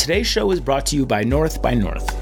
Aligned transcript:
Today's 0.00 0.26
show 0.26 0.50
is 0.50 0.60
brought 0.60 0.86
to 0.86 0.96
you 0.96 1.04
by 1.04 1.24
North 1.24 1.60
by 1.60 1.74
North. 1.74 2.16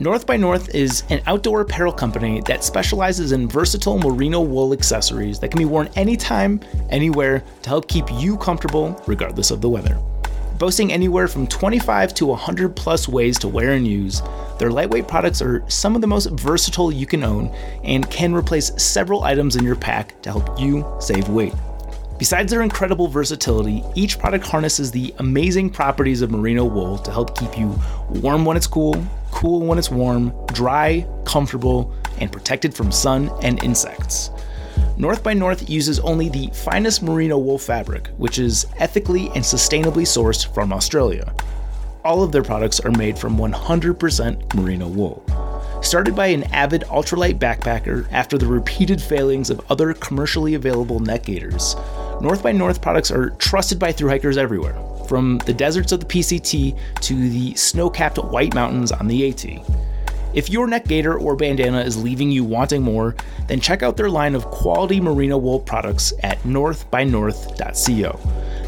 North 0.00 0.26
by 0.28 0.36
North 0.36 0.72
is 0.76 1.02
an 1.10 1.20
outdoor 1.26 1.62
apparel 1.62 1.92
company 1.92 2.40
that 2.42 2.62
specializes 2.62 3.32
in 3.32 3.48
versatile 3.48 3.98
merino 3.98 4.40
wool 4.40 4.72
accessories 4.72 5.40
that 5.40 5.48
can 5.48 5.58
be 5.58 5.64
worn 5.64 5.88
anytime, 5.96 6.60
anywhere 6.88 7.42
to 7.62 7.68
help 7.68 7.88
keep 7.88 8.04
you 8.12 8.36
comfortable 8.36 9.02
regardless 9.08 9.50
of 9.50 9.60
the 9.60 9.68
weather. 9.68 10.00
Boasting 10.60 10.92
anywhere 10.92 11.26
from 11.26 11.48
25 11.48 12.14
to 12.14 12.26
100 12.26 12.76
plus 12.76 13.08
ways 13.08 13.40
to 13.40 13.48
wear 13.48 13.72
and 13.72 13.88
use, 13.88 14.22
their 14.60 14.70
lightweight 14.70 15.08
products 15.08 15.42
are 15.42 15.68
some 15.68 15.96
of 15.96 16.02
the 16.02 16.06
most 16.06 16.30
versatile 16.30 16.92
you 16.92 17.06
can 17.06 17.24
own 17.24 17.48
and 17.82 18.08
can 18.08 18.32
replace 18.32 18.70
several 18.80 19.24
items 19.24 19.56
in 19.56 19.64
your 19.64 19.74
pack 19.74 20.22
to 20.22 20.30
help 20.30 20.60
you 20.60 20.86
save 21.00 21.28
weight. 21.28 21.54
Besides 22.18 22.50
their 22.50 22.62
incredible 22.62 23.08
versatility, 23.08 23.84
each 23.94 24.18
product 24.18 24.46
harnesses 24.46 24.90
the 24.90 25.14
amazing 25.18 25.68
properties 25.68 26.22
of 26.22 26.30
merino 26.30 26.64
wool 26.64 26.96
to 26.98 27.10
help 27.10 27.38
keep 27.38 27.58
you 27.58 27.78
warm 28.08 28.46
when 28.46 28.56
it's 28.56 28.66
cool, 28.66 29.04
cool 29.32 29.60
when 29.60 29.76
it's 29.76 29.90
warm, 29.90 30.32
dry, 30.46 31.06
comfortable, 31.26 31.92
and 32.18 32.32
protected 32.32 32.72
from 32.72 32.90
sun 32.90 33.30
and 33.42 33.62
insects. 33.62 34.30
North 34.96 35.22
by 35.22 35.34
North 35.34 35.68
uses 35.68 36.00
only 36.00 36.30
the 36.30 36.48
finest 36.54 37.02
merino 37.02 37.36
wool 37.36 37.58
fabric, 37.58 38.08
which 38.16 38.38
is 38.38 38.66
ethically 38.78 39.26
and 39.34 39.44
sustainably 39.44 40.04
sourced 40.04 40.52
from 40.54 40.72
Australia. 40.72 41.34
All 42.02 42.22
of 42.22 42.32
their 42.32 42.42
products 42.42 42.80
are 42.80 42.92
made 42.92 43.18
from 43.18 43.36
100% 43.36 44.54
merino 44.54 44.88
wool. 44.88 45.22
Started 45.82 46.16
by 46.16 46.28
an 46.28 46.44
avid 46.44 46.82
ultralight 46.82 47.38
backpacker 47.38 48.08
after 48.10 48.38
the 48.38 48.46
repeated 48.46 49.02
failings 49.02 49.50
of 49.50 49.60
other 49.70 49.92
commercially 49.92 50.54
available 50.54 51.00
neck 51.00 51.24
gaiters, 51.24 51.76
North 52.20 52.42
by 52.42 52.52
North 52.52 52.80
products 52.80 53.10
are 53.10 53.30
trusted 53.30 53.78
by 53.78 53.92
thru 53.92 54.08
hikers 54.08 54.38
everywhere, 54.38 54.74
from 55.06 55.38
the 55.46 55.52
deserts 55.52 55.92
of 55.92 56.00
the 56.00 56.06
PCT 56.06 56.78
to 57.02 57.28
the 57.28 57.54
snow 57.54 57.90
capped 57.90 58.16
White 58.18 58.54
Mountains 58.54 58.90
on 58.90 59.06
the 59.06 59.28
AT. 59.28 59.44
If 60.34 60.50
your 60.50 60.66
neck 60.66 60.86
gaiter 60.86 61.16
or 61.18 61.36
bandana 61.36 61.80
is 61.80 62.02
leaving 62.02 62.30
you 62.30 62.44
wanting 62.44 62.82
more, 62.82 63.14
then 63.48 63.60
check 63.60 63.82
out 63.82 63.96
their 63.96 64.10
line 64.10 64.34
of 64.34 64.44
quality 64.46 65.00
merino 65.00 65.38
wool 65.38 65.60
products 65.60 66.12
at 66.22 66.38
northbynorth.co. 66.40 68.20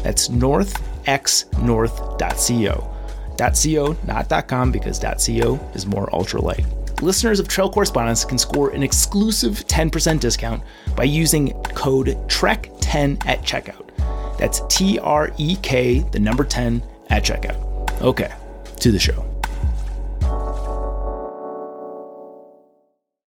That's 0.03 0.29
northxnorth.co. 0.29 2.95
.co, 3.39 3.95
not 4.05 4.47
.com, 4.47 4.71
because 4.71 4.99
.co 4.99 5.59
is 5.73 5.85
more 5.85 6.07
ultralight. 6.07 6.65
Listeners 7.01 7.39
of 7.39 7.47
Trail 7.47 7.69
Correspondence 7.69 8.25
can 8.25 8.37
score 8.37 8.71
an 8.71 8.83
exclusive 8.83 9.65
10% 9.67 10.19
discount 10.19 10.61
by 10.97 11.05
using 11.05 11.53
code 11.63 12.07
TREK10 12.27 13.25
at 13.25 13.41
checkout. 13.43 13.89
That's 14.37 14.61
T 14.67 14.99
R 14.99 15.31
E 15.37 15.55
K, 15.61 15.99
the 16.11 16.19
number 16.19 16.43
10 16.43 16.83
at 17.09 17.23
checkout. 17.23 18.01
Okay, 18.01 18.33
to 18.81 18.91
the 18.91 18.99
show. 18.99 19.25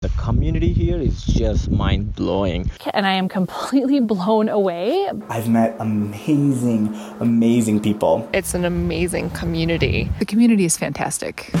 The 0.01 0.09
community 0.17 0.73
here 0.73 0.97
is 0.97 1.23
just 1.23 1.71
mind 1.71 2.13
blowing. 2.13 2.69
And 2.93 3.05
I 3.05 3.13
am 3.13 3.29
completely 3.29 4.01
blown 4.01 4.49
away. 4.49 5.09
I've 5.29 5.47
met 5.47 5.77
amazing, 5.79 6.93
amazing 7.21 7.79
people. 7.81 8.27
It's 8.33 8.53
an 8.53 8.65
amazing 8.65 9.29
community. 9.29 10.09
The 10.19 10.25
community 10.25 10.65
is 10.65 10.77
fantastic. 10.77 11.53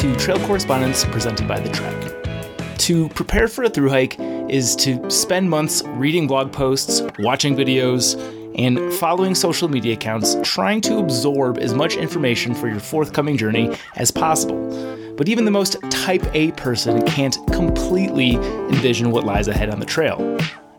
To 0.00 0.14
Trail 0.16 0.38
Correspondence 0.46 1.06
presented 1.06 1.48
by 1.48 1.58
The 1.58 1.70
Trek. 1.70 2.78
To 2.80 3.08
prepare 3.10 3.48
for 3.48 3.64
a 3.64 3.70
through 3.70 3.88
hike 3.88 4.20
is 4.50 4.76
to 4.76 5.10
spend 5.10 5.48
months 5.48 5.82
reading 5.86 6.26
blog 6.26 6.52
posts, 6.52 7.00
watching 7.18 7.56
videos, 7.56 8.14
and 8.58 8.92
following 8.92 9.34
social 9.34 9.70
media 9.70 9.94
accounts, 9.94 10.36
trying 10.42 10.82
to 10.82 10.98
absorb 10.98 11.56
as 11.56 11.72
much 11.72 11.96
information 11.96 12.54
for 12.54 12.68
your 12.68 12.78
forthcoming 12.78 13.38
journey 13.38 13.74
as 13.94 14.10
possible. 14.10 14.68
But 15.16 15.30
even 15.30 15.46
the 15.46 15.50
most 15.50 15.80
type 15.90 16.26
A 16.34 16.52
person 16.52 17.02
can't 17.06 17.38
completely 17.52 18.34
envision 18.34 19.12
what 19.12 19.24
lies 19.24 19.48
ahead 19.48 19.70
on 19.70 19.80
the 19.80 19.86
trail. 19.86 20.20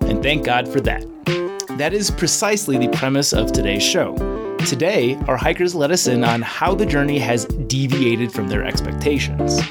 And 0.02 0.22
thank 0.22 0.46
God 0.46 0.68
for 0.68 0.80
that. 0.82 1.04
That 1.80 1.92
is 1.92 2.12
precisely 2.12 2.78
the 2.78 2.90
premise 2.90 3.34
of 3.34 3.52
today's 3.52 3.84
show. 3.84 4.37
Today, 4.68 5.16
our 5.30 5.38
hikers 5.38 5.74
let 5.74 5.92
us 5.92 6.08
in 6.08 6.26
on 6.26 6.42
how 6.42 6.76
the 6.76 6.86
journey 6.86 7.20
has 7.20 7.46
deviated 7.46 8.34
from 8.34 8.50
their 8.50 8.66
expectations. 8.66 9.62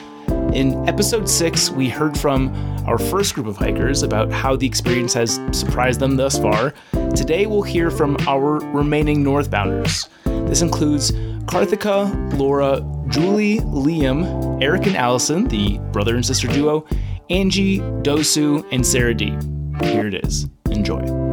In 0.54 0.88
episode 0.88 1.28
6, 1.28 1.68
we 1.72 1.90
heard 1.90 2.16
from 2.16 2.48
our 2.86 2.96
first 2.96 3.34
group 3.34 3.46
of 3.46 3.58
hikers 3.58 4.02
about 4.02 4.32
how 4.32 4.56
the 4.56 4.66
experience 4.66 5.12
has 5.12 5.38
surprised 5.52 6.00
them 6.00 6.16
thus 6.16 6.38
far. 6.38 6.72
Today, 7.14 7.44
we'll 7.44 7.60
hear 7.60 7.90
from 7.90 8.16
our 8.26 8.58
remaining 8.72 9.22
northbounders. 9.22 10.08
This 10.48 10.62
includes 10.62 11.12
Karthika, 11.44 12.38
Laura, 12.38 12.80
Julie, 13.08 13.58
Liam, 13.58 14.62
Eric 14.62 14.86
and 14.86 14.96
Allison, 14.96 15.46
the 15.48 15.76
brother 15.92 16.14
and 16.14 16.24
sister 16.24 16.48
duo, 16.48 16.86
Angie, 17.28 17.80
Dosu, 18.00 18.66
and 18.72 18.84
Sarah 18.86 19.12
D. 19.12 19.36
Here 19.82 20.06
it 20.06 20.14
is. 20.24 20.46
Enjoy. 20.70 21.25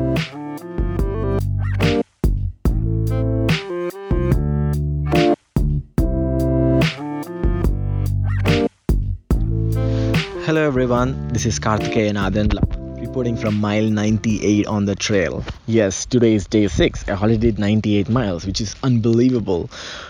Everyone, 11.04 11.28
this 11.34 11.46
is 11.46 11.60
Karthikeyan 11.60 12.16
Adendla 12.16 12.64
reporting 13.02 13.36
from 13.36 13.60
mile 13.60 13.84
98 13.84 14.66
on 14.68 14.86
the 14.86 14.96
trail. 14.96 15.44
Yes, 15.66 16.06
today 16.06 16.36
is 16.36 16.48
day 16.48 16.70
6. 16.70 17.10
I 17.10 17.12
already 17.12 17.38
did 17.38 17.60
98 17.60 18.08
miles, 18.08 18.46
which 18.46 18.62
is 18.62 18.78
unbelievable. 18.84 19.68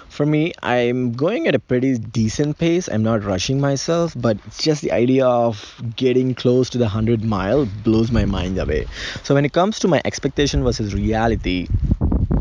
For 0.09 0.27
me, 0.27 0.53
I'm 0.61 1.13
going 1.13 1.47
at 1.47 1.55
a 1.55 1.59
pretty 1.59 1.97
decent 1.97 2.59
pace. 2.59 2.87
I'm 2.87 3.01
not 3.01 3.23
rushing 3.23 3.59
myself, 3.59 4.13
but 4.15 4.37
it's 4.45 4.61
just 4.61 4.83
the 4.83 4.91
idea 4.91 5.25
of 5.25 5.81
getting 5.95 6.35
close 6.35 6.69
to 6.69 6.77
the 6.77 6.85
100 6.85 7.23
mile 7.23 7.65
blows 7.83 8.11
my 8.11 8.25
mind 8.25 8.59
away. 8.59 8.85
So 9.23 9.33
when 9.33 9.45
it 9.45 9.53
comes 9.53 9.79
to 9.79 9.87
my 9.87 9.99
expectation 10.05 10.63
versus 10.63 10.93
reality, 10.93 11.67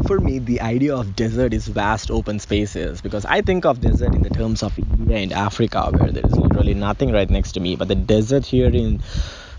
for 0.07 0.19
me, 0.19 0.39
the 0.39 0.61
idea 0.61 0.95
of 0.95 1.15
desert 1.17 1.55
is 1.55 1.67
vast 1.67 2.11
open 2.11 2.39
spaces 2.39 3.01
because 3.01 3.25
I 3.25 3.41
think 3.43 3.65
of 3.65 3.81
desert 3.81 4.15
in 4.15 4.23
the 4.23 4.31
terms 4.31 4.63
of 4.63 4.79
India 4.79 5.17
and 5.17 5.33
Africa, 5.33 5.91
where 5.91 6.11
there 6.11 6.27
is 6.27 6.37
literally 6.37 6.75
nothing 6.75 7.13
right 7.13 7.29
next 7.31 7.53
to 7.53 7.61
me. 7.61 7.77
But 7.77 7.89
the 7.89 7.95
desert 7.95 8.45
here 8.47 8.69
in 8.69 9.01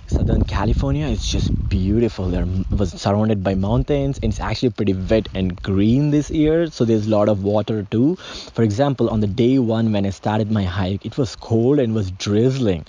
Southern 0.07 0.43
California 0.43 1.07
is 1.07 1.25
just 1.25 1.51
beautiful. 1.69 2.29
There 2.29 2.45
was 2.69 2.91
surrounded 2.91 3.43
by 3.43 3.55
mountains, 3.55 4.19
and 4.21 4.31
it's 4.31 4.39
actually 4.39 4.71
pretty 4.71 4.93
wet 4.93 5.29
and 5.33 5.61
green 5.61 6.11
this 6.11 6.29
year, 6.29 6.67
so 6.67 6.85
there's 6.85 7.07
a 7.07 7.09
lot 7.09 7.29
of 7.29 7.43
water 7.43 7.87
too. 7.89 8.15
For 8.53 8.63
example, 8.63 9.09
on 9.09 9.21
the 9.21 9.27
day 9.27 9.59
one 9.59 9.91
when 9.91 10.05
I 10.05 10.11
started 10.11 10.51
my 10.51 10.63
hike, 10.63 11.05
it 11.05 11.17
was 11.17 11.35
cold 11.35 11.79
and 11.79 11.93
was 11.93 12.11
drizzling 12.11 12.85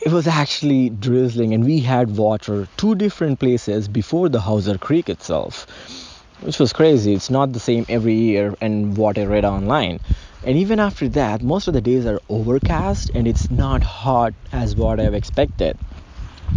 it 0.00 0.12
was 0.12 0.28
actually 0.28 0.90
drizzling 0.90 1.52
and 1.52 1.64
we 1.64 1.80
had 1.80 2.16
water 2.16 2.68
two 2.76 2.94
different 2.94 3.40
places 3.40 3.88
before 3.88 4.28
the 4.28 4.40
Hauser 4.40 4.78
Creek 4.78 5.08
itself 5.08 5.66
which 6.40 6.58
was 6.58 6.72
crazy. 6.72 7.14
It's 7.14 7.30
not 7.30 7.52
the 7.52 7.60
same 7.60 7.84
every 7.88 8.14
year, 8.14 8.54
and 8.60 8.96
what 8.96 9.18
I 9.18 9.24
read 9.24 9.44
online. 9.44 10.00
And 10.44 10.56
even 10.56 10.80
after 10.80 11.08
that, 11.10 11.42
most 11.42 11.68
of 11.68 11.74
the 11.74 11.80
days 11.80 12.06
are 12.06 12.20
overcast 12.28 13.10
and 13.14 13.26
it's 13.26 13.50
not 13.50 13.82
hot 13.82 14.32
as 14.52 14.76
what 14.76 15.00
I've 15.00 15.14
expected. 15.14 15.76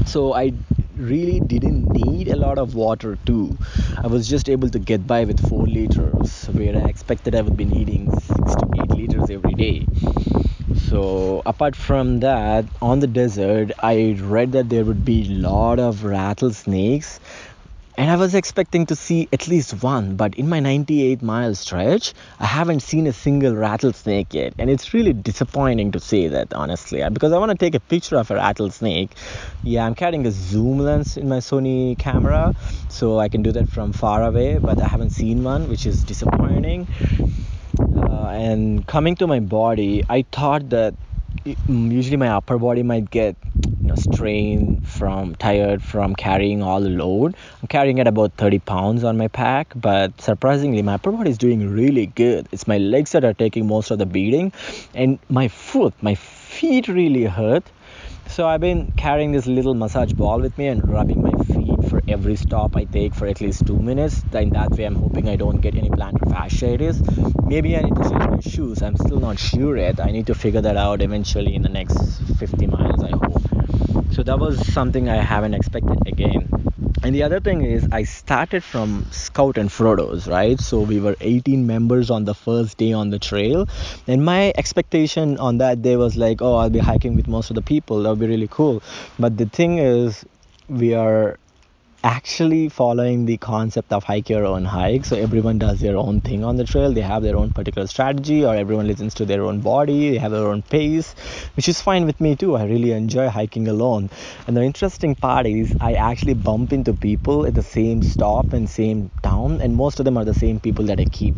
So 0.06 0.34
I 0.34 0.54
really 0.96 1.40
didn't 1.40 1.90
need 1.90 2.28
a 2.28 2.36
lot 2.36 2.58
of 2.58 2.76
water 2.76 3.18
too. 3.26 3.58
I 3.98 4.08
was 4.08 4.28
just 4.28 4.50
able 4.50 4.70
to 4.70 4.80
get 4.80 5.06
by 5.08 5.26
with 5.26 5.40
4 5.50 5.68
liters, 5.68 6.46
where 6.48 6.76
I 6.76 6.88
expected 6.88 7.36
I 7.36 7.42
would 7.42 7.58
be 7.58 7.66
needing 7.66 8.12
6 8.12 8.56
to 8.56 8.70
8 8.84 8.92
liters 8.92 9.30
every 9.30 9.56
day. 9.56 9.88
So 10.90 11.42
apart 11.46 11.76
from 11.76 12.20
that, 12.20 12.66
on 12.82 13.00
the 13.00 13.08
desert, 13.08 13.72
I 13.82 14.16
read 14.20 14.52
that 14.54 14.70
there 14.70 14.86
would 14.86 15.04
be 15.06 15.24
a 15.24 15.30
lot 15.50 15.80
of 15.80 16.04
rattlesnakes 16.04 17.20
and 18.02 18.10
I 18.10 18.16
was 18.16 18.34
expecting 18.34 18.88
to 18.88 18.96
see 18.96 19.30
at 19.32 19.48
least 19.48 19.84
one, 19.84 20.16
but 20.16 20.34
in 20.34 20.50
my 20.50 20.60
98 20.60 21.22
mile 21.22 21.54
stretch, 21.54 22.16
I 22.40 22.48
haven't 22.48 22.80
seen 22.80 23.06
a 23.06 23.14
single 23.14 23.54
rattlesnake 23.54 24.34
yet, 24.34 24.56
and 24.58 24.72
it's 24.72 24.92
really 24.96 25.14
disappointing 25.14 25.92
to 25.92 26.00
say 26.00 26.28
that 26.28 26.52
honestly, 26.52 27.08
because 27.14 27.32
I 27.32 27.38
want 27.38 27.52
to 27.52 27.58
take 27.58 27.76
a 27.76 27.80
picture 27.80 28.18
of 28.18 28.32
a 28.32 28.36
rattlesnake. 28.38 29.12
Yeah, 29.64 29.86
I'm 29.86 29.94
carrying 29.94 30.26
a 30.26 30.32
zoom 30.32 30.80
lens 30.80 31.16
in 31.16 31.30
my 31.30 31.38
Sony 31.38 31.96
camera, 31.96 32.56
so 32.90 33.20
I 33.20 33.30
can 33.30 33.44
do 33.44 33.52
that 33.52 33.68
from 33.68 33.92
far 33.92 34.24
away, 34.24 34.58
but 34.58 34.82
I 34.82 34.88
haven't 34.88 35.12
seen 35.12 35.44
one, 35.44 35.70
which 35.70 35.86
is 35.86 36.04
disappointing. 36.04 36.88
Uh, 37.96 38.30
and 38.30 38.88
coming 38.88 39.16
to 39.18 39.28
my 39.28 39.40
body, 39.40 40.04
I 40.10 40.26
thought 40.32 40.72
that 40.72 40.96
Mm, 41.46 41.92
usually 41.92 42.18
my 42.18 42.28
upper 42.28 42.58
body 42.58 42.84
might 42.84 43.10
get 43.10 43.36
know 43.84 43.96
strained 43.96 44.86
from 44.86 45.36
tired 45.36 45.82
from 45.82 46.16
carrying 46.16 46.62
all 46.62 46.82
the 46.82 46.90
load. 46.90 47.36
I'm 47.62 47.68
carrying 47.68 48.00
at 48.00 48.08
about 48.08 48.34
30 48.34 48.60
pounds 48.60 49.04
on 49.04 49.18
my 49.18 49.28
pack 49.28 49.74
but 49.76 50.22
surprisingly 50.22 50.84
my 50.84 50.94
upper 50.96 51.12
body 51.12 51.32
is 51.32 51.40
doing 51.40 51.74
really 51.74 52.06
good. 52.06 52.48
It's 52.52 52.68
my 52.68 52.78
legs 52.78 53.12
that 53.14 53.24
are 53.24 53.34
taking 53.34 53.66
most 53.66 53.90
of 53.90 53.98
the 53.98 54.06
beating 54.06 54.52
and 54.94 55.18
my 55.30 55.48
foot 55.48 55.96
my 56.04 56.14
feet 56.16 56.88
really 56.88 57.24
hurt. 57.24 57.64
So 58.28 58.48
I've 58.48 58.62
been 58.62 58.92
carrying 58.96 59.32
this 59.32 59.48
little 59.48 59.74
massage 59.74 60.14
ball 60.14 60.40
with 60.40 60.58
me 60.58 60.68
and 60.68 60.88
rubbing 60.88 61.24
my 61.24 61.34
feet 61.34 61.51
every 62.12 62.36
stop 62.36 62.76
I 62.76 62.84
take 62.86 63.14
for 63.14 63.28
at 63.28 63.42
least 63.42 63.66
two 63.66 63.78
minutes. 63.78 64.24
In 64.34 64.50
that 64.52 64.72
way, 64.72 64.86
I'm 64.86 64.96
hoping 64.96 65.30
I 65.30 65.36
don't 65.36 65.62
get 65.62 65.76
any 65.76 65.90
plantar 65.90 66.28
fasciitis. 66.34 66.98
Maybe 67.48 67.78
I 67.78 67.82
need 67.82 67.96
to 67.96 68.10
change 68.10 68.30
my 68.30 68.40
shoes. 68.40 68.82
I'm 68.82 68.98
still 68.98 69.20
not 69.20 69.40
sure 69.40 69.78
yet. 69.78 70.00
I 70.00 70.12
need 70.12 70.28
to 70.28 70.36
figure 70.36 70.62
that 70.62 70.78
out 70.78 71.02
eventually 71.02 71.56
in 71.56 71.62
the 71.62 71.70
next 71.70 71.98
50 72.40 72.68
miles, 72.68 73.04
I 73.04 73.12
hope. 73.12 74.14
So 74.14 74.24
that 74.24 74.40
was 74.40 74.66
something 74.74 75.10
I 75.10 75.22
haven't 75.22 75.54
expected 75.54 76.08
again 76.08 76.50
and 77.04 77.16
the 77.16 77.24
other 77.24 77.40
thing 77.40 77.64
is 77.64 77.88
i 77.92 78.04
started 78.04 78.64
from 78.64 79.06
scout 79.12 79.58
and 79.58 79.72
frodo's 79.72 80.28
right 80.28 80.60
so 80.60 80.80
we 80.80 81.00
were 81.00 81.16
18 81.20 81.66
members 81.66 82.12
on 82.12 82.26
the 82.26 82.34
first 82.34 82.78
day 82.78 82.94
on 82.94 83.10
the 83.10 83.18
trail 83.18 83.68
and 84.08 84.24
my 84.24 84.54
expectation 84.56 85.38
on 85.38 85.58
that 85.58 85.82
day 85.82 85.96
was 85.96 86.16
like 86.16 86.42
oh 86.42 86.56
i'll 86.56 86.70
be 86.70 86.80
hiking 86.80 87.16
with 87.16 87.28
most 87.28 87.50
of 87.50 87.56
the 87.56 87.62
people 87.62 88.04
that'll 88.04 88.16
be 88.16 88.28
really 88.28 88.48
cool 88.50 88.84
but 89.18 89.38
the 89.38 89.48
thing 89.48 89.80
is 89.80 90.26
we 90.70 90.94
are 90.94 91.38
actually 92.04 92.68
following 92.70 93.26
the 93.26 93.38
concept 93.38 93.94
of 93.94 94.04
hike 94.04 94.30
your 94.30 94.46
own 94.46 94.66
hike. 94.66 95.06
So 95.06 95.16
everyone 95.16 95.60
does 95.60 95.80
their 95.80 95.98
own 95.98 96.22
thing 96.22 96.44
on 96.44 96.58
the 96.58 96.64
trail. 96.64 96.92
They 96.92 97.02
have 97.02 97.22
their 97.22 97.36
own 97.38 97.52
particular 97.52 97.88
strategy 97.88 98.44
or 98.44 98.56
everyone 98.56 98.88
listens 98.88 99.14
to 99.16 99.26
their 99.26 99.44
own 99.44 99.62
body. 99.62 100.12
They 100.12 100.18
have 100.18 100.32
their 100.32 100.48
own 100.48 100.64
pace 100.64 101.14
which 101.56 101.70
is 101.70 101.80
fine 101.82 102.06
with 102.06 102.20
me 102.20 102.36
too. 102.36 102.56
I 102.56 102.66
really 102.66 102.92
enjoy 102.92 103.30
hiking 103.30 103.68
alone. 103.68 104.10
And 104.48 104.58
the 104.58 104.64
interesting 104.64 105.16
part 105.16 105.46
is 105.46 105.76
i 105.80 105.94
actually 105.94 106.34
bump 106.34 106.74
into 106.74 106.94
people 106.94 107.46
at 107.46 107.54
the 107.54 107.64
same 107.64 108.02
stop 108.02 108.54
and 108.54 108.70
same 108.70 109.12
town 109.22 109.62
and 109.62 109.76
most 109.76 110.00
of 110.00 110.06
them 110.06 110.18
are 110.18 110.26
the 110.26 110.34
same 110.34 110.60
people 110.60 110.86
that 110.86 111.00
i 111.00 111.06
keep 111.06 111.36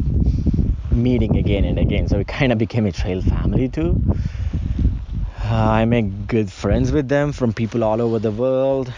meeting 0.92 1.36
again 1.38 1.66
and 1.66 1.80
again. 1.80 2.08
So 2.08 2.20
it 2.20 2.28
kind 2.28 2.52
of 2.52 2.58
became 2.58 2.86
a 2.86 2.92
trail 2.92 3.22
family 3.22 3.68
too. 3.68 4.00
Uh, 5.44 5.56
I 5.56 5.86
make 5.86 6.28
good 6.28 6.52
friends 6.52 6.92
with 6.92 7.10
them 7.10 7.34
from 7.34 7.52
people 7.52 7.84
all 7.84 8.02
over 8.02 8.18
the 8.18 8.32
world 8.32 8.94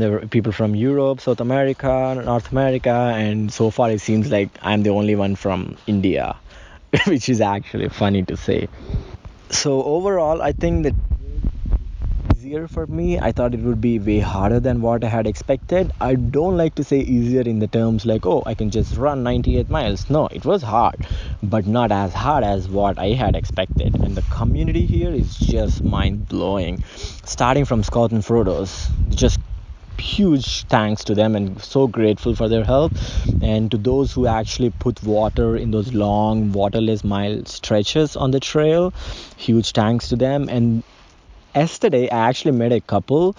there 0.00 0.10
were 0.10 0.26
people 0.26 0.52
from 0.52 0.74
Europe, 0.74 1.20
South 1.20 1.40
America, 1.40 2.22
North 2.24 2.50
America, 2.52 3.12
and 3.14 3.52
so 3.52 3.70
far 3.70 3.90
it 3.90 4.00
seems 4.00 4.30
like 4.30 4.48
I'm 4.62 4.82
the 4.82 4.90
only 4.90 5.14
one 5.14 5.36
from 5.36 5.76
India, 5.86 6.36
which 7.06 7.28
is 7.28 7.40
actually 7.40 7.88
funny 7.88 8.22
to 8.24 8.36
say. 8.36 8.68
So 9.50 9.82
overall, 9.82 10.42
I 10.42 10.52
think 10.52 10.84
that 10.84 10.94
easier 12.44 12.68
for 12.68 12.86
me. 12.86 13.18
I 13.18 13.32
thought 13.32 13.54
it 13.54 13.60
would 13.60 13.80
be 13.80 13.98
way 13.98 14.18
harder 14.20 14.60
than 14.60 14.82
what 14.82 15.02
I 15.02 15.08
had 15.08 15.26
expected. 15.26 15.92
I 16.00 16.14
don't 16.14 16.56
like 16.56 16.74
to 16.74 16.84
say 16.84 16.98
easier 16.98 17.40
in 17.40 17.58
the 17.58 17.66
terms 17.66 18.04
like, 18.04 18.26
oh, 18.26 18.42
I 18.44 18.54
can 18.54 18.70
just 18.70 18.96
run 18.96 19.22
98 19.22 19.70
miles. 19.70 20.10
No, 20.10 20.26
it 20.26 20.44
was 20.44 20.62
hard, 20.62 21.06
but 21.42 21.66
not 21.66 21.90
as 21.90 22.12
hard 22.12 22.44
as 22.44 22.68
what 22.68 22.98
I 22.98 23.08
had 23.12 23.34
expected. 23.34 23.94
And 23.94 24.14
the 24.14 24.22
community 24.22 24.84
here 24.84 25.10
is 25.10 25.36
just 25.36 25.82
mind 25.82 26.28
blowing. 26.28 26.84
Starting 27.24 27.64
from 27.64 27.82
Scout 27.82 28.12
and 28.12 28.24
Frodo's, 28.24 28.90
just 29.10 29.40
huge 29.98 30.64
thanks 30.64 31.04
to 31.04 31.14
them 31.14 31.34
and 31.34 31.60
so 31.62 31.86
grateful 31.86 32.34
for 32.34 32.48
their 32.48 32.64
help. 32.64 32.92
And 33.42 33.70
to 33.70 33.76
those 33.76 34.12
who 34.12 34.26
actually 34.26 34.70
put 34.70 35.02
water 35.02 35.56
in 35.56 35.70
those 35.70 35.92
long 35.92 36.52
waterless 36.52 37.04
mile 37.04 37.44
stretches 37.46 38.16
on 38.16 38.30
the 38.30 38.40
trail 38.40 38.92
huge 39.36 39.72
thanks 39.72 40.08
to 40.08 40.16
them. 40.16 40.48
And 40.48 40.82
yesterday 41.54 42.10
i 42.10 42.28
actually 42.28 42.50
met 42.50 42.72
a 42.72 42.80
couple 42.80 43.36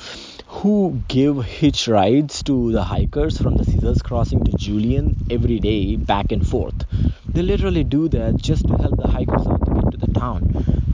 who 0.47 1.01
give 1.09 1.43
hitch 1.43 1.87
rides 1.87 2.41
to 2.43 2.71
the 2.71 2.83
hikers 2.83 3.37
from 3.37 3.57
the 3.57 3.65
scissors 3.65 4.01
crossing 4.01 4.41
to 4.45 4.51
julian 4.57 5.17
every 5.29 5.59
day 5.59 5.97
back 5.97 6.31
and 6.31 6.47
forth. 6.47 6.85
They 7.27 7.41
literally 7.41 7.83
do 7.83 8.07
that 8.09 8.37
just 8.37 8.67
to 8.69 8.77
help 8.77 8.95
the 8.97 9.09
hikers 9.09 9.45
out 9.45 9.65
to 9.65 9.73
get 9.73 9.91
to 9.91 9.97
the 9.97 10.13
town. 10.17 10.41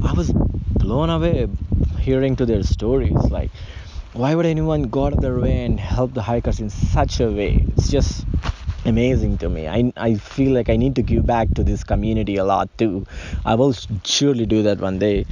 I 0.03 0.13
was 0.13 0.31
blown 0.31 1.11
away 1.11 1.47
hearing 1.99 2.35
to 2.37 2.45
their 2.47 2.63
stories 2.63 3.23
like 3.29 3.51
why 4.13 4.35
would 4.35 4.45
anyone 4.45 4.83
go 4.83 5.05
out 5.05 5.13
of 5.13 5.21
their 5.21 5.39
way 5.39 5.63
and 5.63 5.79
help 5.79 6.13
the 6.13 6.21
hikers 6.21 6.59
in 6.59 6.69
such 6.69 7.21
a 7.21 7.31
way? 7.31 7.65
It's 7.77 7.89
just 7.89 8.25
amazing 8.85 9.37
to 9.37 9.47
me. 9.47 9.67
I, 9.67 9.93
I 9.95 10.15
feel 10.15 10.53
like 10.53 10.69
i 10.69 10.75
need 10.75 10.95
to 10.95 11.01
give 11.01 11.25
back 11.25 11.53
to 11.53 11.63
this 11.63 11.83
community 11.83 12.35
a 12.35 12.43
lot 12.43 12.69
too. 12.77 13.05
I 13.45 13.55
will 13.55 13.73
surely 14.03 14.45
do 14.45 14.63
that 14.63 14.79
one 14.79 14.99
day. 14.99 15.25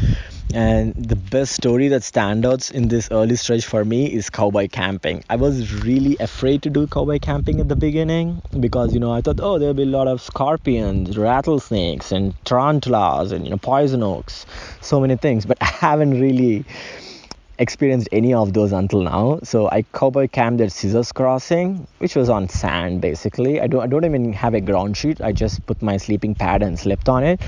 And 0.54 0.96
the 0.96 1.16
best 1.16 1.54
story 1.54 1.90
that 1.90 2.04
stands 2.04 2.48
out 2.48 2.72
in 2.72 2.88
this 2.88 3.10
early 3.12 3.36
stretch 3.36 3.66
for 3.66 3.84
me 3.86 4.12
is 4.12 4.30
cowboy 4.30 4.68
camping. 4.70 5.24
I 5.30 5.36
was 5.36 5.84
really 5.84 6.18
afraid 6.20 6.64
to 6.64 6.70
do 6.70 6.88
cowboy 6.88 7.20
camping 7.20 7.60
at 7.60 7.68
the 7.68 7.76
beginning 7.76 8.42
because 8.60 8.94
you 8.94 9.00
know 9.00 9.12
i 9.12 9.22
thought 9.22 9.40
oh 9.42 9.60
there'll 9.60 9.76
be 9.76 9.84
a 9.84 9.98
lot 9.98 10.08
of 10.08 10.22
scorpions 10.22 11.18
rattlesnakes 11.18 12.12
and 12.12 12.34
tarantulas 12.46 13.32
and 13.32 13.46
you 13.46 13.52
know 13.52 13.58
poison 13.58 14.02
oaks 14.02 14.46
so 14.82 15.00
many 15.02 15.18
things. 15.18 15.46
But 15.46 15.58
i 15.62 15.66
haven't 15.66 16.20
really 16.20 16.66
experienced 17.60 18.08
any 18.14 18.34
of 18.34 18.54
those 18.54 18.72
until 18.72 19.02
now. 19.02 19.40
So 19.44 19.70
I 19.70 19.84
cowboy 19.94 20.30
camped 20.30 20.62
at 20.62 20.72
Scissors 20.72 21.12
Crossing, 21.12 21.86
which 22.00 22.16
was 22.16 22.30
on 22.30 22.48
sand 22.50 23.02
basically. 23.02 23.62
I 23.62 23.68
don't 23.68 23.84
I 23.84 23.88
don't 23.88 24.06
even 24.06 24.34
have 24.34 24.54
a 24.54 24.62
ground 24.62 24.98
sheet. 24.98 25.22
I 25.22 25.34
just 25.34 25.66
put 25.66 25.82
my 25.82 25.98
sleeping 25.98 26.34
pad 26.34 26.64
and 26.64 26.80
slept 26.80 27.10
on 27.10 27.24
it. 27.24 27.42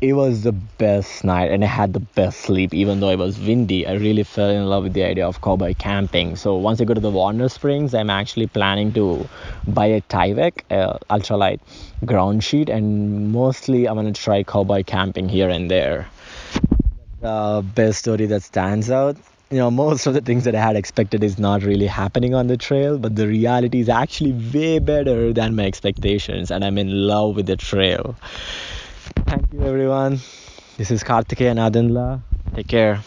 It 0.00 0.14
was 0.14 0.42
the 0.42 0.52
best 0.52 1.24
night 1.24 1.50
and 1.52 1.64
I 1.64 1.68
had 1.68 1.92
the 1.92 2.00
best 2.00 2.40
sleep 2.40 2.74
even 2.74 2.98
though 3.00 3.10
it 3.10 3.18
was 3.18 3.38
windy. 3.38 3.86
I 3.86 3.94
really 3.94 4.24
fell 4.24 4.50
in 4.50 4.66
love 4.66 4.82
with 4.82 4.92
the 4.92 5.04
idea 5.04 5.26
of 5.26 5.40
cowboy 5.40 5.74
camping. 5.78 6.34
So 6.36 6.56
once 6.56 6.80
I 6.80 6.84
go 6.84 6.92
to 6.92 7.00
the 7.00 7.10
Warner 7.10 7.48
Springs, 7.48 7.94
I'm 7.94 8.10
actually 8.10 8.48
planning 8.48 8.92
to 8.94 9.26
buy 9.68 9.86
a 9.86 10.00
Tyvek 10.02 10.62
uh, 10.70 10.98
ultralight 11.08 11.60
ground 12.04 12.42
sheet 12.42 12.68
and 12.68 13.32
mostly 13.32 13.88
I'm 13.88 14.04
to 14.04 14.20
try 14.20 14.42
cowboy 14.42 14.82
camping 14.82 15.28
here 15.28 15.48
and 15.48 15.70
there. 15.70 16.08
The 17.20 17.64
best 17.74 18.00
story 18.00 18.26
that 18.26 18.42
stands 18.42 18.90
out 18.90 19.16
you 19.54 19.60
know 19.60 19.70
most 19.70 20.06
of 20.08 20.14
the 20.14 20.20
things 20.20 20.42
that 20.44 20.54
i 20.56 20.60
had 20.60 20.74
expected 20.74 21.22
is 21.22 21.38
not 21.38 21.62
really 21.62 21.86
happening 21.86 22.34
on 22.34 22.48
the 22.48 22.56
trail 22.56 22.98
but 22.98 23.14
the 23.14 23.28
reality 23.28 23.78
is 23.78 23.88
actually 23.88 24.32
way 24.52 24.80
better 24.80 25.32
than 25.32 25.54
my 25.54 25.64
expectations 25.64 26.50
and 26.50 26.64
i'm 26.64 26.76
in 26.76 26.90
love 26.90 27.36
with 27.36 27.46
the 27.46 27.56
trail. 27.56 28.16
Thank 29.26 29.52
you 29.52 29.62
everyone. 29.62 30.18
This 30.76 30.90
is 30.90 31.04
karthikeyan 31.04 31.58
adinla. 31.66 32.20
Take 32.56 32.68
care 32.68 33.04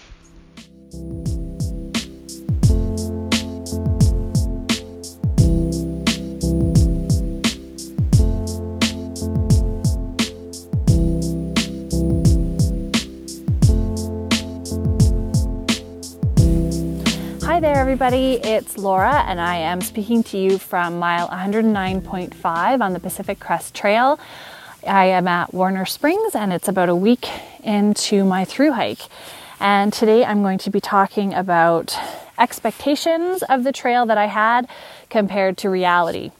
everybody. 17.88 18.34
It's 18.34 18.78
Laura, 18.78 19.24
and 19.28 19.40
I 19.40 19.56
am 19.56 19.80
speaking 19.80 20.22
to 20.24 20.38
you 20.38 20.58
from 20.58 21.00
mile 21.00 21.30
109.5 21.30 22.82
on 22.82 22.92
the 22.92 23.00
Pacific 23.00 23.40
Crest 23.40 23.74
Trail. 23.74 24.20
I 24.86 25.06
am 25.06 25.26
at 25.30 25.54
Warner 25.54 25.86
Springs, 25.86 26.36
and 26.36 26.52
it's 26.52 26.68
about 26.68 26.90
a 26.90 26.96
week 26.96 27.30
into 27.64 28.26
my 28.26 28.44
through 28.44 28.74
hike. 28.74 29.04
And 29.62 29.94
today 29.94 30.26
I'm 30.26 30.42
going 30.42 30.58
to 30.58 30.70
be 30.70 30.82
talking 30.82 31.34
about 31.34 31.98
expectations 32.38 33.42
of 33.44 33.64
the 33.64 33.72
trail 33.72 34.06
that 34.08 34.18
I 34.18 34.26
had 34.26 34.68
compared 35.10 35.58
to 35.60 35.70
reality. 35.70 36.32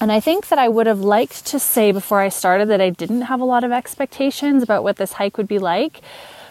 And 0.00 0.10
I 0.10 0.18
think 0.18 0.48
that 0.48 0.58
I 0.58 0.68
would 0.68 0.88
have 0.88 1.00
liked 1.00 1.46
to 1.46 1.60
say 1.60 1.92
before 1.92 2.18
I 2.18 2.28
started 2.28 2.70
that 2.70 2.80
I 2.80 2.90
didn't 2.90 3.22
have 3.22 3.40
a 3.40 3.44
lot 3.44 3.62
of 3.62 3.70
expectations 3.70 4.64
about 4.64 4.82
what 4.82 4.96
this 4.96 5.12
hike 5.12 5.38
would 5.38 5.46
be 5.46 5.60
like, 5.60 6.00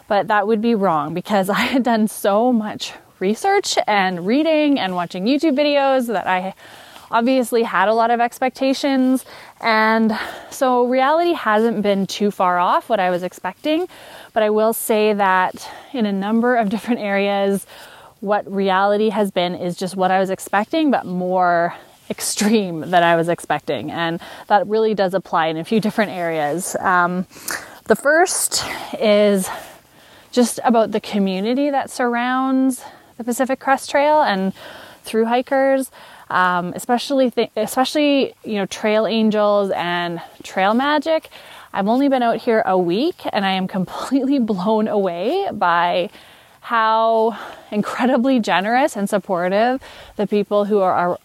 but 0.07 0.29
that 0.29 0.47
would 0.47 0.61
be 0.61 0.73
wrong 0.73 1.13
because 1.13 1.49
I 1.59 1.59
had 1.59 1.83
done 1.83 2.07
so 2.07 2.53
much 2.53 2.93
research 3.19 3.77
and 3.87 4.25
reading 4.25 4.79
and 4.79 4.95
watching 4.95 5.25
YouTube 5.25 5.57
videos 5.57 6.07
that 6.07 6.27
I 6.27 6.53
obviously 7.11 7.63
had 7.63 7.87
a 7.87 7.93
lot 7.93 8.11
of 8.11 8.19
expectations. 8.19 9.25
And 9.61 10.17
so 10.49 10.85
reality 10.85 11.33
hasn't 11.33 11.81
been 11.81 12.07
too 12.07 12.31
far 12.31 12.57
off 12.59 12.89
what 12.89 12.99
I 12.99 13.09
was 13.09 13.23
expecting. 13.23 13.87
But 14.33 14.43
I 14.43 14.49
will 14.49 14.73
say 14.73 15.13
that 15.13 15.69
in 15.93 16.05
a 16.05 16.11
number 16.11 16.55
of 16.55 16.69
different 16.69 16.99
areas, 16.99 17.65
what 18.19 18.51
reality 18.51 19.09
has 19.09 19.31
been 19.31 19.55
is 19.55 19.77
just 19.77 19.95
what 19.95 20.11
I 20.11 20.19
was 20.19 20.29
expecting, 20.29 20.91
but 20.91 21.05
more 21.05 21.73
extreme 22.09 22.81
than 22.81 23.03
I 23.03 23.15
was 23.15 23.29
expecting. 23.29 23.91
And 23.91 24.19
that 24.47 24.67
really 24.67 24.93
does 24.93 25.13
apply 25.13 25.47
in 25.47 25.57
a 25.57 25.63
few 25.63 25.79
different 25.79 26.11
areas. 26.11 26.75
Um, 26.79 27.25
the 27.85 27.95
first 27.95 28.63
is 28.99 29.49
just 30.31 30.59
about 30.63 30.91
the 30.91 30.99
community 30.99 31.69
that 31.69 31.89
surrounds 31.89 32.83
the 33.17 33.23
Pacific 33.23 33.59
Crest 33.59 33.89
Trail 33.89 34.21
and 34.21 34.53
through 35.03 35.25
hikers, 35.25 35.91
um, 36.29 36.73
especially 36.75 37.31
th- 37.31 37.51
especially 37.55 38.33
you 38.43 38.55
know 38.55 38.65
trail 38.65 39.05
angels 39.05 39.71
and 39.71 40.21
trail 40.43 40.73
magic. 40.73 41.29
I've 41.71 41.87
only 41.87 42.07
been 42.07 42.23
out 42.23 42.37
here 42.37 42.63
a 42.65 42.77
week 42.77 43.21
and 43.31 43.45
I 43.45 43.51
am 43.51 43.67
completely 43.77 44.39
blown 44.39 44.87
away 44.87 45.49
by 45.51 46.09
how 46.61 47.37
incredibly 47.69 48.39
generous 48.39 48.95
and 48.95 49.07
supportive 49.07 49.81
the 50.15 50.25
people 50.25 50.65
who 50.65 50.79
are, 50.79 50.93
are 50.93 51.19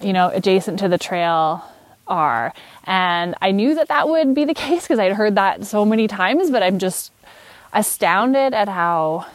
you 0.00 0.12
know, 0.12 0.30
adjacent 0.32 0.78
to 0.78 0.88
the 0.88 0.98
trail 0.98 1.64
are. 2.06 2.54
And 2.84 3.34
I 3.42 3.50
knew 3.50 3.74
that 3.74 3.88
that 3.88 4.08
would 4.08 4.34
be 4.34 4.44
the 4.44 4.54
case 4.66 4.82
because 4.82 5.00
I'd 5.00 5.14
heard 5.14 5.34
that 5.34 5.64
so 5.66 5.84
many 5.84 6.06
times, 6.06 6.50
but 6.50 6.62
I'm 6.62 6.78
just 6.78 7.12
astounded 7.72 8.54
at 8.54 8.68
how 8.68 9.26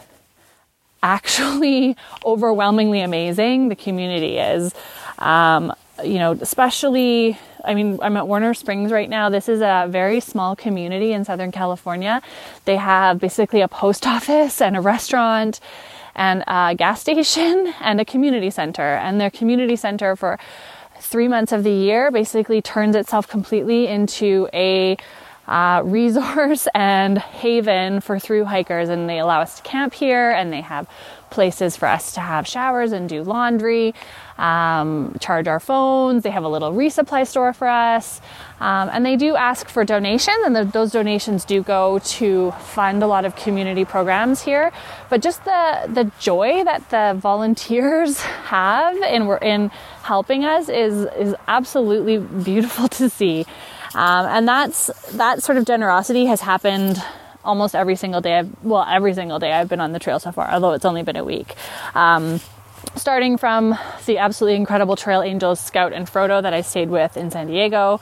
actually 1.04 1.96
overwhelmingly 2.24 3.00
amazing 3.00 3.68
the 3.68 3.76
community 3.76 4.38
is. 4.38 4.74
Um, 5.18 5.72
you 6.02 6.18
know, 6.18 6.32
especially, 6.32 7.38
I 7.64 7.74
mean, 7.74 8.00
I'm 8.02 8.16
at 8.16 8.26
Warner 8.26 8.54
Springs 8.54 8.90
right 8.90 9.08
now. 9.08 9.28
This 9.28 9.48
is 9.48 9.60
a 9.60 9.86
very 9.88 10.18
small 10.18 10.56
community 10.56 11.12
in 11.12 11.24
Southern 11.24 11.52
California. 11.52 12.20
They 12.64 12.76
have 12.76 13.20
basically 13.20 13.60
a 13.60 13.68
post 13.68 14.06
office 14.16 14.60
and 14.60 14.76
a 14.76 14.80
restaurant 14.80 15.60
and 16.16 16.42
a 16.48 16.74
gas 16.76 17.00
station 17.06 17.72
and 17.80 18.00
a 18.00 18.04
community 18.04 18.50
center. 18.50 18.94
And 18.96 19.20
their 19.20 19.30
community 19.30 19.76
center 19.76 20.16
for 20.16 20.38
three 20.98 21.28
months 21.28 21.52
of 21.52 21.62
the 21.62 21.72
year 21.72 22.10
basically 22.10 22.62
turns 22.62 22.96
itself 22.96 23.28
completely 23.28 23.86
into 23.86 24.48
a 24.52 24.96
uh, 25.46 25.82
resource 25.84 26.66
and 26.74 27.18
haven 27.18 28.00
for 28.00 28.18
through 28.18 28.44
hikers, 28.44 28.88
and 28.88 29.08
they 29.08 29.18
allow 29.18 29.40
us 29.40 29.56
to 29.56 29.62
camp 29.62 29.94
here, 29.94 30.30
and 30.30 30.52
they 30.52 30.60
have 30.60 30.88
places 31.30 31.76
for 31.76 31.88
us 31.88 32.12
to 32.12 32.20
have 32.20 32.46
showers 32.46 32.92
and 32.92 33.08
do 33.08 33.24
laundry, 33.24 33.92
um, 34.38 35.16
charge 35.20 35.48
our 35.48 35.58
phones. 35.58 36.22
They 36.22 36.30
have 36.30 36.44
a 36.44 36.48
little 36.48 36.72
resupply 36.72 37.26
store 37.26 37.52
for 37.52 37.66
us, 37.66 38.20
um, 38.60 38.88
and 38.92 39.04
they 39.04 39.16
do 39.16 39.34
ask 39.34 39.68
for 39.68 39.84
donations, 39.84 40.38
and 40.46 40.54
the, 40.54 40.64
those 40.64 40.92
donations 40.92 41.44
do 41.44 41.62
go 41.62 41.98
to 41.98 42.52
fund 42.52 43.02
a 43.02 43.08
lot 43.08 43.24
of 43.24 43.34
community 43.34 43.84
programs 43.84 44.42
here. 44.42 44.72
But 45.10 45.22
just 45.22 45.44
the 45.44 45.90
the 45.92 46.10
joy 46.20 46.62
that 46.64 46.88
the 46.90 47.18
volunteers 47.18 48.20
have 48.44 48.96
in 48.96 49.22
in 49.42 49.68
helping 50.02 50.44
us 50.44 50.68
is 50.68 51.06
is 51.18 51.34
absolutely 51.48 52.18
beautiful 52.18 52.88
to 53.00 53.08
see. 53.08 53.44
Um, 53.94 54.26
and 54.26 54.48
that's 54.48 54.90
that 55.12 55.42
sort 55.42 55.58
of 55.58 55.64
generosity 55.64 56.26
has 56.26 56.40
happened 56.40 57.02
almost 57.44 57.74
every 57.74 57.96
single 57.96 58.20
day. 58.20 58.38
I've, 58.38 58.64
well, 58.64 58.84
every 58.88 59.14
single 59.14 59.38
day 59.38 59.52
I've 59.52 59.68
been 59.68 59.80
on 59.80 59.92
the 59.92 59.98
trail 59.98 60.18
so 60.18 60.32
far, 60.32 60.50
although 60.50 60.72
it's 60.72 60.84
only 60.84 61.02
been 61.02 61.16
a 61.16 61.24
week. 61.24 61.54
Um, 61.94 62.40
starting 62.96 63.36
from 63.36 63.76
the 64.06 64.18
absolutely 64.18 64.56
incredible 64.56 64.96
Trail 64.96 65.22
Angels 65.22 65.60
Scout 65.60 65.92
and 65.92 66.06
Frodo 66.06 66.42
that 66.42 66.54
I 66.54 66.60
stayed 66.62 66.90
with 66.90 67.16
in 67.16 67.30
San 67.30 67.46
Diego. 67.46 68.00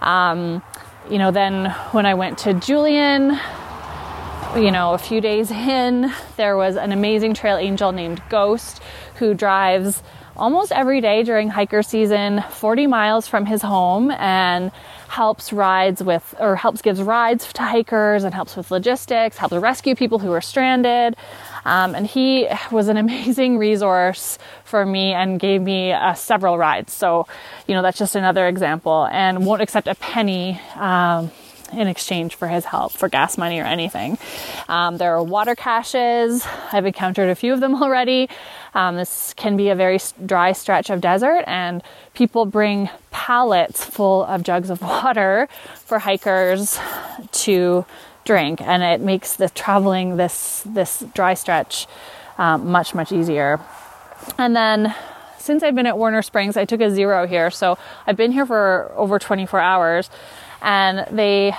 Um, 0.00 0.62
you 1.10 1.18
know, 1.18 1.30
then 1.30 1.70
when 1.92 2.06
I 2.06 2.14
went 2.14 2.38
to 2.38 2.54
Julian, 2.54 3.38
you 4.56 4.70
know, 4.70 4.92
a 4.92 4.98
few 4.98 5.20
days 5.20 5.50
in, 5.50 6.12
there 6.36 6.56
was 6.56 6.76
an 6.76 6.92
amazing 6.92 7.34
trail 7.34 7.56
angel 7.56 7.92
named 7.92 8.22
Ghost 8.28 8.82
who 9.16 9.34
drives 9.34 10.02
almost 10.36 10.72
every 10.72 11.00
day 11.00 11.22
during 11.22 11.48
hiker 11.48 11.82
season 11.82 12.42
40 12.50 12.86
miles 12.86 13.28
from 13.28 13.46
his 13.46 13.62
home 13.62 14.10
and 14.12 14.70
helps 15.08 15.52
rides 15.52 16.02
with 16.02 16.34
or 16.40 16.56
helps 16.56 16.80
gives 16.80 17.02
rides 17.02 17.52
to 17.52 17.62
hikers 17.62 18.24
and 18.24 18.34
helps 18.34 18.56
with 18.56 18.70
logistics 18.70 19.36
helps 19.36 19.54
rescue 19.54 19.94
people 19.94 20.18
who 20.18 20.32
are 20.32 20.40
stranded. 20.40 21.14
Um, 21.64 21.94
and 21.94 22.06
he 22.06 22.48
was 22.70 22.88
an 22.88 22.96
amazing 23.04 23.58
resource 23.58 24.38
for 24.64 24.86
me 24.86 25.12
and 25.12 25.38
gave 25.38 25.60
me 25.60 25.92
uh, 25.92 26.14
several 26.14 26.56
rides. 26.56 26.92
So 26.92 27.26
you 27.66 27.74
know 27.74 27.82
that's 27.82 27.98
just 27.98 28.16
another 28.16 28.48
example. 28.48 29.08
And 29.12 29.44
won't 29.44 29.60
accept 29.60 29.86
a 29.86 29.94
penny 29.94 30.60
um, 30.76 31.30
in 31.72 31.88
exchange 31.88 32.34
for 32.34 32.48
his 32.48 32.64
help 32.64 32.92
for 32.92 33.08
gas 33.08 33.38
money 33.38 33.60
or 33.60 33.64
anything. 33.64 34.18
Um, 34.68 34.98
there 34.98 35.14
are 35.14 35.22
water 35.22 35.54
caches. 35.54 36.46
I've 36.72 36.86
encountered 36.86 37.30
a 37.30 37.34
few 37.34 37.52
of 37.52 37.60
them 37.60 37.74
already. 37.82 38.28
Um, 38.74 38.96
this 38.96 39.34
can 39.34 39.56
be 39.56 39.68
a 39.68 39.74
very 39.74 39.98
dry 40.24 40.52
stretch 40.52 40.90
of 40.90 41.00
desert, 41.00 41.44
and 41.46 41.82
people 42.14 42.46
bring 42.46 42.88
pallets 43.10 43.84
full 43.84 44.24
of 44.24 44.42
jugs 44.42 44.70
of 44.70 44.80
water 44.82 45.48
for 45.74 45.98
hikers 45.98 46.78
to 47.32 47.84
drink, 48.24 48.60
and 48.60 48.82
it 48.82 49.00
makes 49.00 49.36
the 49.36 49.48
traveling 49.48 50.16
this 50.16 50.62
this 50.64 51.04
dry 51.14 51.34
stretch 51.34 51.86
um, 52.38 52.70
much 52.70 52.94
much 52.94 53.12
easier. 53.12 53.60
And 54.38 54.54
then 54.54 54.94
since 55.38 55.64
I've 55.64 55.74
been 55.74 55.86
at 55.86 55.98
Warner 55.98 56.22
Springs, 56.22 56.56
I 56.56 56.64
took 56.64 56.80
a 56.80 56.88
zero 56.88 57.26
here, 57.26 57.50
so 57.50 57.76
I've 58.06 58.16
been 58.16 58.30
here 58.30 58.46
for 58.46 58.92
over 58.94 59.18
24 59.18 59.58
hours 59.58 60.08
and 60.62 61.06
they 61.16 61.54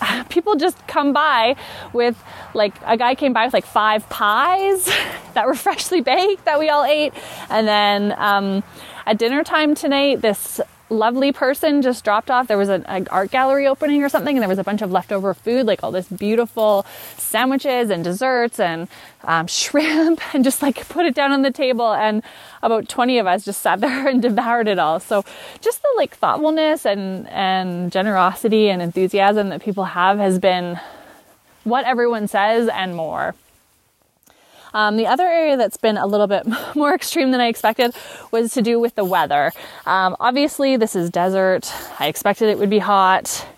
people 0.28 0.56
just 0.56 0.86
come 0.86 1.12
by 1.12 1.56
with 1.92 2.22
like 2.54 2.74
a 2.84 2.96
guy 2.96 3.14
came 3.14 3.32
by 3.32 3.44
with 3.44 3.54
like 3.54 3.66
five 3.66 4.08
pies 4.08 4.84
that 5.34 5.46
were 5.46 5.54
freshly 5.66 6.00
baked 6.00 6.44
that 6.44 6.58
we 6.58 6.68
all 6.68 6.84
ate. 6.84 7.12
And 7.50 7.66
then 7.66 8.14
um, 8.18 8.62
at 9.06 9.18
dinner 9.18 9.42
time 9.44 9.74
tonight 9.74 10.22
this 10.22 10.60
lovely 10.88 11.32
person 11.32 11.82
just 11.82 12.04
dropped 12.04 12.30
off. 12.30 12.46
There 12.46 12.58
was 12.58 12.68
an, 12.68 12.84
art 13.10 13.30
gallery 13.30 13.66
opening 13.66 14.02
or 14.02 14.08
something, 14.08 14.36
and 14.36 14.42
there 14.42 14.48
was 14.48 14.58
a 14.58 14.64
bunch 14.64 14.82
of 14.82 14.92
leftover 14.92 15.34
food, 15.34 15.66
like 15.66 15.82
all 15.82 15.90
this 15.90 16.08
beautiful 16.08 16.86
sandwiches 17.16 17.90
and 17.90 18.04
desserts 18.04 18.60
and 18.60 18.88
um, 19.24 19.46
shrimp, 19.48 20.20
and 20.34 20.44
just 20.44 20.62
like 20.62 20.88
put 20.88 21.06
it 21.06 21.14
down 21.14 21.32
on 21.32 21.42
the 21.42 21.50
table. 21.50 21.92
And 21.92 22.22
about 22.62 22.88
20 22.88 23.18
of 23.18 23.26
us 23.26 23.44
just 23.44 23.60
sat 23.60 23.80
there 23.80 24.08
and 24.08 24.22
devoured 24.22 24.68
it 24.68 24.78
all. 24.78 25.00
So 25.00 25.24
just 25.60 25.82
the 25.82 25.88
like 25.96 26.16
thoughtfulness 26.16 26.86
and 26.86 27.28
and 27.28 27.90
generosity 27.90 28.68
and 28.68 28.80
enthusiasm 28.80 29.48
that 29.50 29.62
people 29.62 29.84
have 29.84 30.18
has 30.18 30.38
been 30.38 30.78
what 31.64 31.84
everyone 31.84 32.28
says 32.28 32.68
and 32.68 32.94
more. 32.94 33.34
Um, 34.76 34.98
the 34.98 35.06
other 35.06 35.26
area 35.26 35.56
that's 35.56 35.78
been 35.78 35.96
a 35.96 36.06
little 36.06 36.26
bit 36.26 36.46
more 36.74 36.94
extreme 36.94 37.30
than 37.30 37.40
I 37.40 37.46
expected 37.46 37.96
was 38.30 38.52
to 38.52 38.60
do 38.60 38.78
with 38.78 38.94
the 38.94 39.06
weather. 39.06 39.50
Um, 39.86 40.14
obviously, 40.20 40.76
this 40.76 40.94
is 40.94 41.08
desert. 41.08 41.72
I 41.98 42.08
expected 42.08 42.50
it 42.50 42.58
would 42.58 42.68
be 42.68 42.78
hot. 42.78 43.48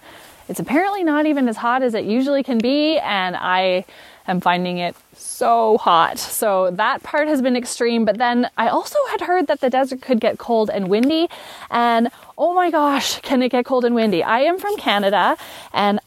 It's 0.49 0.61
apparently 0.61 1.03
not 1.03 1.27
even 1.27 1.49
as 1.49 1.57
hot 1.57 1.83
as 1.83 1.95
it 1.95 2.05
usually 2.05 2.45
can 2.45 2.59
be, 2.59 2.99
and 3.01 3.35
I 3.35 3.85
am 4.29 4.41
finding 4.41 4.79
it 4.79 4.95
so 5.15 5.79
hot. 5.79 6.21
So 6.21 6.71
that 6.71 7.03
part 7.03 7.27
has 7.27 7.43
been 7.43 7.57
extreme. 7.57 8.05
But 8.05 8.19
then 8.19 8.49
I 8.57 8.69
also 8.69 8.99
had 9.11 9.23
heard 9.23 9.49
that 9.49 9.61
the 9.61 9.71
desert 9.71 10.01
could 10.01 10.21
get 10.21 10.39
cold 10.39 10.71
and 10.71 10.89
windy. 10.89 11.29
And 11.69 12.11
oh 12.37 12.55
my 12.55 12.71
gosh, 12.71 13.21
can 13.23 13.43
it 13.43 13.49
get 13.49 13.65
cold 13.65 13.85
and 13.85 13.95
windy? 13.95 14.23
I 14.23 14.41
am 14.41 14.59
from 14.59 14.77
Canada 14.77 15.37
and 15.73 15.99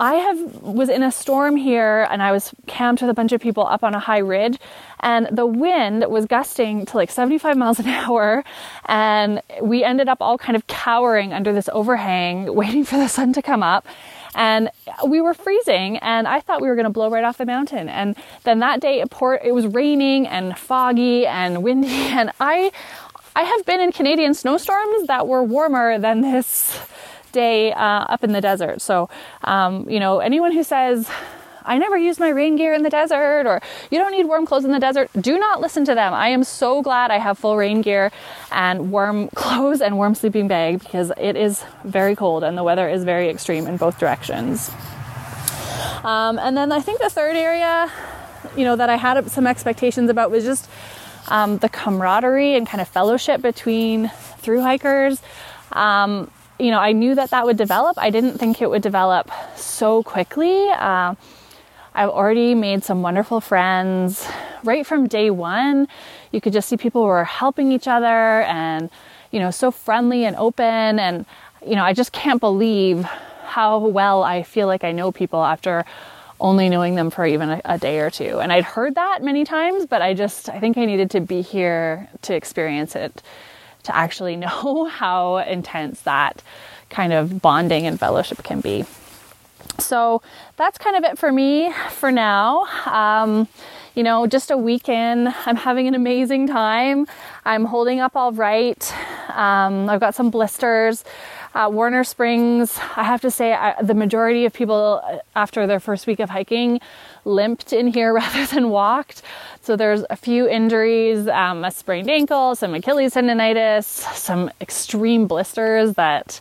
I 0.00 0.14
have 0.14 0.62
was 0.62 0.88
in 0.88 1.02
a 1.02 1.12
storm 1.12 1.56
here 1.56 2.06
and 2.10 2.22
I 2.22 2.32
was 2.32 2.52
camped 2.66 3.00
with 3.00 3.10
a 3.10 3.14
bunch 3.14 3.32
of 3.32 3.40
people 3.40 3.66
up 3.66 3.84
on 3.84 3.94
a 3.94 4.00
high 4.00 4.18
ridge 4.18 4.58
and 5.00 5.28
the 5.30 5.46
wind 5.46 6.04
was 6.08 6.26
gusting 6.26 6.84
to 6.86 6.96
like 6.96 7.10
75 7.10 7.56
miles 7.56 7.78
an 7.78 7.86
hour 7.88 8.44
and 8.86 9.40
we 9.62 9.84
ended 9.84 10.08
up 10.08 10.18
all 10.20 10.36
kind 10.36 10.56
of 10.56 10.66
cowering 10.66 11.32
under 11.32 11.52
this 11.52 11.68
overhang 11.72 12.54
waiting 12.54 12.84
for 12.84 12.96
the 12.96 13.08
sun 13.08 13.32
to 13.34 13.42
come 13.42 13.62
up 13.62 13.86
and 14.34 14.68
we 15.06 15.20
were 15.20 15.32
freezing 15.32 15.98
and 15.98 16.26
I 16.26 16.40
thought 16.40 16.60
we 16.60 16.68
were 16.68 16.74
going 16.74 16.84
to 16.84 16.90
blow 16.90 17.08
right 17.08 17.24
off 17.24 17.38
the 17.38 17.46
mountain 17.46 17.88
and 17.88 18.16
then 18.42 18.58
that 18.58 18.80
day 18.80 19.00
it 19.00 19.10
poured 19.10 19.40
it 19.44 19.52
was 19.52 19.66
raining 19.66 20.26
and 20.26 20.58
foggy 20.58 21.24
and 21.24 21.62
windy 21.62 21.88
and 21.88 22.32
I 22.40 22.72
I 23.36 23.42
have 23.42 23.64
been 23.64 23.80
in 23.80 23.92
Canadian 23.92 24.34
snowstorms 24.34 25.06
that 25.06 25.26
were 25.26 25.42
warmer 25.42 25.98
than 25.98 26.20
this 26.20 26.80
day 27.34 27.72
uh, 27.72 28.06
up 28.08 28.24
in 28.24 28.32
the 28.32 28.40
desert. 28.40 28.80
So, 28.80 29.10
um, 29.42 29.88
you 29.90 30.00
know, 30.00 30.20
anyone 30.20 30.52
who 30.52 30.62
says, 30.62 31.10
I 31.64 31.78
never 31.78 31.96
use 31.96 32.18
my 32.18 32.28
rain 32.28 32.56
gear 32.56 32.74
in 32.74 32.82
the 32.82 32.90
desert 32.90 33.46
or 33.46 33.60
you 33.90 33.98
don't 33.98 34.12
need 34.12 34.24
warm 34.24 34.44
clothes 34.46 34.64
in 34.64 34.72
the 34.72 34.78
desert, 34.78 35.10
do 35.18 35.38
not 35.38 35.60
listen 35.60 35.84
to 35.86 35.94
them. 35.94 36.12
I 36.12 36.28
am 36.28 36.44
so 36.44 36.82
glad 36.82 37.10
I 37.10 37.18
have 37.18 37.38
full 37.38 37.56
rain 37.56 37.80
gear 37.80 38.12
and 38.52 38.90
warm 38.90 39.28
clothes 39.34 39.80
and 39.80 39.96
warm 39.96 40.14
sleeping 40.14 40.48
bag 40.48 40.80
because 40.80 41.12
it 41.18 41.36
is 41.36 41.64
very 41.84 42.14
cold 42.16 42.44
and 42.44 42.56
the 42.56 42.62
weather 42.62 42.88
is 42.88 43.04
very 43.04 43.28
extreme 43.28 43.66
in 43.66 43.76
both 43.76 43.98
directions. 43.98 44.70
Um, 46.04 46.38
and 46.38 46.56
then 46.56 46.70
I 46.70 46.80
think 46.80 47.00
the 47.00 47.08
third 47.08 47.34
area, 47.34 47.90
you 48.56 48.64
know, 48.64 48.76
that 48.76 48.90
I 48.90 48.96
had 48.96 49.30
some 49.30 49.46
expectations 49.46 50.10
about 50.10 50.30
was 50.30 50.44
just 50.44 50.68
um, 51.28 51.56
the 51.58 51.70
camaraderie 51.70 52.56
and 52.56 52.66
kind 52.66 52.82
of 52.82 52.88
fellowship 52.88 53.40
between 53.40 54.10
through 54.38 54.60
hikers. 54.60 55.22
Um, 55.72 56.30
you 56.58 56.70
know, 56.70 56.78
I 56.78 56.92
knew 56.92 57.14
that 57.14 57.30
that 57.30 57.44
would 57.44 57.56
develop. 57.56 57.98
I 57.98 58.10
didn't 58.10 58.38
think 58.38 58.62
it 58.62 58.70
would 58.70 58.82
develop 58.82 59.30
so 59.56 60.02
quickly. 60.02 60.68
Uh, 60.70 61.14
I've 61.94 62.10
already 62.10 62.54
made 62.54 62.84
some 62.84 63.02
wonderful 63.02 63.40
friends 63.40 64.26
right 64.62 64.86
from 64.86 65.06
day 65.06 65.30
one. 65.30 65.88
You 66.32 66.40
could 66.40 66.52
just 66.52 66.68
see 66.68 66.76
people 66.76 67.04
were 67.04 67.24
helping 67.24 67.72
each 67.72 67.86
other 67.86 68.42
and, 68.42 68.90
you 69.30 69.40
know, 69.40 69.50
so 69.50 69.70
friendly 69.70 70.24
and 70.24 70.36
open. 70.36 70.98
And, 70.98 71.26
you 71.66 71.76
know, 71.76 71.84
I 71.84 71.92
just 71.92 72.12
can't 72.12 72.40
believe 72.40 73.04
how 73.44 73.78
well 73.78 74.22
I 74.22 74.42
feel 74.42 74.66
like 74.66 74.84
I 74.84 74.92
know 74.92 75.12
people 75.12 75.44
after 75.44 75.84
only 76.40 76.68
knowing 76.68 76.96
them 76.96 77.10
for 77.10 77.24
even 77.24 77.50
a, 77.50 77.60
a, 77.64 77.78
day 77.78 78.00
or 78.00 78.10
two. 78.10 78.40
And 78.40 78.52
I'd 78.52 78.64
heard 78.64 78.96
that 78.96 79.22
many 79.22 79.44
times, 79.44 79.86
but 79.86 80.02
I 80.02 80.14
just, 80.14 80.48
I 80.48 80.58
think 80.58 80.76
I 80.76 80.84
needed 80.84 81.10
to 81.12 81.20
be 81.20 81.42
here 81.42 82.08
to 82.22 82.34
experience 82.34 82.96
it 82.96 83.22
to 83.84 83.96
actually 83.96 84.36
know 84.44 84.86
how 84.86 85.38
intense 85.38 86.00
that 86.02 86.42
kind 86.90 87.12
of 87.12 87.40
bonding 87.40 87.86
and 87.86 87.98
fellowship 87.98 88.42
can 88.42 88.60
be. 88.60 88.84
So 89.78 90.22
that's 90.56 90.78
kind 90.78 90.96
of 90.96 91.04
it 91.04 91.18
for 91.18 91.32
me 91.32 91.72
for 91.90 92.12
now. 92.12 92.64
Um, 92.86 93.48
you 93.94 94.02
know, 94.02 94.26
just 94.26 94.50
a 94.50 94.56
weekend. 94.56 95.28
I'm 95.46 95.56
having 95.56 95.86
an 95.88 95.94
amazing 95.94 96.46
time. 96.48 97.06
I'm 97.44 97.64
holding 97.64 98.00
up 98.00 98.16
all 98.16 98.32
right. 98.32 98.92
Um, 99.30 99.88
I've 99.88 100.00
got 100.00 100.14
some 100.14 100.30
blisters. 100.30 101.04
Uh, 101.54 101.70
Warner 101.72 102.02
Springs, 102.02 102.80
I 102.96 103.04
have 103.04 103.20
to 103.20 103.30
say, 103.30 103.52
I, 103.52 103.80
the 103.80 103.94
majority 103.94 104.44
of 104.44 104.52
people 104.52 105.00
uh, 105.04 105.18
after 105.36 105.68
their 105.68 105.78
first 105.78 106.04
week 106.08 106.18
of 106.18 106.28
hiking 106.28 106.80
limped 107.24 107.72
in 107.72 107.86
here 107.86 108.12
rather 108.22 108.44
than 108.46 108.70
walked. 108.70 109.22
So 109.62 109.76
there's 109.76 110.04
a 110.10 110.16
few 110.16 110.48
injuries, 110.48 111.28
um, 111.28 111.64
a 111.64 111.70
sprained 111.70 112.10
ankle, 112.10 112.56
some 112.56 112.74
Achilles 112.74 113.14
tendonitis, 113.14 113.84
some 113.84 114.50
extreme 114.60 115.28
blisters 115.28 115.94
that 115.94 116.40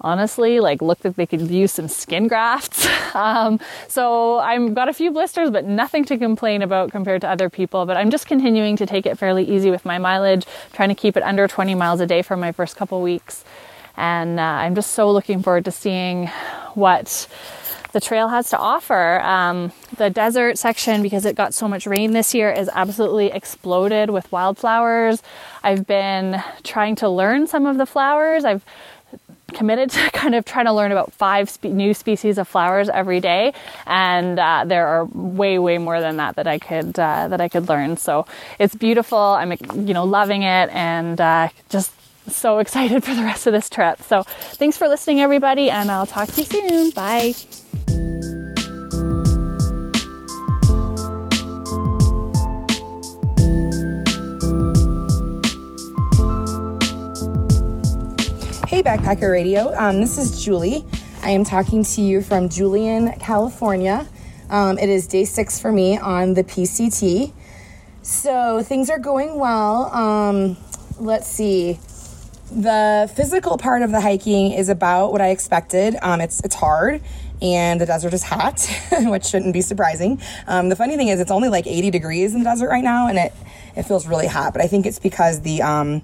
honestly 0.00 0.60
like 0.60 0.80
looked 0.80 1.04
like 1.04 1.16
they 1.16 1.26
could 1.26 1.50
use 1.50 1.72
some 1.72 1.88
skin 1.88 2.26
grafts. 2.26 2.88
Um, 3.14 3.58
so 3.88 4.38
i've 4.38 4.74
got 4.74 4.88
a 4.90 4.92
few 4.92 5.10
blisters 5.10 5.50
but 5.50 5.64
nothing 5.64 6.04
to 6.04 6.18
complain 6.18 6.60
about 6.60 6.92
compared 6.92 7.22
to 7.22 7.28
other 7.28 7.48
people. 7.48 7.86
But 7.86 7.96
i'm 7.96 8.10
just 8.10 8.26
continuing 8.26 8.76
to 8.76 8.86
take 8.86 9.06
it 9.06 9.16
fairly 9.18 9.44
easy 9.44 9.70
with 9.70 9.84
my 9.86 9.96
mileage 9.98 10.46
trying 10.74 10.90
to 10.90 10.94
keep 10.94 11.16
it 11.16 11.22
under 11.22 11.48
20 11.48 11.74
miles 11.74 12.00
a 12.00 12.06
day 12.06 12.20
for 12.20 12.36
my 12.36 12.52
first 12.52 12.76
couple 12.76 13.00
weeks 13.00 13.44
and 13.98 14.40
uh, 14.40 14.42
i'm 14.42 14.74
just 14.74 14.92
so 14.92 15.10
looking 15.10 15.42
forward 15.42 15.64
to 15.64 15.70
seeing 15.70 16.28
what 16.74 17.28
the 17.92 18.00
trail 18.00 18.28
has 18.28 18.50
to 18.50 18.58
offer. 18.58 19.20
Um, 19.20 19.72
the 19.96 20.10
desert 20.10 20.58
section, 20.58 21.02
because 21.02 21.24
it 21.24 21.36
got 21.36 21.54
so 21.54 21.66
much 21.66 21.86
rain 21.86 22.12
this 22.12 22.34
year, 22.34 22.50
is 22.50 22.70
absolutely 22.72 23.26
exploded 23.26 24.10
with 24.10 24.30
wildflowers. 24.30 25.22
I've 25.62 25.86
been 25.86 26.42
trying 26.62 26.96
to 26.96 27.08
learn 27.08 27.46
some 27.46 27.66
of 27.66 27.78
the 27.78 27.86
flowers. 27.86 28.44
I've 28.44 28.64
committed 29.54 29.90
to 29.96 30.10
kind 30.10 30.34
of 30.34 30.44
trying 30.44 30.66
to 30.66 30.72
learn 30.72 30.92
about 30.92 31.12
five 31.12 31.48
spe- 31.48 31.64
new 31.64 31.94
species 31.94 32.38
of 32.38 32.46
flowers 32.46 32.88
every 32.88 33.20
day, 33.20 33.54
and 33.86 34.38
uh, 34.38 34.64
there 34.66 34.86
are 34.86 35.04
way, 35.06 35.58
way 35.58 35.78
more 35.78 36.00
than 36.00 36.18
that 36.18 36.36
that 36.36 36.46
I 36.46 36.58
could 36.58 36.98
uh, 36.98 37.28
that 37.28 37.40
I 37.40 37.48
could 37.48 37.68
learn. 37.68 37.96
So 37.96 38.26
it's 38.58 38.74
beautiful. 38.74 39.18
I'm 39.18 39.52
you 39.74 39.94
know 39.94 40.04
loving 40.04 40.42
it, 40.42 40.70
and 40.70 41.20
uh, 41.20 41.48
just 41.70 41.92
so 42.30 42.58
excited 42.58 43.04
for 43.04 43.14
the 43.14 43.22
rest 43.22 43.46
of 43.46 43.52
this 43.52 43.68
trip. 43.70 44.02
So 44.02 44.22
thanks 44.22 44.76
for 44.76 44.88
listening, 44.88 45.20
everybody, 45.20 45.70
and 45.70 45.90
I'll 45.90 46.06
talk 46.06 46.28
to 46.28 46.40
you 46.40 46.46
soon. 46.46 46.90
Bye. 46.90 47.34
Hey, 58.68 58.82
Backpacker 58.82 59.32
Radio. 59.32 59.74
Um, 59.76 60.00
this 60.00 60.18
is 60.18 60.44
Julie. 60.44 60.84
I 61.22 61.30
am 61.30 61.42
talking 61.42 61.82
to 61.82 62.00
you 62.00 62.22
from 62.22 62.48
Julian, 62.48 63.12
California. 63.18 64.06
Um, 64.50 64.78
it 64.78 64.88
is 64.88 65.06
day 65.06 65.24
six 65.24 65.58
for 65.58 65.72
me 65.72 65.98
on 65.98 66.34
the 66.34 66.44
PCT. 66.44 67.32
So 68.02 68.62
things 68.62 68.88
are 68.88 68.98
going 68.98 69.38
well. 69.38 69.86
Um, 69.94 70.56
let's 70.98 71.26
see. 71.26 71.78
The 72.50 73.10
physical 73.14 73.58
part 73.58 73.82
of 73.82 73.90
the 73.90 74.00
hiking 74.00 74.52
is 74.52 74.68
about 74.68 75.12
what 75.12 75.20
I 75.20 75.28
expected. 75.28 75.96
Um, 76.00 76.20
it's 76.20 76.40
it's 76.40 76.54
hard, 76.54 77.02
and 77.42 77.80
the 77.80 77.86
desert 77.86 78.14
is 78.14 78.22
hot, 78.22 78.66
which 78.92 79.26
shouldn't 79.26 79.52
be 79.52 79.60
surprising. 79.60 80.20
Um, 80.46 80.70
the 80.70 80.76
funny 80.76 80.96
thing 80.96 81.08
is, 81.08 81.20
it's 81.20 81.30
only 81.30 81.50
like 81.50 81.66
80 81.66 81.90
degrees 81.90 82.32
in 82.32 82.40
the 82.40 82.44
desert 82.44 82.70
right 82.70 82.84
now, 82.84 83.08
and 83.08 83.18
it 83.18 83.32
it 83.76 83.82
feels 83.82 84.06
really 84.06 84.26
hot. 84.26 84.54
But 84.54 84.62
I 84.62 84.66
think 84.66 84.86
it's 84.86 84.98
because 84.98 85.42
the 85.42 85.60
um, 85.60 86.02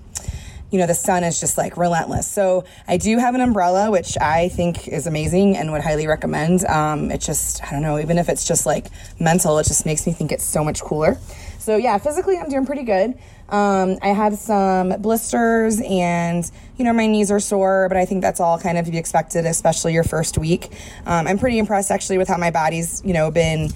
you 0.74 0.80
know, 0.80 0.86
the 0.86 0.94
sun 0.94 1.22
is 1.22 1.38
just 1.38 1.56
like 1.56 1.76
relentless. 1.76 2.26
So 2.26 2.64
I 2.88 2.96
do 2.96 3.18
have 3.18 3.36
an 3.36 3.40
umbrella, 3.40 3.92
which 3.92 4.18
I 4.20 4.48
think 4.48 4.88
is 4.88 5.06
amazing 5.06 5.56
and 5.56 5.70
would 5.70 5.82
highly 5.82 6.08
recommend. 6.08 6.64
Um, 6.64 7.12
it 7.12 7.20
just, 7.20 7.62
I 7.62 7.70
don't 7.70 7.82
know, 7.82 8.00
even 8.00 8.18
if 8.18 8.28
it's 8.28 8.44
just 8.44 8.66
like 8.66 8.86
mental, 9.20 9.56
it 9.60 9.68
just 9.68 9.86
makes 9.86 10.04
me 10.04 10.12
think 10.12 10.32
it's 10.32 10.42
so 10.42 10.64
much 10.64 10.80
cooler. 10.82 11.16
So 11.58 11.76
yeah, 11.76 11.96
physically 11.98 12.38
I'm 12.38 12.48
doing 12.48 12.66
pretty 12.66 12.82
good. 12.82 13.14
Um, 13.48 13.98
I 14.02 14.08
have 14.08 14.36
some 14.36 15.00
blisters 15.00 15.80
and, 15.80 16.50
you 16.76 16.84
know, 16.84 16.92
my 16.92 17.06
knees 17.06 17.30
are 17.30 17.40
sore, 17.40 17.86
but 17.88 17.96
I 17.96 18.04
think 18.04 18.22
that's 18.22 18.40
all 18.40 18.58
kind 18.58 18.78
of 18.78 18.86
to 18.86 18.90
be 18.90 18.98
expected, 18.98 19.44
especially 19.46 19.92
your 19.92 20.04
first 20.04 20.38
week. 20.38 20.70
Um, 21.06 21.26
I'm 21.26 21.38
pretty 21.38 21.58
impressed 21.58 21.90
actually 21.90 22.18
with 22.18 22.28
how 22.28 22.38
my 22.38 22.50
body's, 22.50 23.02
you 23.04 23.12
know, 23.12 23.30
been 23.30 23.70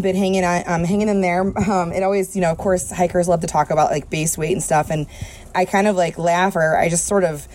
been 0.00 0.14
hanging 0.16 0.44
on, 0.44 0.62
um, 0.66 0.84
hanging 0.84 1.08
in 1.08 1.20
there. 1.20 1.52
Um, 1.66 1.92
it 1.92 2.02
always, 2.02 2.36
you 2.36 2.42
know, 2.42 2.50
of 2.50 2.58
course, 2.58 2.90
hikers 2.90 3.28
love 3.28 3.40
to 3.40 3.46
talk 3.46 3.70
about 3.70 3.90
like 3.90 4.08
base 4.08 4.38
weight 4.38 4.52
and 4.52 4.62
stuff, 4.62 4.90
and 4.90 5.06
I 5.54 5.64
kind 5.64 5.88
of 5.88 5.96
like 5.96 6.16
laugh 6.16 6.54
or 6.54 6.76
I 6.78 6.88
just 6.88 7.06
sort 7.06 7.24
of 7.24 7.48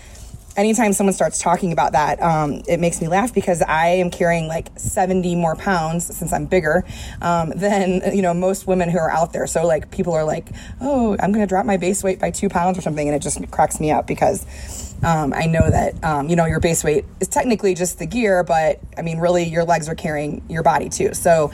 anytime 0.57 0.93
someone 0.93 1.13
starts 1.13 1.39
talking 1.39 1.71
about 1.71 1.93
that, 1.93 2.21
um, 2.21 2.61
it 2.67 2.79
makes 2.79 3.01
me 3.01 3.07
laugh 3.07 3.33
because 3.33 3.61
I 3.61 3.87
am 3.87 4.09
carrying 4.09 4.47
like 4.47 4.69
70 4.77 5.35
more 5.35 5.55
pounds 5.55 6.15
since 6.15 6.33
I'm 6.33 6.45
bigger 6.45 6.83
um, 7.21 7.49
than 7.55 8.15
you 8.15 8.21
know 8.21 8.33
most 8.33 8.67
women 8.67 8.89
who 8.89 8.97
are 8.97 9.11
out 9.11 9.33
there. 9.33 9.47
So 9.47 9.65
like 9.65 9.91
people 9.91 10.13
are 10.13 10.23
like, 10.23 10.49
oh, 10.79 11.15
I'm 11.19 11.31
going 11.31 11.43
to 11.43 11.49
drop 11.49 11.65
my 11.65 11.77
base 11.77 12.03
weight 12.03 12.19
by 12.19 12.31
two 12.31 12.49
pounds 12.49 12.77
or 12.77 12.81
something, 12.81 13.07
and 13.07 13.15
it 13.15 13.21
just 13.21 13.39
cracks 13.51 13.79
me 13.79 13.91
up 13.91 14.07
because 14.07 14.45
um, 15.03 15.33
I 15.33 15.45
know 15.45 15.69
that 15.69 16.03
um, 16.03 16.29
you 16.29 16.35
know 16.35 16.45
your 16.45 16.59
base 16.59 16.83
weight 16.83 17.05
is 17.19 17.27
technically 17.27 17.73
just 17.73 17.99
the 17.99 18.05
gear, 18.05 18.43
but 18.43 18.79
I 18.97 19.01
mean 19.01 19.19
really 19.19 19.43
your 19.43 19.63
legs 19.63 19.89
are 19.89 19.95
carrying 19.95 20.43
your 20.49 20.63
body 20.63 20.89
too. 20.89 21.13
So 21.13 21.51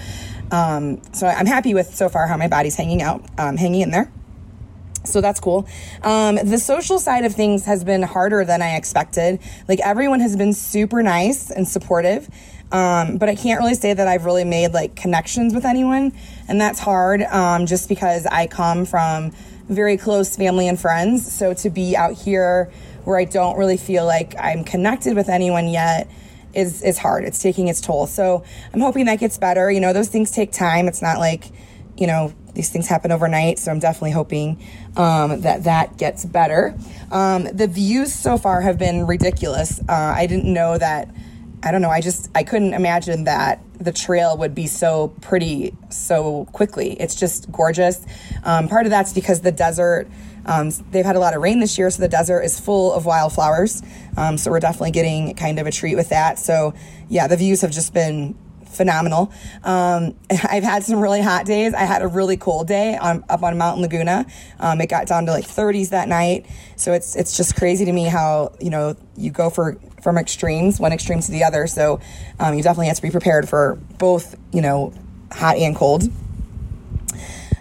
um, 0.52 1.02
so 1.14 1.28
I'm 1.28 1.46
happy 1.46 1.74
with 1.74 1.94
so 1.94 2.10
far 2.10 2.28
how 2.28 2.38
my 2.38 2.48
body's 2.48 2.76
hanging 2.76 3.02
out, 3.02 3.24
um, 3.38 3.58
hanging 3.58 3.82
in 3.82 3.92
there. 3.92 4.12
So 5.08 5.22
that's 5.22 5.40
cool. 5.40 5.68
Um, 6.04 6.36
the 6.36 6.58
social 6.58 7.00
side 7.00 7.26
of 7.26 7.34
things 7.34 7.66
has 7.66 7.84
been 7.84 8.04
harder 8.04 8.44
than 8.46 8.62
I 8.62 8.76
expected. 8.76 9.40
Like 9.68 9.80
everyone 9.80 10.20
has 10.20 10.36
been 10.36 10.54
super 10.54 11.02
nice 11.04 11.50
and 11.52 11.68
supportive. 11.68 12.30
Um, 12.72 13.18
but 13.18 13.30
I 13.30 13.36
can't 13.36 13.60
really 13.62 13.76
say 13.76 13.94
that 13.94 14.08
I've 14.08 14.26
really 14.26 14.44
made 14.44 14.74
like 14.74 14.96
connections 14.96 15.54
with 15.54 15.66
anyone. 15.66 16.14
And 16.48 16.60
that's 16.60 16.80
hard 16.80 17.22
um, 17.24 17.66
just 17.66 17.88
because 17.88 18.26
I 18.26 18.48
come 18.48 18.86
from 18.86 19.32
very 19.70 19.98
close 19.98 20.36
family 20.36 20.68
and 20.68 20.80
friends. 20.80 21.32
So 21.32 21.54
to 21.56 21.70
be 21.70 21.96
out 21.96 22.14
here 22.14 22.72
where 23.06 23.18
I 23.18 23.26
don't 23.26 23.58
really 23.58 23.78
feel 23.78 24.06
like 24.06 24.36
I'm 24.38 24.64
connected 24.66 25.16
with 25.16 25.30
anyone 25.30 25.70
yet 25.70 26.10
is, 26.54 26.82
is 26.82 26.98
hard. 26.98 27.24
It's 27.24 27.42
taking 27.42 27.70
its 27.70 27.80
toll. 27.80 28.06
So 28.08 28.44
I'm 28.74 28.82
hoping 28.82 29.06
that 29.06 29.20
gets 29.20 29.38
better. 29.38 29.72
You 29.72 29.80
know, 29.80 29.94
those 29.94 30.10
things 30.10 30.32
take 30.32 30.52
time. 30.52 30.88
It's 30.88 31.02
not 31.02 31.20
like, 31.20 31.46
you 31.98 32.08
know, 32.08 32.34
these 32.54 32.70
things 32.70 32.88
happen 32.88 33.12
overnight. 33.12 33.60
So 33.60 33.72
I'm 33.72 33.80
definitely 33.80 34.12
hoping 34.12 34.60
um, 34.96 35.42
that 35.42 35.66
that 35.66 35.98
gets 35.98 36.26
better. 36.26 36.78
Um, 37.12 37.44
the 37.46 37.68
views 37.68 38.14
so 38.14 38.38
far 38.38 38.62
have 38.62 38.78
been 38.78 39.06
ridiculous. 39.06 39.80
Uh, 39.88 40.14
I 40.16 40.28
didn't 40.28 40.52
know 40.52 40.78
that. 40.78 41.10
I 41.64 41.72
don't 41.72 41.82
know. 41.82 41.90
I 41.90 42.02
just 42.02 42.30
I 42.36 42.44
couldn't 42.44 42.74
imagine 42.74 43.24
that 43.26 43.62
the 43.80 43.92
trail 43.92 44.38
would 44.38 44.56
be 44.56 44.68
so 44.68 45.10
pretty 45.22 45.76
so 45.90 46.46
quickly. 46.52 46.94
It's 47.00 47.16
just 47.16 47.52
gorgeous. 47.52 48.06
Um, 48.44 48.68
part 48.68 48.86
of 48.86 48.90
that's 48.90 49.14
because 49.14 49.42
the 49.42 49.52
desert. 49.52 50.08
Um, 50.46 50.72
they've 50.92 51.04
had 51.04 51.18
a 51.18 51.20
lot 51.20 51.36
of 51.36 51.42
rain 51.42 51.60
this 51.60 51.78
year, 51.78 51.90
so 51.90 52.02
the 52.02 52.08
desert 52.08 52.40
is 52.42 52.58
full 52.58 52.94
of 52.94 53.06
wildflowers. 53.06 53.84
Um, 54.16 54.38
so 54.38 54.50
we're 54.50 54.62
definitely 54.62 54.92
getting 54.92 55.36
kind 55.36 55.60
of 55.60 55.68
a 55.68 55.72
treat 55.72 55.96
with 55.96 56.08
that. 56.10 56.40
So 56.40 56.74
yeah, 57.10 57.28
the 57.28 57.36
views 57.36 57.62
have 57.62 57.72
just 57.72 57.94
been 57.94 58.34
phenomenal. 58.78 59.32
Um, 59.64 60.16
I've 60.30 60.64
had 60.64 60.84
some 60.84 61.00
really 61.00 61.22
hot 61.22 61.46
days. 61.46 61.74
I 61.74 61.82
had 61.82 62.02
a 62.02 62.08
really 62.08 62.38
cold 62.38 62.68
day 62.68 62.96
on, 62.96 63.26
up 63.30 63.44
on 63.44 63.58
Mountain 63.58 63.82
Laguna. 63.82 64.26
Um, 64.60 64.80
it 64.80 64.88
got 64.88 65.08
down 65.08 65.26
to 65.26 65.32
like 65.32 65.46
30s 65.46 65.90
that 65.90 66.08
night. 66.08 66.46
So 66.76 66.94
it's 66.94 67.16
it's 67.16 67.36
just 67.36 67.56
crazy 67.56 67.86
to 67.86 67.92
me 67.92 68.06
how 68.06 68.54
you 68.62 68.70
know 68.70 68.96
you 69.18 69.32
go 69.32 69.50
for 69.50 69.78
from 70.02 70.18
extremes, 70.18 70.80
one 70.80 70.94
extreme 70.94 71.20
to 71.20 71.32
the 71.32 71.44
other. 71.44 71.68
So 71.68 72.00
um, 72.40 72.54
you 72.54 72.64
definitely 72.64 72.88
have 72.88 72.98
to 72.98 73.02
be 73.02 73.12
prepared 73.12 73.50
for 73.50 73.76
both 73.98 74.36
you 74.54 74.62
know 74.62 74.94
hot 75.32 75.58
and 75.58 75.76
cold. 75.76 76.04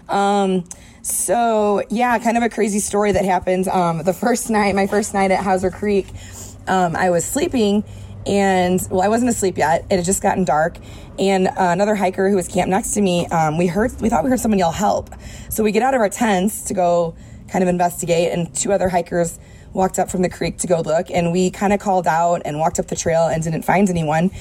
Um, 0.07 0.63
so 1.01 1.83
yeah, 1.89 2.17
kind 2.19 2.37
of 2.37 2.43
a 2.43 2.49
crazy 2.49 2.79
story 2.79 3.11
that 3.11 3.25
happened. 3.25 3.67
Um, 3.67 4.03
the 4.03 4.13
first 4.25 4.49
night, 4.49 4.75
my 4.75 4.87
first 4.87 5.13
night 5.13 5.31
at 5.31 5.43
Hauser 5.43 5.71
Creek, 5.71 6.07
um, 6.67 6.95
I 6.95 7.09
was 7.09 7.25
sleeping 7.25 7.83
and 8.27 8.85
well, 8.91 9.01
I 9.01 9.07
wasn't 9.07 9.29
asleep 9.29 9.57
yet. 9.57 9.85
It 9.89 9.95
had 9.97 10.05
just 10.05 10.21
gotten 10.21 10.43
dark, 10.43 10.77
and 11.19 11.47
uh, 11.47 11.53
another 11.57 11.95
hiker 11.95 12.29
who 12.29 12.35
was 12.35 12.47
camped 12.47 12.69
next 12.69 12.91
to 12.91 13.01
me, 13.01 13.25
um, 13.27 13.57
we 13.57 13.67
heard, 13.67 13.99
we 14.01 14.09
thought 14.09 14.23
we 14.23 14.29
heard 14.29 14.39
someone 14.39 14.59
yell 14.59 14.71
help. 14.71 15.09
So 15.49 15.63
we 15.63 15.71
get 15.71 15.81
out 15.81 15.93
of 15.93 16.01
our 16.01 16.09
tents 16.09 16.63
to 16.65 16.73
go 16.73 17.15
kind 17.49 17.63
of 17.63 17.69
investigate, 17.69 18.31
and 18.31 18.53
two 18.55 18.71
other 18.71 18.89
hikers 18.89 19.39
walked 19.73 19.99
up 19.99 20.09
from 20.09 20.21
the 20.21 20.29
creek 20.29 20.57
to 20.59 20.67
go 20.67 20.81
look, 20.81 21.09
and 21.11 21.31
we 21.31 21.49
kind 21.49 21.73
of 21.73 21.79
called 21.79 22.07
out 22.07 22.41
and 22.45 22.59
walked 22.59 22.79
up 22.79 22.87
the 22.87 22.95
trail 22.95 23.27
and 23.27 23.43
didn't 23.43 23.63
find 23.63 23.89
anyone. 23.89 24.31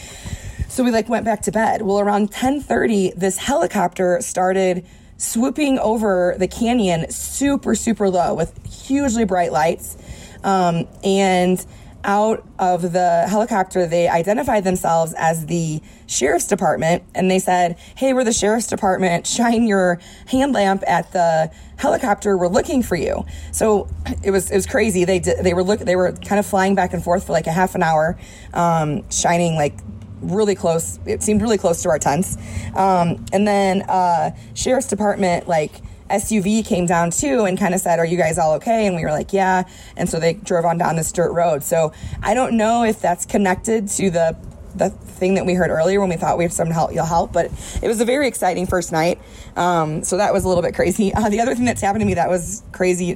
So 0.68 0.82
we 0.84 0.90
like 0.90 1.08
went 1.08 1.24
back 1.24 1.42
to 1.42 1.52
bed. 1.52 1.82
Well, 1.82 2.00
around 2.00 2.32
10:30, 2.32 3.12
this 3.16 3.38
helicopter 3.38 4.18
started 4.20 4.84
swooping 5.16 5.78
over 5.78 6.34
the 6.38 6.48
canyon, 6.48 7.10
super 7.10 7.74
super 7.74 8.10
low 8.10 8.34
with 8.34 8.52
hugely 8.66 9.24
bright 9.24 9.52
lights, 9.52 9.96
um, 10.44 10.86
and 11.04 11.64
out 12.06 12.42
of 12.58 12.92
the 12.92 13.26
helicopter, 13.28 13.84
they 13.86 14.08
identified 14.08 14.64
themselves 14.64 15.12
as 15.18 15.46
the 15.46 15.82
sheriff's 16.06 16.46
department 16.46 17.02
and 17.14 17.30
they 17.30 17.40
said, 17.40 17.76
Hey, 17.96 18.14
we're 18.14 18.24
the 18.24 18.32
sheriff's 18.32 18.68
department. 18.68 19.26
Shine 19.36 19.66
your 19.66 20.00
hand 20.28 20.54
lamp 20.54 20.84
at 20.86 21.12
the 21.12 21.50
helicopter. 21.76 22.38
We're 22.38 22.48
looking 22.48 22.82
for 22.82 22.96
you. 22.96 23.24
So 23.52 23.88
it 24.22 24.30
was, 24.30 24.50
it 24.50 24.54
was 24.54 24.66
crazy. 24.66 25.04
They 25.04 25.18
did, 25.18 25.44
they 25.44 25.52
were 25.52 25.64
look, 25.64 25.80
they 25.80 25.96
were 25.96 26.12
kind 26.12 26.38
of 26.38 26.46
flying 26.46 26.74
back 26.74 26.94
and 26.94 27.02
forth 27.02 27.26
for 27.26 27.32
like 27.32 27.46
a 27.46 27.52
half 27.52 27.74
an 27.74 27.82
hour, 27.82 28.16
um, 28.54 29.08
shining 29.10 29.56
like 29.56 29.74
really 30.22 30.54
close. 30.54 30.98
It 31.04 31.22
seemed 31.22 31.42
really 31.42 31.58
close 31.58 31.82
to 31.82 31.88
our 31.90 31.98
tents. 31.98 32.36
Um, 32.74 33.26
and 33.32 33.46
then 33.46 33.82
uh, 33.82 34.30
sheriff's 34.54 34.88
department 34.88 35.48
like 35.48 35.72
SUV 36.10 36.64
came 36.64 36.86
down 36.86 37.10
too 37.10 37.44
and 37.44 37.58
kind 37.58 37.74
of 37.74 37.80
said, 37.80 37.98
"Are 37.98 38.04
you 38.04 38.16
guys 38.16 38.38
all 38.38 38.54
okay?" 38.54 38.86
And 38.86 38.96
we 38.96 39.02
were 39.02 39.10
like, 39.10 39.32
"Yeah." 39.32 39.64
And 39.96 40.08
so 40.08 40.20
they 40.20 40.34
drove 40.34 40.64
on 40.64 40.78
down 40.78 40.96
this 40.96 41.10
dirt 41.12 41.32
road. 41.32 41.62
So 41.62 41.92
I 42.22 42.34
don't 42.34 42.56
know 42.56 42.84
if 42.84 43.00
that's 43.00 43.24
connected 43.24 43.88
to 43.88 44.10
the 44.10 44.36
the 44.76 44.90
thing 44.90 45.34
that 45.34 45.46
we 45.46 45.54
heard 45.54 45.70
earlier 45.70 46.00
when 46.00 46.10
we 46.10 46.16
thought 46.16 46.36
we 46.36 46.44
had 46.44 46.52
some 46.52 46.70
help, 46.70 46.92
you'll 46.92 47.06
help. 47.06 47.32
But 47.32 47.46
it 47.82 47.88
was 47.88 48.00
a 48.00 48.04
very 48.04 48.28
exciting 48.28 48.66
first 48.66 48.92
night. 48.92 49.18
Um, 49.56 50.04
so 50.04 50.18
that 50.18 50.32
was 50.32 50.44
a 50.44 50.48
little 50.48 50.62
bit 50.62 50.74
crazy. 50.74 51.12
Uh, 51.16 51.30
the 51.30 51.40
other 51.40 51.54
thing 51.54 51.64
that's 51.64 51.80
happened 51.80 52.02
to 52.02 52.06
me 52.06 52.14
that 52.14 52.28
was 52.28 52.62
crazy, 52.72 53.12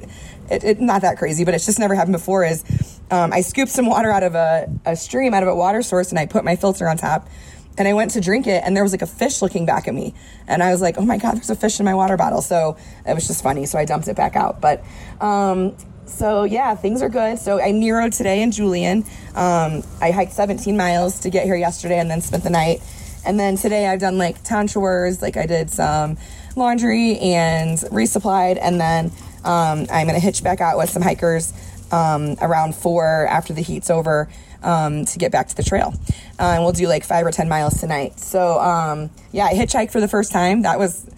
it, 0.49 0.63
it, 0.63 0.81
not 0.81 1.03
that 1.03 1.17
crazy, 1.17 1.45
but 1.45 1.53
it's 1.53 1.67
just 1.67 1.77
never 1.77 1.93
happened 1.93 2.13
before 2.13 2.43
is 2.43 2.63
um, 3.11 3.31
I 3.31 3.41
scooped 3.41 3.71
some 3.71 3.85
water 3.85 4.09
out 4.09 4.23
of 4.23 4.33
a, 4.33 4.67
a 4.85 4.95
stream, 4.95 5.35
out 5.35 5.43
of 5.43 5.49
a 5.49 5.55
water 5.55 5.83
source, 5.83 6.09
and 6.09 6.17
I 6.17 6.25
put 6.25 6.43
my 6.43 6.55
filter 6.55 6.89
on 6.89 6.97
top. 6.97 7.29
And 7.77 7.87
I 7.87 7.93
went 7.93 8.11
to 8.11 8.21
drink 8.21 8.47
it, 8.47 8.63
and 8.65 8.75
there 8.75 8.83
was 8.83 8.91
like 8.91 9.01
a 9.01 9.07
fish 9.07 9.41
looking 9.41 9.65
back 9.65 9.87
at 9.87 9.93
me. 9.93 10.13
And 10.47 10.61
I 10.61 10.71
was 10.71 10.81
like, 10.81 10.97
oh 10.97 11.05
my 11.05 11.17
God, 11.17 11.35
there's 11.35 11.49
a 11.49 11.55
fish 11.55 11.79
in 11.79 11.85
my 11.85 11.95
water 11.95 12.17
bottle. 12.17 12.41
So 12.41 12.77
it 13.07 13.13
was 13.13 13.27
just 13.27 13.41
funny. 13.41 13.65
So 13.65 13.79
I 13.79 13.85
dumped 13.85 14.07
it 14.07 14.15
back 14.15 14.35
out. 14.35 14.59
But 14.59 14.83
um, 15.21 15.75
so 16.05 16.43
yeah, 16.43 16.75
things 16.75 17.01
are 17.01 17.09
good. 17.09 17.39
So 17.39 17.59
I 17.59 17.71
Neroed 17.71 18.15
today 18.15 18.41
in 18.41 18.51
Julian. 18.51 19.05
Um, 19.35 19.83
I 20.01 20.11
hiked 20.11 20.33
17 20.33 20.75
miles 20.75 21.21
to 21.21 21.29
get 21.29 21.45
here 21.45 21.55
yesterday 21.55 21.99
and 21.99 22.11
then 22.11 22.21
spent 22.21 22.43
the 22.43 22.49
night. 22.49 22.81
And 23.25 23.39
then 23.39 23.55
today 23.55 23.87
I've 23.87 23.99
done 23.99 24.17
like 24.17 24.43
town 24.43 24.67
chores, 24.67 25.21
like 25.21 25.37
I 25.37 25.45
did 25.45 25.69
some 25.69 26.17
laundry 26.55 27.17
and 27.19 27.77
resupplied. 27.77 28.57
And 28.61 28.81
then 28.81 29.11
um, 29.43 29.87
I'm 29.91 30.07
going 30.07 30.19
to 30.19 30.19
hitch 30.19 30.43
back 30.43 30.59
out 30.59 30.77
with 30.77 30.89
some 30.89 31.01
hikers 31.01 31.53
um, 31.91 32.35
around 32.41 32.75
four 32.75 33.27
after 33.27 33.53
the 33.53 33.61
heat's 33.61 33.89
over 33.89 34.29
um, 34.63 35.05
to 35.05 35.19
get 35.19 35.31
back 35.31 35.47
to 35.47 35.55
the 35.55 35.63
trail. 35.63 35.93
Uh, 36.39 36.53
and 36.53 36.63
we'll 36.63 36.73
do 36.73 36.87
like 36.87 37.03
five 37.03 37.25
or 37.25 37.31
10 37.31 37.49
miles 37.49 37.79
tonight. 37.79 38.19
So 38.19 38.59
um, 38.59 39.09
yeah, 39.31 39.45
I 39.45 39.53
hitchhiked 39.53 39.91
for 39.91 40.01
the 40.01 40.07
first 40.07 40.31
time. 40.31 40.61
That 40.63 40.79
was 40.79 41.09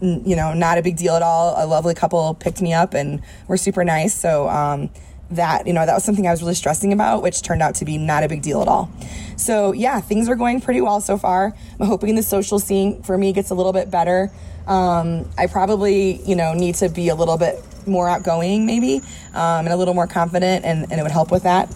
you 0.00 0.36
know, 0.36 0.52
not 0.52 0.78
a 0.78 0.82
big 0.82 0.96
deal 0.96 1.14
at 1.14 1.22
all. 1.22 1.54
A 1.56 1.66
lovely 1.66 1.94
couple 1.94 2.34
picked 2.34 2.60
me 2.60 2.72
up 2.72 2.94
and 2.94 3.22
were 3.48 3.56
super 3.56 3.84
nice. 3.84 4.14
So, 4.14 4.48
um, 4.48 4.90
that, 5.30 5.66
you 5.66 5.72
know, 5.72 5.86
that 5.86 5.94
was 5.94 6.04
something 6.04 6.26
I 6.26 6.30
was 6.30 6.42
really 6.42 6.54
stressing 6.54 6.92
about, 6.92 7.22
which 7.22 7.42
turned 7.42 7.62
out 7.62 7.76
to 7.76 7.84
be 7.84 7.96
not 7.96 8.22
a 8.24 8.28
big 8.28 8.42
deal 8.42 8.60
at 8.60 8.68
all. 8.68 8.90
So, 9.36 9.72
yeah, 9.72 10.00
things 10.00 10.28
are 10.28 10.36
going 10.36 10.60
pretty 10.60 10.80
well 10.80 11.00
so 11.00 11.16
far. 11.16 11.54
I'm 11.80 11.86
hoping 11.86 12.14
the 12.14 12.22
social 12.22 12.58
scene 12.58 13.02
for 13.02 13.16
me 13.16 13.32
gets 13.32 13.50
a 13.50 13.54
little 13.54 13.72
bit 13.72 13.90
better. 13.90 14.30
Um, 14.66 15.28
I 15.36 15.46
probably, 15.46 16.22
you 16.22 16.36
know, 16.36 16.52
need 16.52 16.74
to 16.76 16.88
be 16.88 17.08
a 17.08 17.14
little 17.14 17.38
bit 17.38 17.62
more 17.86 18.08
outgoing, 18.08 18.66
maybe, 18.66 18.98
um, 19.34 19.64
and 19.64 19.68
a 19.68 19.76
little 19.76 19.94
more 19.94 20.06
confident, 20.06 20.64
and, 20.64 20.84
and 20.90 21.00
it 21.00 21.02
would 21.02 21.12
help 21.12 21.30
with 21.30 21.42
that. 21.44 21.74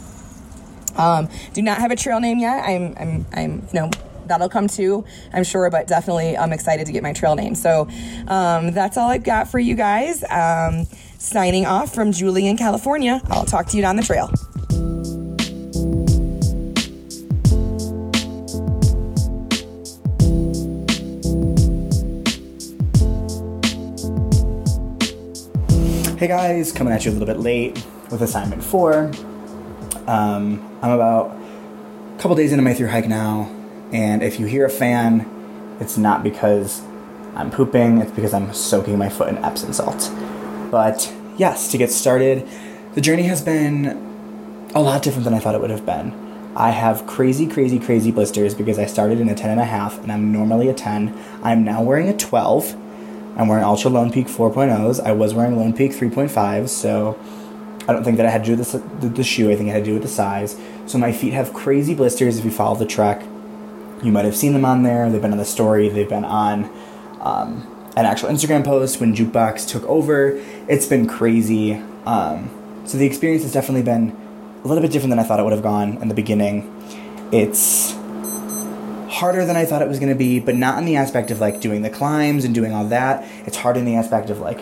Um, 0.98 1.28
do 1.54 1.62
not 1.62 1.78
have 1.78 1.90
a 1.90 1.96
trail 1.96 2.20
name 2.20 2.38
yet. 2.38 2.64
I'm, 2.64 2.94
I'm, 2.98 3.26
I'm, 3.32 3.68
you 3.72 3.80
know, 3.80 3.90
that'll 4.26 4.48
come 4.48 4.68
too, 4.68 5.04
I'm 5.32 5.44
sure, 5.44 5.70
but 5.70 5.86
definitely 5.86 6.36
I'm 6.36 6.52
excited 6.52 6.86
to 6.86 6.92
get 6.92 7.02
my 7.02 7.12
trail 7.12 7.34
name. 7.34 7.54
So 7.54 7.88
um, 8.26 8.72
that's 8.72 8.96
all 8.96 9.08
I've 9.08 9.24
got 9.24 9.50
for 9.50 9.58
you 9.58 9.74
guys. 9.74 10.22
Um, 10.24 10.86
signing 11.18 11.66
off 11.66 11.94
from 11.94 12.12
Julian, 12.12 12.56
California. 12.56 13.22
I'll 13.28 13.46
talk 13.46 13.66
to 13.68 13.76
you 13.76 13.82
down 13.82 13.96
the 13.96 14.02
trail. 14.02 14.30
Hey 26.18 26.26
guys, 26.26 26.72
coming 26.72 26.92
at 26.92 27.04
you 27.04 27.12
a 27.12 27.14
little 27.14 27.26
bit 27.26 27.38
late 27.38 27.74
with 28.10 28.22
assignment 28.22 28.62
four. 28.62 29.12
Um, 30.08 30.66
I'm 30.80 30.90
about 30.90 31.36
a 32.16 32.18
couple 32.18 32.34
days 32.34 32.50
into 32.50 32.64
my 32.64 32.72
through 32.72 32.88
hike 32.88 33.06
now. 33.06 33.54
And 33.92 34.22
if 34.22 34.40
you 34.40 34.46
hear 34.46 34.64
a 34.64 34.70
fan, 34.70 35.28
it's 35.80 35.98
not 35.98 36.22
because 36.22 36.82
I'm 37.34 37.50
pooping, 37.50 37.98
it's 37.98 38.10
because 38.10 38.32
I'm 38.32 38.52
soaking 38.54 38.96
my 38.96 39.10
foot 39.10 39.28
in 39.28 39.36
Epsom 39.44 39.74
salt. 39.74 40.10
But 40.70 41.12
yes, 41.36 41.70
to 41.72 41.78
get 41.78 41.90
started, 41.90 42.48
the 42.94 43.02
journey 43.02 43.24
has 43.24 43.42
been 43.42 44.70
a 44.74 44.80
lot 44.80 45.02
different 45.02 45.24
than 45.24 45.34
I 45.34 45.40
thought 45.40 45.54
it 45.54 45.60
would 45.60 45.70
have 45.70 45.84
been. 45.84 46.14
I 46.56 46.70
have 46.70 47.06
crazy, 47.06 47.46
crazy, 47.46 47.78
crazy 47.78 48.10
blisters 48.10 48.54
because 48.54 48.78
I 48.78 48.86
started 48.86 49.20
in 49.20 49.28
a 49.28 49.34
10 49.34 49.50
and 49.50 49.60
a 49.60 49.64
half 49.64 50.02
and 50.02 50.10
I'm 50.10 50.32
normally 50.32 50.68
a 50.68 50.74
10. 50.74 51.14
I'm 51.42 51.64
now 51.64 51.82
wearing 51.82 52.08
a 52.08 52.16
12. 52.16 52.74
I'm 53.36 53.46
wearing 53.46 53.62
Altra 53.62 53.90
Lone 53.90 54.10
Peak 54.10 54.26
4.0s. 54.26 55.04
I 55.04 55.12
was 55.12 55.34
wearing 55.34 55.56
Lone 55.56 55.74
Peak 55.74 55.92
3.5s, 55.92 56.70
so 56.70 57.18
I 57.88 57.94
don't 57.94 58.04
think 58.04 58.18
that 58.18 58.26
I 58.26 58.30
had 58.30 58.44
to 58.44 58.50
do 58.50 58.56
this, 58.56 58.72
the, 58.72 59.08
the 59.08 59.24
shoe. 59.24 59.50
I 59.50 59.56
think 59.56 59.70
I 59.70 59.72
had 59.72 59.84
to 59.84 59.90
do 59.90 59.94
with 59.94 60.02
the 60.02 60.08
size. 60.08 60.60
So 60.86 60.98
my 60.98 61.10
feet 61.10 61.32
have 61.32 61.54
crazy 61.54 61.94
blisters 61.94 62.38
if 62.38 62.44
you 62.44 62.50
follow 62.50 62.76
the 62.76 62.86
trek. 62.86 63.22
You 64.02 64.12
might 64.12 64.26
have 64.26 64.36
seen 64.36 64.52
them 64.52 64.66
on 64.66 64.82
there. 64.82 65.10
They've 65.10 65.22
been 65.22 65.32
on 65.32 65.38
the 65.38 65.46
story. 65.46 65.88
They've 65.88 66.08
been 66.08 66.26
on 66.26 66.70
um, 67.20 67.66
an 67.96 68.04
actual 68.04 68.28
Instagram 68.28 68.62
post 68.62 69.00
when 69.00 69.14
Jukebox 69.14 69.66
took 69.66 69.84
over. 69.84 70.38
It's 70.68 70.86
been 70.86 71.08
crazy. 71.08 71.82
Um, 72.04 72.50
so 72.84 72.98
the 72.98 73.06
experience 73.06 73.42
has 73.42 73.52
definitely 73.52 73.82
been 73.82 74.14
a 74.62 74.68
little 74.68 74.82
bit 74.82 74.92
different 74.92 75.10
than 75.10 75.18
I 75.18 75.22
thought 75.22 75.40
it 75.40 75.44
would 75.44 75.54
have 75.54 75.62
gone 75.62 75.96
in 76.02 76.08
the 76.08 76.14
beginning. 76.14 76.74
It's 77.32 77.92
harder 79.08 79.44
than 79.44 79.56
I 79.56 79.64
thought 79.64 79.82
it 79.82 79.88
was 79.88 79.98
going 79.98 80.12
to 80.12 80.18
be, 80.18 80.38
but 80.40 80.54
not 80.54 80.78
in 80.78 80.84
the 80.84 80.96
aspect 80.96 81.30
of 81.30 81.40
like 81.40 81.60
doing 81.60 81.82
the 81.82 81.90
climbs 81.90 82.44
and 82.44 82.54
doing 82.54 82.72
all 82.72 82.84
that. 82.88 83.26
It's 83.46 83.56
hard 83.56 83.76
in 83.78 83.84
the 83.84 83.96
aspect 83.96 84.30
of 84.30 84.40
like 84.40 84.60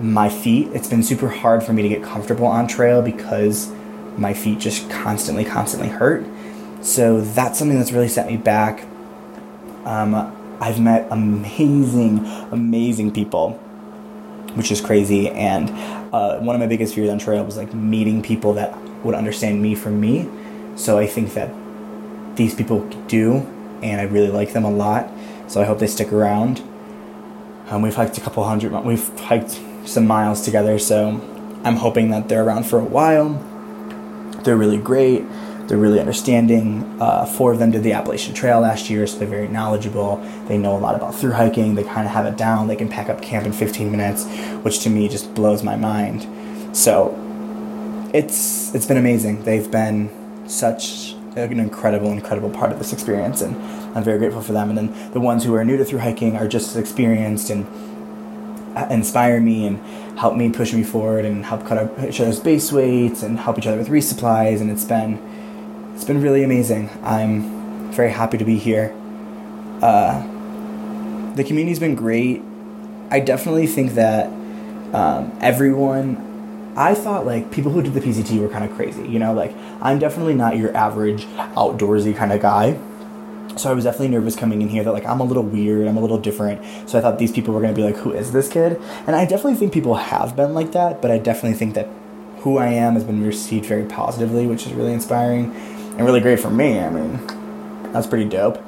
my 0.00 0.28
feet. 0.28 0.68
It's 0.72 0.88
been 0.88 1.02
super 1.02 1.28
hard 1.28 1.62
for 1.62 1.72
me 1.72 1.82
to 1.82 1.88
get 1.88 2.02
comfortable 2.02 2.46
on 2.46 2.66
trail 2.66 3.02
because 3.02 3.72
my 4.16 4.34
feet 4.34 4.58
just 4.58 4.88
constantly, 4.90 5.44
constantly 5.44 5.88
hurt. 5.88 6.24
So 6.82 7.20
that's 7.20 7.58
something 7.58 7.78
that's 7.78 7.92
really 7.92 8.08
set 8.08 8.26
me 8.26 8.36
back. 8.36 8.86
Um, 9.84 10.14
I've 10.60 10.80
met 10.80 11.06
amazing, 11.10 12.24
amazing 12.50 13.12
people, 13.12 13.52
which 14.54 14.70
is 14.70 14.80
crazy. 14.80 15.28
And 15.30 15.70
uh, 16.14 16.38
one 16.40 16.54
of 16.54 16.60
my 16.60 16.66
biggest 16.66 16.94
fears 16.94 17.10
on 17.10 17.18
trail 17.18 17.44
was 17.44 17.56
like 17.56 17.74
meeting 17.74 18.22
people 18.22 18.54
that 18.54 18.76
would 19.04 19.14
understand 19.14 19.62
me 19.62 19.74
for 19.74 19.90
me. 19.90 20.28
So 20.76 20.98
I 20.98 21.06
think 21.06 21.34
that 21.34 21.52
these 22.36 22.54
people 22.54 22.88
do, 23.08 23.46
and 23.82 24.00
I 24.00 24.04
really 24.04 24.28
like 24.28 24.52
them 24.52 24.64
a 24.64 24.70
lot. 24.70 25.10
So 25.48 25.60
I 25.60 25.64
hope 25.64 25.78
they 25.78 25.86
stick 25.86 26.12
around. 26.12 26.62
Um, 27.68 27.82
we've 27.82 27.94
hiked 27.94 28.16
a 28.16 28.20
couple 28.20 28.44
hundred, 28.44 28.72
we've 28.84 29.08
hiked 29.18 29.60
some 29.86 30.06
miles 30.06 30.42
together, 30.42 30.78
so 30.78 31.20
I'm 31.64 31.76
hoping 31.76 32.10
that 32.10 32.28
they're 32.28 32.44
around 32.44 32.64
for 32.64 32.78
a 32.78 32.84
while. 32.84 33.30
They're 34.44 34.56
really 34.56 34.78
great. 34.78 35.24
They're 35.66 35.78
really 35.78 35.98
understanding. 35.98 37.00
Uh, 37.00 37.26
four 37.26 37.52
of 37.52 37.58
them 37.58 37.72
did 37.72 37.82
the 37.82 37.92
Appalachian 37.92 38.34
Trail 38.34 38.60
last 38.60 38.88
year, 38.88 39.06
so 39.06 39.18
they're 39.18 39.26
very 39.26 39.48
knowledgeable. 39.48 40.18
They 40.46 40.58
know 40.58 40.76
a 40.76 40.78
lot 40.78 40.94
about 40.94 41.14
through 41.14 41.32
hiking. 41.32 41.74
They 41.74 41.82
kind 41.82 42.06
of 42.06 42.12
have 42.12 42.26
it 42.26 42.36
down. 42.36 42.68
They 42.68 42.76
can 42.76 42.88
pack 42.88 43.08
up 43.08 43.20
camp 43.20 43.46
in 43.46 43.52
15 43.52 43.90
minutes, 43.90 44.26
which 44.62 44.80
to 44.80 44.90
me 44.90 45.08
just 45.08 45.34
blows 45.34 45.64
my 45.64 45.74
mind. 45.74 46.76
So 46.76 47.14
it's 48.14 48.74
it's 48.74 48.86
been 48.86 48.96
amazing. 48.96 49.42
They've 49.42 49.68
been 49.68 50.10
such 50.48 51.14
an 51.34 51.58
incredible, 51.58 52.12
incredible 52.12 52.50
part 52.50 52.70
of 52.70 52.78
this 52.78 52.92
experience, 52.92 53.42
and 53.42 53.56
I'm 53.96 54.04
very 54.04 54.18
grateful 54.18 54.42
for 54.42 54.52
them. 54.52 54.70
And 54.70 54.78
then 54.78 55.10
the 55.10 55.20
ones 55.20 55.42
who 55.44 55.54
are 55.54 55.64
new 55.64 55.76
to 55.76 55.84
through 55.84 55.98
hiking 55.98 56.36
are 56.36 56.46
just 56.46 56.70
as 56.70 56.76
experienced 56.76 57.50
and 57.50 57.66
inspire 58.90 59.40
me 59.40 59.66
and 59.66 59.78
help 60.18 60.36
me 60.36 60.50
push 60.50 60.72
me 60.72 60.82
forward 60.82 61.24
and 61.24 61.44
help 61.44 61.66
cut 61.66 61.90
each 62.04 62.20
other's 62.20 62.40
base 62.40 62.72
weights 62.72 63.22
and 63.22 63.38
help 63.38 63.58
each 63.58 63.66
other 63.66 63.78
with 63.78 63.88
resupplies. 63.88 64.60
And 64.60 64.70
it's 64.70 64.84
been 64.84 65.18
it's 65.94 66.04
been 66.04 66.20
really 66.20 66.42
amazing. 66.42 66.90
I'm 67.02 67.90
very 67.92 68.10
happy 68.10 68.36
to 68.38 68.44
be 68.44 68.58
here. 68.58 68.94
Uh, 69.80 70.20
the 71.34 71.44
community's 71.44 71.78
been 71.78 71.94
great. 71.94 72.42
I 73.10 73.20
definitely 73.20 73.66
think 73.66 73.92
that 73.94 74.26
um, 74.92 75.36
everyone. 75.40 76.24
I 76.78 76.94
thought 76.94 77.24
like 77.24 77.50
people 77.50 77.72
who 77.72 77.80
did 77.80 77.94
the 77.94 78.00
PCT 78.00 78.38
were 78.38 78.50
kind 78.50 78.62
of 78.62 78.76
crazy, 78.76 79.08
you 79.08 79.18
know. 79.18 79.32
Like 79.32 79.54
I'm 79.80 79.98
definitely 79.98 80.34
not 80.34 80.58
your 80.58 80.76
average 80.76 81.24
outdoorsy 81.24 82.14
kind 82.14 82.32
of 82.32 82.42
guy. 82.42 82.78
So 83.56 83.70
I 83.70 83.72
was 83.72 83.84
definitely 83.84 84.08
nervous 84.08 84.36
coming 84.36 84.60
in 84.60 84.68
here 84.68 84.84
that 84.84 84.92
like 84.92 85.06
I'm 85.06 85.20
a 85.20 85.24
little 85.24 85.42
weird, 85.42 85.88
I'm 85.88 85.96
a 85.96 86.00
little 86.00 86.18
different. 86.18 86.62
So 86.88 86.98
I 86.98 87.00
thought 87.00 87.18
these 87.18 87.32
people 87.32 87.54
were 87.54 87.60
gonna 87.60 87.72
be 87.72 87.82
like, 87.82 87.96
who 87.96 88.12
is 88.12 88.32
this 88.32 88.48
kid? 88.48 88.80
And 89.06 89.16
I 89.16 89.24
definitely 89.24 89.54
think 89.54 89.72
people 89.72 89.94
have 89.94 90.36
been 90.36 90.54
like 90.54 90.72
that, 90.72 91.00
but 91.00 91.10
I 91.10 91.18
definitely 91.18 91.58
think 91.58 91.74
that 91.74 91.88
who 92.40 92.58
I 92.58 92.68
am 92.68 92.94
has 92.94 93.04
been 93.04 93.24
received 93.26 93.66
very 93.66 93.84
positively, 93.84 94.46
which 94.46 94.66
is 94.66 94.72
really 94.74 94.92
inspiring 94.92 95.54
and 95.96 96.02
really 96.02 96.20
great 96.20 96.38
for 96.38 96.50
me. 96.50 96.78
I 96.78 96.90
mean, 96.90 97.26
that's 97.92 98.06
pretty 98.06 98.28
dope. 98.28 98.62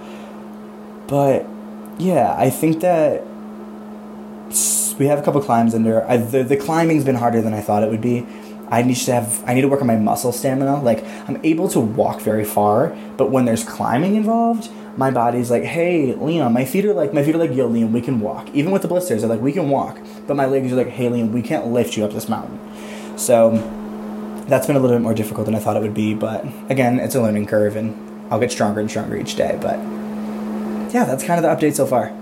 But 1.07 1.47
yeah, 1.99 2.35
I 2.39 2.51
think 2.51 2.81
that 2.81 3.25
we 4.99 5.07
have 5.07 5.19
a 5.19 5.23
couple 5.23 5.41
climbs 5.43 5.75
under. 5.75 6.05
I, 6.09 6.17
the 6.17 6.43
the 6.43 6.57
climbing's 6.57 7.05
been 7.05 7.17
harder 7.17 7.43
than 7.43 7.55
I 7.55 7.61
thought 7.61 7.83
it 7.83 7.91
would 7.91 8.01
be. 8.01 8.27
I 8.71 8.83
need 8.83 8.97
to 8.97 9.13
have 9.13 9.43
I 9.47 9.55
need 9.55 9.63
to 9.63 9.69
work 9.69 9.81
on 9.81 9.87
my 9.87 9.97
muscle 9.97 10.33
stamina. 10.33 10.83
Like 10.83 11.05
I'm 11.29 11.41
able 11.45 11.69
to 11.69 11.81
walk 11.81 12.21
very 12.21 12.45
far, 12.45 12.97
but 13.17 13.31
when 13.31 13.45
there's 13.45 13.65
climbing 13.65 14.17
involved, 14.17 14.71
my 14.99 15.11
body's 15.11 15.51
like, 15.51 15.63
"Hey, 15.63 16.13
Liam, 16.13 16.53
my 16.53 16.65
feet 16.65 16.85
are 16.85 16.93
like 16.93 17.15
my 17.15 17.23
feet 17.23 17.35
are 17.35 17.39
like, 17.39 17.55
yo, 17.55 17.71
Liam, 17.71 17.93
we 17.93 18.01
can 18.01 18.21
walk." 18.21 18.49
Even 18.53 18.73
with 18.73 18.83
the 18.83 18.89
blisters, 18.89 19.23
they're 19.23 19.31
like, 19.31 19.41
"We 19.41 19.53
can 19.53 19.71
walk," 19.71 19.99
but 20.27 20.37
my 20.37 20.45
legs 20.45 20.73
are 20.73 20.77
like, 20.77 20.89
"Hey, 20.89 21.09
Liam, 21.09 21.31
we 21.31 21.41
can't 21.41 21.69
lift 21.69 21.97
you 21.97 22.05
up 22.05 22.13
this 22.13 22.29
mountain." 22.29 22.59
So 23.17 23.53
that's 24.49 24.67
been 24.67 24.77
a 24.77 24.81
little 24.81 24.97
bit 24.97 25.03
more 25.03 25.15
difficult 25.15 25.47
than 25.47 25.55
I 25.55 25.61
thought 25.61 25.77
it 25.77 25.83
would 25.83 25.95
be, 25.95 26.15
but 26.15 26.45
again, 26.69 26.99
it's 26.99 27.15
a 27.15 27.23
learning 27.23 27.47
curve, 27.47 27.77
and 27.77 27.95
I'll 28.31 28.41
get 28.41 28.51
stronger 28.51 28.81
and 28.81 28.91
stronger 28.91 29.17
each 29.17 29.37
day. 29.37 29.57
But 29.61 29.79
yeah, 30.93 31.05
that's 31.05 31.23
kind 31.23 31.43
of 31.43 31.43
the 31.43 31.67
update 31.67 31.75
so 31.75 31.87
far. 31.87 32.13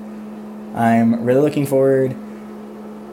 I'm 0.75 1.25
really 1.25 1.41
looking 1.41 1.65
forward 1.65 2.15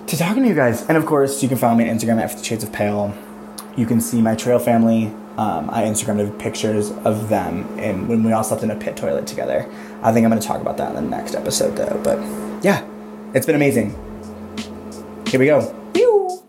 to 0.07 0.17
talking 0.17 0.43
to 0.43 0.49
you 0.49 0.55
guys. 0.55 0.85
And 0.87 0.97
of 0.97 1.05
course, 1.05 1.41
you 1.41 1.47
can 1.47 1.57
follow 1.57 1.75
me 1.75 1.89
on 1.89 1.95
Instagram 1.95 2.21
at 2.21 2.31
50 2.31 2.45
Shades 2.45 2.63
of 2.63 2.73
Pale. 2.73 3.13
You 3.77 3.85
can 3.85 4.01
see 4.01 4.21
my 4.21 4.35
trail 4.35 4.59
family. 4.59 5.13
Um, 5.37 5.67
I 5.71 5.83
Instagrammed 5.83 6.37
pictures 6.37 6.91
of 7.05 7.27
them 7.27 7.67
and 7.79 8.07
when 8.07 8.23
we 8.23 8.31
all 8.33 8.43
slept 8.43 8.61
in 8.61 8.69
a 8.69 8.75
pit 8.75 8.95
toilet 8.95 9.25
together. 9.25 9.67
I 10.03 10.13
think 10.13 10.25
I'm 10.25 10.29
going 10.29 10.39
to 10.39 10.47
talk 10.47 10.61
about 10.61 10.77
that 10.77 10.95
in 10.95 10.95
the 10.95 11.09
next 11.09 11.33
episode, 11.33 11.75
though. 11.75 11.99
But 12.03 12.19
yeah, 12.63 12.85
it's 13.33 13.47
been 13.47 13.55
amazing. 13.55 13.89
Here 15.27 15.39
we 15.39 15.47
go. 15.47 15.73
Pew! 15.93 16.43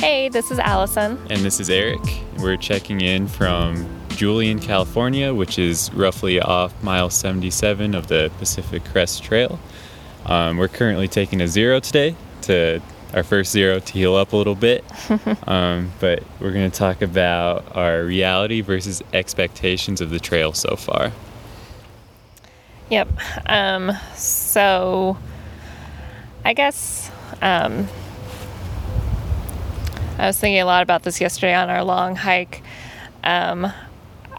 Hey, 0.00 0.28
this 0.28 0.50
is 0.50 0.58
Allison. 0.58 1.18
And 1.30 1.42
this 1.42 1.60
is 1.60 1.70
Eric. 1.70 2.00
We're 2.38 2.56
checking 2.56 3.00
in 3.00 3.28
from 3.28 3.86
Julian, 4.22 4.60
California, 4.60 5.34
which 5.34 5.58
is 5.58 5.92
roughly 5.94 6.40
off 6.40 6.80
mile 6.80 7.10
77 7.10 7.92
of 7.92 8.06
the 8.06 8.30
Pacific 8.38 8.84
Crest 8.84 9.24
Trail. 9.24 9.58
Um, 10.26 10.58
we're 10.58 10.68
currently 10.68 11.08
taking 11.08 11.40
a 11.40 11.48
zero 11.48 11.80
today 11.80 12.14
to 12.42 12.80
our 13.14 13.24
first 13.24 13.50
zero 13.50 13.80
to 13.80 13.92
heal 13.92 14.14
up 14.14 14.32
a 14.32 14.36
little 14.36 14.54
bit. 14.54 14.84
um, 15.48 15.90
but 15.98 16.22
we're 16.38 16.52
going 16.52 16.70
to 16.70 16.78
talk 16.78 17.02
about 17.02 17.74
our 17.74 18.04
reality 18.04 18.60
versus 18.60 19.02
expectations 19.12 20.00
of 20.00 20.10
the 20.10 20.20
trail 20.20 20.52
so 20.52 20.76
far. 20.76 21.10
Yep. 22.90 23.08
Um, 23.46 23.90
so 24.14 25.18
I 26.44 26.52
guess 26.52 27.10
um, 27.40 27.88
I 30.16 30.28
was 30.28 30.38
thinking 30.38 30.60
a 30.60 30.64
lot 30.64 30.84
about 30.84 31.02
this 31.02 31.20
yesterday 31.20 31.54
on 31.54 31.68
our 31.68 31.82
long 31.82 32.14
hike. 32.14 32.62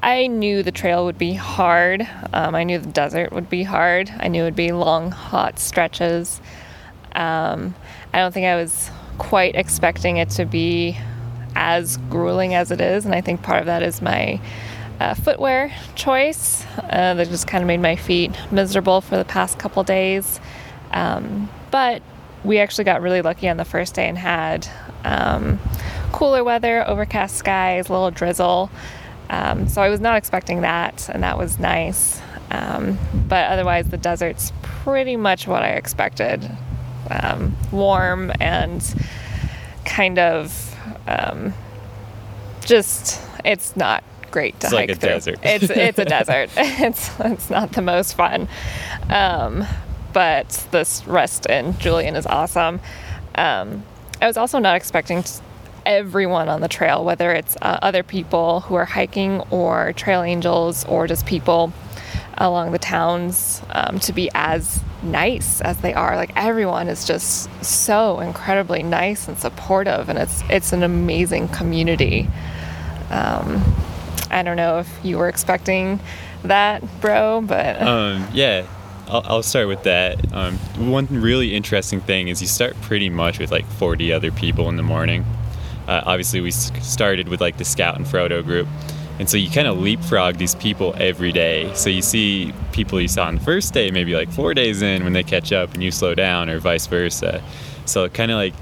I 0.04 0.28
knew 0.28 0.64
the 0.64 0.72
trail 0.74 1.06
would 1.06 1.18
be 1.18 1.34
hard. 1.34 2.06
Um, 2.34 2.56
I 2.56 2.66
knew 2.66 2.78
the 2.78 2.92
desert 2.92 3.32
would 3.32 3.50
be 3.50 3.64
hard. 3.64 4.12
I 4.20 4.28
knew 4.28 4.42
it 4.42 4.48
would 4.48 4.56
be 4.56 4.74
long, 4.74 5.12
hot 5.12 5.60
stretches. 5.60 6.42
Um, 7.16 7.74
I 8.14 8.20
don't 8.20 8.34
think 8.34 8.46
I 8.46 8.58
was 8.58 8.92
quite 9.18 9.56
expecting 9.56 10.18
it 10.18 10.30
to 10.32 10.46
be 10.46 10.98
as 11.56 11.96
grueling 12.10 12.54
as 12.54 12.70
it 12.70 12.82
is, 12.82 13.06
and 13.06 13.16
I 13.16 13.22
think 13.22 13.44
part 13.44 13.62
of 13.62 13.68
that 13.68 13.82
is 13.82 14.02
my 14.02 14.42
uh, 15.00 15.14
footwear 15.14 15.74
choice 15.96 16.66
uh, 16.80 17.14
that 17.14 17.30
just 17.30 17.48
kind 17.48 17.64
of 17.64 17.68
made 17.70 17.80
my 17.80 17.96
feet 17.96 18.32
miserable 18.52 19.00
for 19.00 19.16
the 19.16 19.24
past 19.24 19.58
couple 19.58 19.84
days. 19.84 20.42
Um, 20.92 21.50
but 21.72 22.02
we 22.44 22.60
actually 22.60 22.84
got 22.84 23.02
really 23.02 23.22
lucky 23.22 23.48
on 23.48 23.56
the 23.56 23.64
first 23.64 23.96
day 23.96 24.10
and 24.10 24.18
had 24.18 24.68
um, 25.06 25.62
cooler 26.12 26.44
weather, 26.44 26.86
overcast 26.86 27.38
skies, 27.38 27.88
a 27.88 27.94
little 27.94 28.12
drizzle. 28.12 28.70
Um, 29.34 29.68
so 29.68 29.82
I 29.82 29.90
was 29.90 30.00
not 30.00 30.16
expecting 30.18 30.62
that, 30.62 31.10
and 31.10 31.24
that 31.24 31.38
was 31.38 31.58
nice. 31.60 32.22
Um, 32.52 32.98
but 33.28 33.50
otherwise, 33.50 33.90
the 33.90 33.98
desert's 33.98 34.52
pretty 34.62 35.16
much 35.16 35.48
what 35.48 35.64
I 35.64 35.70
expected 35.70 36.50
um, 37.10 37.56
warm 37.72 38.32
and 38.40 38.82
kind 39.86 40.20
of 40.20 40.76
um, 41.08 41.54
just, 42.66 43.22
it's 43.44 43.76
not 43.76 44.04
great 44.32 44.60
to 44.60 44.68
It's 44.68 44.74
hike 44.76 44.90
like 44.90 44.98
a 44.98 45.00
through. 45.00 45.10
desert. 45.10 45.40
It's, 45.44 45.70
it's 45.70 46.00
a 46.00 46.06
desert. 46.06 46.50
It's, 46.58 47.12
it's 47.20 47.50
not 47.50 47.72
the 47.72 47.82
most 47.82 48.14
fun. 48.14 48.48
Um, 49.10 49.66
but 50.14 50.68
this 50.72 51.06
rest 51.08 51.48
in 51.48 51.78
Julian 51.80 52.16
is 52.16 52.28
awesome. 52.28 52.80
Um, 53.36 53.84
I 54.22 54.28
was 54.28 54.38
also 54.38 54.60
not 54.60 54.76
expecting 54.76 55.24
everyone 55.86 56.50
on 56.50 56.62
the 56.62 56.68
trail, 56.68 57.04
whether 57.04 57.32
it's 57.32 57.56
uh, 57.62 57.80
other 57.82 58.04
people 58.04 58.62
who 58.62 58.76
are 58.76 58.86
hiking 58.86 59.42
or 59.52 59.94
trail 59.94 60.22
angels 60.22 60.86
or 60.86 61.08
just 61.08 61.26
people 61.26 61.74
along 62.38 62.72
the 62.72 62.80
towns 62.80 63.62
um, 63.70 64.00
to 64.00 64.14
be 64.14 64.30
as 64.34 64.82
nice 65.04 65.62
as 65.62 65.78
they 65.82 65.94
are. 65.94 66.16
Like 66.16 66.32
everyone 66.36 66.88
is 66.88 67.06
just 67.06 67.50
so 67.64 68.20
incredibly 68.20 68.84
nice 68.84 69.28
and 69.28 69.38
supportive, 69.38 70.10
and 70.10 70.18
it's 70.18 70.44
it's 70.50 70.74
an 70.74 70.84
amazing 70.84 71.50
community. 71.50 72.28
Um, 73.10 73.64
I 74.32 74.42
don't 74.42 74.58
know 74.58 74.80
if 74.80 75.00
you 75.04 75.18
were 75.18 75.30
expecting 75.30 76.00
that, 76.44 76.84
bro, 77.02 77.42
but 77.42 77.82
Um, 77.82 78.28
yeah, 78.34 78.66
I'll, 79.08 79.22
I'll 79.26 79.44
start 79.44 79.68
with 79.68 79.84
that. 79.84 80.34
Um, 80.34 80.58
one 80.78 81.08
really 81.10 81.56
interesting 81.56 82.02
thing 82.02 82.28
is 82.30 82.42
you 82.42 82.48
start 82.48 82.80
pretty 82.82 83.10
much 83.10 83.40
with 83.40 83.52
like 83.52 83.66
40 83.66 84.12
other 84.12 84.32
people 84.32 84.70
in 84.70 84.78
the 84.78 84.84
morning. 84.84 85.26
Uh, 85.88 86.02
obviously, 86.06 86.42
we 86.42 86.52
started 86.52 87.28
with 87.28 87.42
like 87.42 87.58
the 87.58 87.66
Scout 87.66 87.98
and 87.98 88.06
Frodo 88.06 88.44
group. 88.44 88.68
And 89.20 89.30
so 89.30 89.38
you 89.38 89.50
kind 89.50 89.68
of 89.68 89.78
leapfrog 89.78 90.38
these 90.38 90.56
people 90.56 90.96
every 90.98 91.32
day. 91.32 91.72
So 91.76 91.90
you 91.90 92.02
see 92.02 92.52
people 92.72 93.00
you 93.00 93.08
saw 93.08 93.26
on 93.26 93.36
the 93.36 93.42
first 93.42 93.74
day, 93.74 93.92
maybe 93.92 94.16
like 94.16 94.32
four 94.32 94.54
days 94.56 94.82
in 94.82 95.04
when 95.04 95.14
they 95.14 95.24
catch 95.24 95.52
up 95.52 95.74
and 95.74 95.84
you 95.84 95.92
slow 95.92 96.16
down, 96.16 96.50
or 96.50 96.58
vice 96.60 96.88
versa. 96.88 97.44
So 97.86 98.10
kind 98.10 98.32
of 98.32 98.38
like 98.38 98.54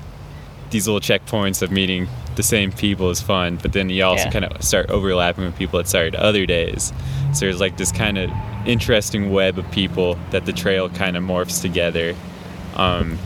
these 0.69 0.87
little 0.87 0.99
checkpoints 0.99 1.61
of 1.61 1.71
meeting 1.71 2.07
the 2.35 2.43
same 2.43 2.71
people 2.71 3.09
is 3.09 3.21
fun, 3.21 3.59
but 3.61 3.73
then 3.73 3.89
you 3.89 4.03
also 4.03 4.25
Yeah. 4.25 4.31
kind 4.31 4.45
of 4.45 4.61
start 4.63 4.89
overlapping 4.89 5.43
with 5.45 5.57
people 5.57 5.77
that 5.79 5.87
started 5.87 6.15
other 6.15 6.45
days. 6.45 6.91
So 7.33 7.45
there's 7.45 7.59
like 7.59 7.77
this 7.77 7.91
kind 7.91 8.17
of 8.17 8.29
interesting 8.65 9.31
web 9.31 9.57
of 9.57 9.69
people 9.71 10.17
that 10.31 10.45
the 10.45 10.53
trail 10.53 10.89
kind 10.89 11.17
of 11.17 11.23
morphs 11.23 11.61
together. 11.61 12.15
Um, 12.75 13.19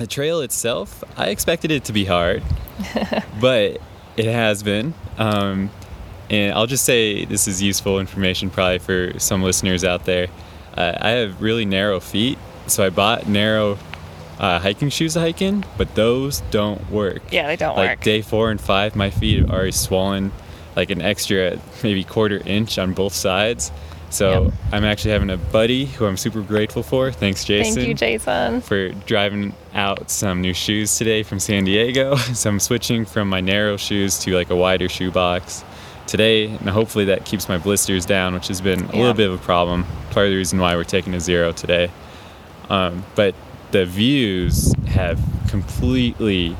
the 0.00 0.06
trail 0.06 0.40
itself, 0.40 1.04
I 1.18 1.28
expected 1.28 1.70
it 1.70 1.84
to 1.84 1.92
be 1.92 2.06
hard, 2.06 2.42
but 3.40 3.78
it 4.16 4.24
has 4.24 4.62
been. 4.62 4.94
Um, 5.18 5.70
and 6.30 6.54
I'll 6.54 6.66
just 6.66 6.84
say 6.84 7.26
this 7.26 7.46
is 7.46 7.62
useful 7.62 8.00
information 8.00 8.48
probably 8.48 8.78
for 8.78 9.18
some 9.20 9.42
listeners 9.42 9.84
out 9.84 10.06
there. 10.06 10.28
Uh, 10.74 10.96
I 10.98 11.10
have 11.10 11.42
really 11.42 11.66
narrow 11.66 12.00
feet, 12.00 12.38
so 12.66 12.84
I 12.84 12.88
bought 12.88 13.28
narrow 13.28 13.78
uh, 14.38 14.58
hiking 14.58 14.88
shoes 14.88 15.14
to 15.14 15.20
hike 15.20 15.42
in, 15.42 15.66
but 15.76 15.94
those 15.94 16.40
don't 16.50 16.90
work. 16.90 17.20
yeah, 17.30 17.46
they 17.46 17.56
don't 17.56 17.76
like 17.76 17.98
work. 17.98 18.00
day 18.00 18.22
four 18.22 18.50
and 18.50 18.60
five, 18.60 18.96
my 18.96 19.10
feet 19.10 19.44
are 19.44 19.52
already 19.52 19.72
swollen, 19.72 20.32
like 20.76 20.88
an 20.88 21.02
extra 21.02 21.58
maybe 21.82 22.04
quarter 22.04 22.40
inch 22.46 22.78
on 22.78 22.94
both 22.94 23.12
sides. 23.12 23.70
So 24.10 24.44
Yep. 24.44 24.52
I'm 24.72 24.84
actually 24.84 25.12
having 25.12 25.30
a 25.30 25.36
buddy 25.36 25.86
who 25.86 26.04
I'm 26.06 26.16
super 26.16 26.40
grateful 26.42 26.82
for. 26.82 27.12
Thanks, 27.12 27.44
Jason 27.44 27.74
Thank 27.76 27.88
you, 27.88 27.94
Jason. 27.94 28.60
for 28.60 28.88
driving 29.06 29.54
out 29.74 30.10
some 30.10 30.40
new 30.40 30.52
shoes 30.52 30.96
today 30.98 31.22
from 31.22 31.38
San 31.40 31.64
Diego. 31.64 32.16
So 32.34 32.50
I'm 32.50 32.60
switching 32.60 33.04
from 33.04 33.28
my 33.28 33.40
narrow 33.40 33.76
shoes 33.76 34.18
to 34.20 34.34
like 34.34 34.50
a 34.50 34.56
wider 34.56 34.88
shoe 34.88 35.10
box 35.10 35.64
today, 36.06 36.46
and 36.46 36.68
hopefully 36.68 37.04
that 37.06 37.24
keeps 37.24 37.48
my 37.48 37.56
blisters 37.56 38.04
down, 38.04 38.34
which 38.34 38.48
has 38.48 38.60
been 38.60 38.80
a 38.84 38.86
Yeah. 38.92 38.98
little 38.98 39.14
bit 39.14 39.28
of 39.30 39.34
a 39.34 39.42
problem. 39.44 39.84
Part 40.10 40.26
of 40.26 40.30
the 40.32 40.36
reason 40.36 40.58
why 40.58 40.74
we're 40.74 40.82
taking 40.84 41.14
a 41.14 41.20
zero 41.20 41.52
today. 41.52 41.90
Um, 42.68 43.04
but 43.14 43.34
the 43.70 43.86
views 43.86 44.74
have 44.88 45.20
completely 45.48 46.56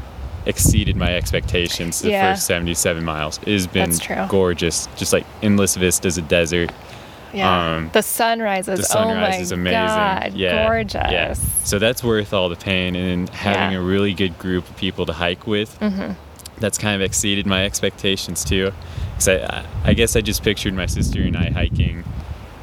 exceeded 0.47 0.97
my 0.97 1.15
expectations 1.17 2.01
the 2.01 2.11
Yeah. 2.11 2.33
first 2.35 2.47
77 2.47 3.05
miles. 3.05 3.39
It 3.45 3.53
has 3.53 3.67
been 3.67 3.93
gorgeous, 4.29 4.89
just 4.97 5.13
like 5.13 5.25
endless 5.43 5.75
vistas 5.77 6.17
of 6.17 6.29
desert. 6.29 6.71
Yeah. 7.33 7.75
Um, 7.77 7.91
the 7.93 8.03
sunrises. 8.03 8.81
The 8.81 8.85
sunrise 8.85 9.17
oh 9.17 9.31
my 9.31 9.37
is 9.37 9.53
amazing. 9.53 9.73
God, 9.79 10.33
yeah, 10.35 10.67
gorgeous. 10.67 10.95
Yeah. 10.95 11.33
So 11.65 11.79
that's 11.79 12.03
worth 12.03 12.33
all 12.33 12.49
the 12.49 12.57
pain, 12.57 12.97
and 12.97 13.29
having 13.31 13.73
Yeah. 13.73 13.79
a 13.79 13.83
really 13.83 14.15
good 14.15 14.39
group 14.39 14.69
of 14.69 14.77
people 14.77 15.07
to 15.07 15.13
hike 15.13 15.47
with. 15.47 15.79
Mm-hmm. 15.81 16.13
That's 16.59 16.77
kind 16.79 16.95
of 16.95 17.01
exceeded 17.03 17.47
my 17.47 17.65
expectations 17.65 18.45
too. 18.45 18.73
Cause 19.15 19.29
I, 19.29 19.65
I 19.85 19.95
guess 19.95 20.15
I 20.17 20.21
just 20.21 20.43
pictured 20.43 20.75
my 20.75 20.87
sister 20.87 21.21
and 21.23 21.37
I 21.37 21.51
hiking 21.51 22.05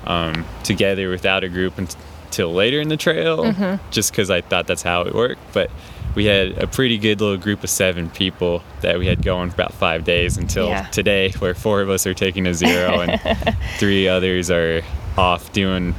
um, 0.06 0.46
together 0.64 1.10
without 1.10 1.44
a 1.44 1.50
group 1.50 1.78
until 1.78 2.54
later 2.54 2.80
in 2.80 2.90
the 2.90 2.98
trail, 2.98 3.44
Mm-hmm. 3.44 3.90
just 3.92 4.12
because 4.12 4.30
I 4.30 4.42
thought 4.42 4.68
that's 4.68 4.84
how 4.84 5.02
it 5.02 5.14
worked. 5.16 5.42
But 5.54 5.72
we 6.16 6.26
had 6.26 6.58
a 6.58 6.68
pretty 6.68 6.98
good 6.98 7.22
little 7.22 7.38
group 7.38 7.64
of 7.64 7.70
seven 7.70 8.10
people 8.10 8.64
that 8.82 8.98
we 8.98 9.06
had 9.08 9.22
going 9.24 9.50
for 9.50 9.56
about 9.56 9.74
five 9.74 10.04
days 10.04 10.38
until 10.38 10.68
Yeah. 10.70 10.84
today, 10.88 11.30
where 11.40 11.54
four 11.54 11.82
of 11.82 11.90
us 11.90 12.08
are 12.08 12.14
taking 12.14 12.48
a 12.48 12.54
zero 12.54 13.02
and 13.02 13.20
three 13.78 14.08
others 14.08 14.50
are 14.50 14.82
off 15.18 15.52
doing 15.54 15.94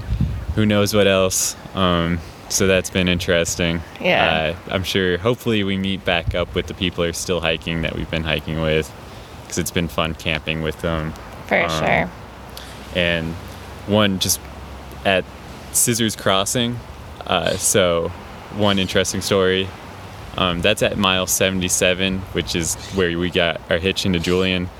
who 0.55 0.67
knows 0.67 0.93
what 0.95 1.07
else. 1.07 1.57
Um, 1.77 2.19
so 2.49 2.67
that's 2.67 2.91
been 2.91 3.09
interesting. 3.09 3.81
Yeah. 4.01 4.55
Uh, 4.69 4.73
I'm 4.75 4.83
sure. 4.83 5.19
Hopefully, 5.19 5.63
we 5.65 5.77
meet 5.77 6.05
back 6.05 6.35
up 6.35 6.55
with 6.55 6.67
the 6.67 6.75
people 6.75 7.05
who 7.05 7.11
are 7.11 7.13
still 7.13 7.41
hiking 7.41 7.83
that 7.83 7.95
we've 7.95 8.11
been 8.11 8.25
hiking 8.25 8.61
with, 8.61 8.93
because 9.43 9.59
it's 9.59 9.71
been 9.71 9.87
fun 9.89 10.15
camping 10.15 10.63
with 10.63 10.81
them. 10.81 11.13
For 11.47 11.63
Um, 11.63 11.71
sure. 11.71 12.11
And 12.97 13.35
one 13.87 14.19
just 14.19 14.41
at 15.05 15.25
Scissors 15.73 16.17
Crossing. 16.17 16.79
Uh, 17.27 17.51
so, 17.53 18.09
one 18.57 18.79
interesting 18.79 19.21
story. 19.21 19.69
Um, 20.39 20.61
that's 20.61 20.83
at 20.85 20.97
mile 20.97 21.27
77, 21.27 22.21
which 22.33 22.55
is 22.55 22.77
where 22.95 23.19
we 23.19 23.29
got 23.29 23.61
our 23.71 23.79
hitch 23.79 24.07
into 24.07 24.21
Julian. 24.21 24.71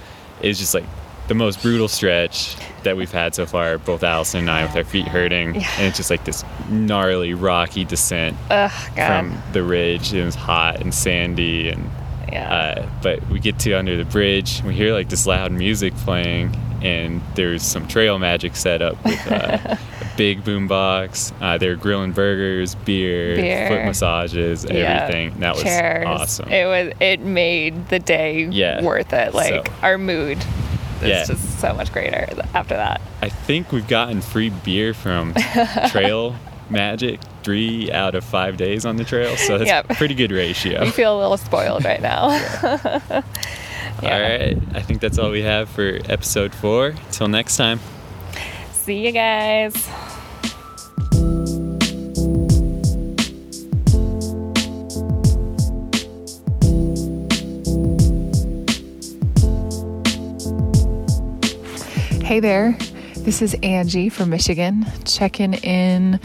It's 0.41 0.59
just 0.59 0.73
like 0.73 0.85
the 1.27 1.35
most 1.35 1.61
brutal 1.61 1.89
stretch 1.89 2.57
that 2.85 2.97
we've 2.97 3.11
had 3.11 3.35
so 3.35 3.45
far. 3.45 3.77
Both 3.79 4.05
Allison 4.05 4.41
and 4.41 4.51
I 4.51 4.65
with 4.65 4.77
our 4.77 4.85
feet 4.85 5.09
hurting, 5.09 5.57
Yeah. 5.57 5.69
and 5.79 5.87
it's 5.87 5.97
just 5.97 6.11
like 6.11 6.25
this 6.25 6.45
gnarly, 6.71 7.35
rocky 7.35 7.85
descent 7.85 8.37
Ugh, 8.51 8.71
from 8.95 9.37
the 9.53 9.65
ridge. 9.65 10.15
It 10.15 10.25
was 10.25 10.37
hot 10.37 10.81
and 10.81 10.95
sandy, 10.95 11.71
and 11.71 11.91
yeah. 12.29 12.55
uh, 12.55 12.89
but 13.03 13.29
we 13.29 13.41
get 13.41 13.59
to 13.61 13.73
under 13.73 13.97
the 13.97 14.05
bridge. 14.05 14.63
We 14.65 14.75
hear 14.75 14.93
like 14.93 15.09
this 15.09 15.27
loud 15.27 15.51
music 15.51 15.93
playing, 15.97 16.55
and 16.83 17.21
there's 17.35 17.63
some 17.63 17.87
trail 17.89 18.19
magic 18.19 18.57
set 18.57 18.83
up 18.83 19.03
with 19.05 19.31
uh, 19.33 19.59
a 19.77 19.79
big 20.17 20.43
boombox. 20.45 21.33
Uh, 21.41 21.59
they're 21.59 21.77
grilling 21.77 22.13
burgers, 22.13 22.75
beer, 22.75 23.37
Beer. 23.37 23.69
foot 23.69 23.85
massages, 23.85 24.65
Yeah. 24.65 24.75
everything. 25.03 25.41
That 25.41 25.55
was 25.55 25.63
Chairs. 25.65 26.07
awesome. 26.07 26.49
It 26.51 26.67
was. 26.67 26.95
It 27.01 27.21
made 27.21 27.89
the 27.89 27.99
day 27.99 28.45
Yeah. 28.45 28.83
worth 28.83 29.13
it. 29.13 29.35
Like 29.35 29.67
So- 29.67 29.73
our 29.83 29.99
mood 29.99 30.39
is 31.03 31.09
Yeah. 31.09 31.25
just 31.25 31.61
so 31.61 31.73
much 31.75 31.93
greater 31.93 32.27
after 32.55 32.75
that. 32.75 33.01
I 33.23 33.29
think 33.29 33.71
we've 33.73 33.87
gotten 33.89 34.21
free 34.21 34.51
beer 34.51 34.95
from 34.95 35.35
Trail 35.89 36.35
Magic 36.71 37.21
three 37.45 37.91
out 37.93 38.15
of 38.15 38.23
five 38.25 38.59
days 38.59 38.85
on 38.85 38.97
the 38.97 39.05
trail, 39.05 39.35
so 39.39 39.57
that's 39.57 39.69
Yep. 39.71 39.87
a 39.91 39.95
pretty 39.95 40.15
good 40.15 40.31
ratio. 40.31 40.83
We 40.85 40.91
feel 40.91 41.17
a 41.17 41.21
little 41.21 41.39
spoiled 41.39 41.85
right 41.85 42.03
now. 42.03 42.29
All 44.01 44.09
right, 44.09 44.57
I 44.75 44.81
think 44.81 45.01
that's 45.01 45.19
all 45.19 45.31
we 45.31 45.43
have 45.43 45.69
for 45.69 45.99
episode 46.05 46.55
four. 46.55 46.95
Till 47.11 47.27
next 47.27 47.57
time. 47.57 47.81
See 48.73 49.05
you 49.05 49.11
guys. 49.11 49.75
Hey 62.23 62.41
there, 62.41 62.77
this 63.17 63.43
is 63.43 63.57
Angie 63.65 64.11
from 64.11 64.31
Michigan 64.31 64.87
checking 65.07 65.55
in 65.55 66.21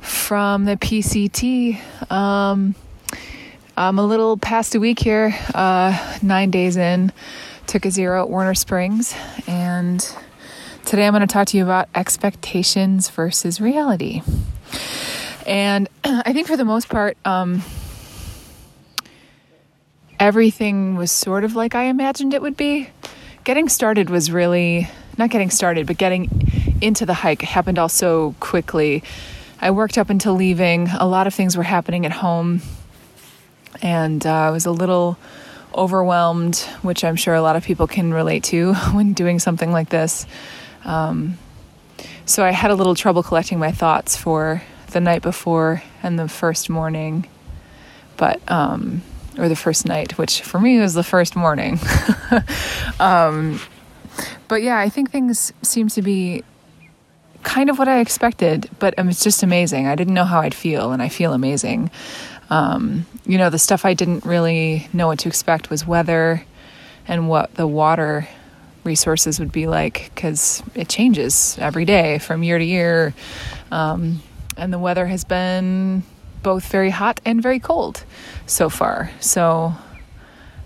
from 0.00 0.66
the 0.66 0.76
PCT. 0.76 1.80
Um, 2.12 2.76
I'm 3.78 4.00
a 4.00 4.04
little 4.04 4.36
past 4.36 4.74
a 4.74 4.80
week 4.80 4.98
here, 4.98 5.32
uh, 5.54 6.18
nine 6.20 6.50
days 6.50 6.76
in. 6.76 7.12
Took 7.68 7.86
a 7.86 7.92
zero 7.92 8.24
at 8.24 8.28
Warner 8.28 8.54
Springs, 8.54 9.14
and 9.46 10.00
today 10.84 11.06
I'm 11.06 11.12
going 11.12 11.20
to 11.20 11.32
talk 11.32 11.46
to 11.48 11.56
you 11.56 11.62
about 11.62 11.88
expectations 11.94 13.08
versus 13.08 13.60
reality. 13.60 14.22
And 15.46 15.88
I 16.04 16.32
think 16.32 16.48
for 16.48 16.56
the 16.56 16.64
most 16.64 16.88
part, 16.88 17.16
um, 17.24 17.62
everything 20.18 20.96
was 20.96 21.12
sort 21.12 21.44
of 21.44 21.54
like 21.54 21.76
I 21.76 21.84
imagined 21.84 22.34
it 22.34 22.42
would 22.42 22.56
be. 22.56 22.90
Getting 23.44 23.68
started 23.68 24.10
was 24.10 24.28
really 24.28 24.88
not 25.18 25.30
getting 25.30 25.50
started, 25.50 25.86
but 25.86 25.98
getting 25.98 26.28
into 26.80 27.06
the 27.06 27.14
hike 27.14 27.42
happened 27.42 27.78
all 27.78 27.88
so 27.88 28.34
quickly. 28.40 29.04
I 29.60 29.70
worked 29.70 29.98
up 29.98 30.10
until 30.10 30.34
leaving. 30.34 30.88
A 30.88 31.06
lot 31.06 31.28
of 31.28 31.34
things 31.34 31.56
were 31.56 31.62
happening 31.62 32.04
at 32.06 32.12
home, 32.12 32.60
and 33.82 34.26
uh, 34.26 34.32
I 34.32 34.50
was 34.50 34.66
a 34.66 34.70
little 34.70 35.18
overwhelmed, 35.74 36.56
which 36.82 37.04
I'm 37.04 37.16
sure 37.16 37.34
a 37.34 37.42
lot 37.42 37.56
of 37.56 37.64
people 37.64 37.86
can 37.86 38.12
relate 38.12 38.44
to 38.44 38.74
when 38.92 39.12
doing 39.12 39.38
something 39.38 39.72
like 39.72 39.88
this. 39.90 40.26
Um, 40.84 41.38
so 42.26 42.44
I 42.44 42.50
had 42.50 42.70
a 42.70 42.74
little 42.74 42.94
trouble 42.94 43.22
collecting 43.22 43.58
my 43.58 43.72
thoughts 43.72 44.16
for 44.16 44.62
the 44.88 45.00
night 45.00 45.22
before 45.22 45.82
and 46.02 46.18
the 46.18 46.28
first 46.28 46.70
morning, 46.70 47.26
but 48.16 48.40
um, 48.50 49.02
or 49.38 49.48
the 49.48 49.56
first 49.56 49.86
night, 49.86 50.18
which 50.18 50.42
for 50.42 50.60
me 50.60 50.78
was 50.78 50.94
the 50.94 51.02
first 51.02 51.36
morning. 51.36 51.78
um, 53.00 53.60
but 54.48 54.62
yeah, 54.62 54.78
I 54.78 54.88
think 54.88 55.10
things 55.10 55.52
seem 55.62 55.88
to 55.88 56.02
be 56.02 56.42
kind 57.42 57.70
of 57.70 57.78
what 57.78 57.88
I 57.88 58.00
expected, 58.00 58.68
but 58.78 58.98
um, 58.98 59.08
it's 59.08 59.22
just 59.22 59.42
amazing. 59.42 59.86
I 59.86 59.94
didn't 59.94 60.14
know 60.14 60.24
how 60.24 60.40
I'd 60.40 60.54
feel, 60.54 60.92
and 60.92 61.00
I 61.02 61.08
feel 61.08 61.32
amazing. 61.32 61.90
Um, 62.50 63.06
you 63.26 63.38
know, 63.38 63.50
the 63.50 63.58
stuff 63.58 63.84
I 63.84 63.94
didn't 63.94 64.24
really 64.24 64.88
know 64.92 65.08
what 65.08 65.18
to 65.20 65.28
expect 65.28 65.70
was 65.70 65.86
weather 65.86 66.44
and 67.06 67.28
what 67.28 67.54
the 67.54 67.66
water 67.66 68.28
resources 68.84 69.38
would 69.38 69.52
be 69.52 69.66
like 69.66 70.10
because 70.14 70.62
it 70.74 70.88
changes 70.88 71.56
every 71.60 71.84
day 71.84 72.18
from 72.18 72.42
year 72.42 72.58
to 72.58 72.64
year. 72.64 73.14
Um, 73.70 74.22
and 74.56 74.72
the 74.72 74.78
weather 74.78 75.06
has 75.06 75.24
been 75.24 76.02
both 76.42 76.70
very 76.70 76.90
hot 76.90 77.20
and 77.24 77.42
very 77.42 77.60
cold 77.60 78.04
so 78.46 78.68
far. 78.68 79.10
So 79.20 79.74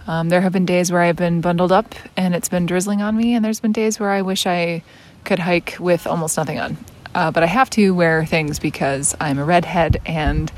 um, 0.07 0.29
there 0.29 0.41
have 0.41 0.53
been 0.53 0.67
days 0.67 0.91
where 0.91 1.01
I've 1.01 1.17
been 1.17 1.41
bundled 1.41 1.73
up 1.73 1.95
and 2.17 2.35
it's 2.35 2.49
been 2.49 2.67
drizzling 2.67 3.03
on 3.03 3.17
me, 3.17 3.35
and 3.35 3.45
there's 3.45 3.61
been 3.61 3.73
days 3.73 4.01
where 4.01 4.11
I 4.11 4.23
wish 4.23 4.47
I 4.47 4.83
could 5.25 5.39
hike 5.39 5.77
with 5.79 6.07
almost 6.07 6.37
nothing 6.37 6.59
on. 6.59 6.77
Uh, 7.15 7.31
but 7.31 7.43
I 7.43 7.47
have 7.47 7.71
to 7.71 7.95
wear 7.95 8.25
things 8.25 8.59
because 8.59 9.15
I'm 9.21 9.39
a 9.39 9.45
redhead 9.45 10.01
and 10.07 10.51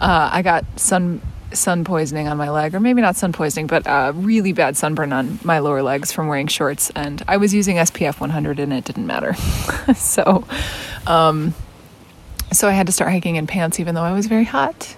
uh, 0.00 0.30
I 0.32 0.42
got 0.42 0.64
sun 0.78 1.20
sun 1.56 1.84
poisoning 1.84 2.28
on 2.28 2.36
my 2.36 2.50
leg, 2.50 2.74
or 2.74 2.80
maybe 2.80 3.00
not 3.00 3.16
sun 3.16 3.32
poisoning, 3.32 3.66
but 3.66 3.86
uh, 3.86 4.12
really 4.14 4.52
bad 4.52 4.76
sunburn 4.76 5.12
on 5.12 5.38
my 5.44 5.60
lower 5.60 5.82
legs 5.82 6.12
from 6.12 6.28
wearing 6.28 6.46
shorts. 6.46 6.90
And 6.90 7.22
I 7.28 7.36
was 7.36 7.54
using 7.54 7.76
SPF 7.76 8.20
100 8.20 8.58
and 8.58 8.72
it 8.72 8.84
didn't 8.84 9.06
matter. 9.06 9.34
so, 9.94 10.44
um, 11.06 11.54
so 12.52 12.68
I 12.68 12.72
had 12.72 12.86
to 12.86 12.92
start 12.92 13.10
hiking 13.10 13.36
in 13.36 13.46
pants 13.46 13.80
even 13.80 13.94
though 13.94 14.02
I 14.02 14.12
was 14.12 14.26
very 14.26 14.44
hot. 14.44 14.96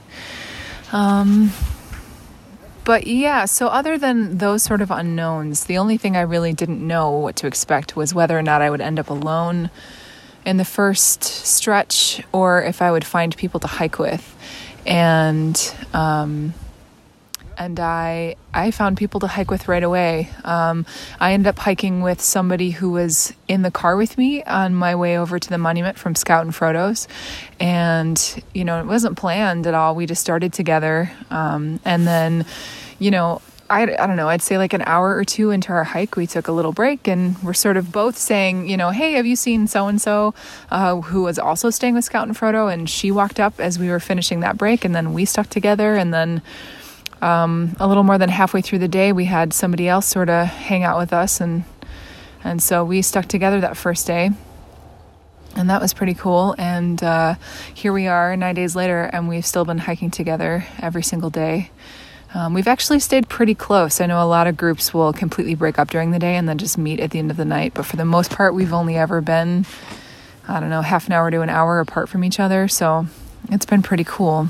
Um, 0.92 1.50
but 2.84 3.06
yeah, 3.06 3.46
so 3.46 3.66
other 3.66 3.98
than 3.98 4.38
those 4.38 4.62
sort 4.62 4.80
of 4.80 4.90
unknowns, 4.90 5.64
the 5.64 5.78
only 5.78 5.96
thing 5.96 6.16
I 6.16 6.20
really 6.20 6.52
didn't 6.52 6.86
know 6.86 7.10
what 7.10 7.34
to 7.36 7.46
expect 7.46 7.96
was 7.96 8.14
whether 8.14 8.38
or 8.38 8.42
not 8.42 8.62
I 8.62 8.70
would 8.70 8.80
end 8.80 8.98
up 8.98 9.10
alone 9.10 9.70
in 10.44 10.56
the 10.56 10.64
first 10.64 11.24
stretch 11.24 12.22
or 12.32 12.62
if 12.62 12.80
I 12.80 12.92
would 12.92 13.04
find 13.04 13.36
people 13.36 13.58
to 13.60 13.66
hike 13.66 13.98
with. 13.98 14.32
And 14.86 15.74
um, 15.92 16.54
and 17.58 17.80
I 17.80 18.36
I 18.52 18.70
found 18.70 18.96
people 18.96 19.20
to 19.20 19.26
hike 19.26 19.50
with 19.50 19.68
right 19.68 19.82
away. 19.82 20.30
Um, 20.44 20.86
I 21.20 21.32
ended 21.32 21.48
up 21.48 21.58
hiking 21.58 22.02
with 22.02 22.20
somebody 22.20 22.70
who 22.70 22.90
was 22.90 23.32
in 23.48 23.62
the 23.62 23.70
car 23.70 23.96
with 23.96 24.18
me 24.18 24.42
on 24.44 24.74
my 24.74 24.94
way 24.94 25.18
over 25.18 25.38
to 25.38 25.48
the 25.48 25.58
monument 25.58 25.98
from 25.98 26.14
Scout 26.14 26.44
and 26.44 26.54
Frodo's, 26.54 27.08
and 27.58 28.44
you 28.54 28.64
know 28.64 28.80
it 28.80 28.86
wasn't 28.86 29.16
planned 29.16 29.66
at 29.66 29.74
all. 29.74 29.94
We 29.94 30.06
just 30.06 30.20
started 30.20 30.52
together, 30.52 31.10
um, 31.30 31.80
and 31.84 32.06
then 32.06 32.46
you 32.98 33.10
know. 33.10 33.42
I, 33.68 33.82
I 33.82 34.06
don't 34.06 34.16
know, 34.16 34.28
I'd 34.28 34.42
say 34.42 34.58
like 34.58 34.72
an 34.72 34.82
hour 34.82 35.16
or 35.16 35.24
two 35.24 35.50
into 35.50 35.70
our 35.72 35.84
hike, 35.84 36.16
we 36.16 36.26
took 36.26 36.48
a 36.48 36.52
little 36.52 36.72
break 36.72 37.08
and 37.08 37.40
we're 37.42 37.52
sort 37.54 37.76
of 37.76 37.90
both 37.90 38.16
saying, 38.16 38.68
you 38.68 38.76
know, 38.76 38.90
hey, 38.90 39.12
have 39.12 39.26
you 39.26 39.36
seen 39.36 39.66
so 39.66 39.88
and 39.88 40.00
so 40.00 40.34
who 40.70 41.22
was 41.22 41.38
also 41.38 41.70
staying 41.70 41.94
with 41.94 42.04
Scout 42.04 42.28
and 42.28 42.36
Frodo? 42.36 42.72
And 42.72 42.88
she 42.88 43.10
walked 43.10 43.40
up 43.40 43.58
as 43.60 43.78
we 43.78 43.88
were 43.88 44.00
finishing 44.00 44.40
that 44.40 44.56
break, 44.56 44.84
and 44.84 44.94
then 44.94 45.12
we 45.12 45.24
stuck 45.24 45.48
together. 45.48 45.94
And 45.94 46.12
then 46.14 46.42
um, 47.22 47.74
a 47.80 47.88
little 47.88 48.02
more 48.02 48.18
than 48.18 48.28
halfway 48.28 48.60
through 48.60 48.80
the 48.80 48.88
day, 48.88 49.12
we 49.12 49.24
had 49.24 49.52
somebody 49.52 49.88
else 49.88 50.06
sort 50.06 50.28
of 50.28 50.46
hang 50.46 50.84
out 50.84 50.98
with 50.98 51.12
us, 51.12 51.40
and 51.40 51.64
and 52.44 52.62
so 52.62 52.84
we 52.84 53.02
stuck 53.02 53.26
together 53.26 53.60
that 53.60 53.76
first 53.76 54.06
day, 54.06 54.30
and 55.56 55.70
that 55.70 55.80
was 55.80 55.94
pretty 55.94 56.14
cool. 56.14 56.54
And 56.58 57.02
uh, 57.02 57.34
here 57.74 57.92
we 57.92 58.06
are, 58.06 58.36
nine 58.36 58.54
days 58.54 58.76
later, 58.76 59.02
and 59.02 59.28
we've 59.28 59.46
still 59.46 59.64
been 59.64 59.78
hiking 59.78 60.10
together 60.10 60.64
every 60.78 61.02
single 61.02 61.30
day. 61.30 61.70
Um, 62.34 62.54
we've 62.54 62.68
actually 62.68 63.00
stayed 63.00 63.28
pretty 63.28 63.54
close. 63.54 64.00
I 64.00 64.06
know 64.06 64.22
a 64.22 64.26
lot 64.26 64.46
of 64.46 64.56
groups 64.56 64.92
will 64.92 65.12
completely 65.12 65.54
break 65.54 65.78
up 65.78 65.90
during 65.90 66.10
the 66.10 66.18
day 66.18 66.36
and 66.36 66.48
then 66.48 66.58
just 66.58 66.76
meet 66.76 67.00
at 67.00 67.10
the 67.10 67.18
end 67.18 67.30
of 67.30 67.36
the 67.36 67.44
night, 67.44 67.72
but 67.74 67.86
for 67.86 67.96
the 67.96 68.04
most 68.04 68.30
part, 68.30 68.54
we've 68.54 68.72
only 68.72 68.96
ever 68.96 69.20
been, 69.20 69.64
I 70.46 70.60
don't 70.60 70.70
know, 70.70 70.82
half 70.82 71.06
an 71.06 71.12
hour 71.12 71.30
to 71.30 71.40
an 71.40 71.48
hour 71.48 71.80
apart 71.80 72.08
from 72.08 72.24
each 72.24 72.38
other. 72.38 72.68
So 72.68 73.06
it's 73.50 73.66
been 73.66 73.82
pretty 73.82 74.04
cool. 74.04 74.48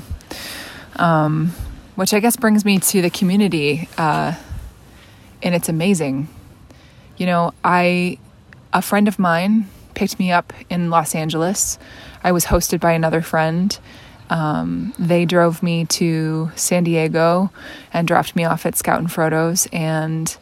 Um, 0.97 1.53
which 1.95 2.13
I 2.13 2.19
guess 2.19 2.35
brings 2.35 2.63
me 2.63 2.79
to 2.79 3.01
the 3.01 3.09
community, 3.09 3.89
uh, 3.97 4.35
and 5.41 5.55
it's 5.55 5.69
amazing. 5.69 6.27
You 7.17 7.25
know, 7.25 7.53
I, 7.63 8.19
a 8.71 8.81
friend 8.81 9.07
of 9.07 9.17
mine 9.17 9.67
picked 9.95 10.19
me 10.19 10.31
up 10.31 10.53
in 10.69 10.91
Los 10.91 11.15
Angeles. 11.15 11.79
I 12.23 12.31
was 12.31 12.45
hosted 12.45 12.79
by 12.79 12.91
another 12.91 13.21
friend. 13.21 13.77
Um, 14.29 14.93
they 14.99 15.25
drove 15.25 15.63
me 15.63 15.85
to 15.85 16.51
San 16.55 16.83
Diego 16.83 17.51
and 17.93 18.07
dropped 18.07 18.35
me 18.35 18.43
off 18.43 18.65
at 18.65 18.75
Scout 18.75 18.99
and 18.99 19.11
Frodo's, 19.11 19.67
and 19.71 20.35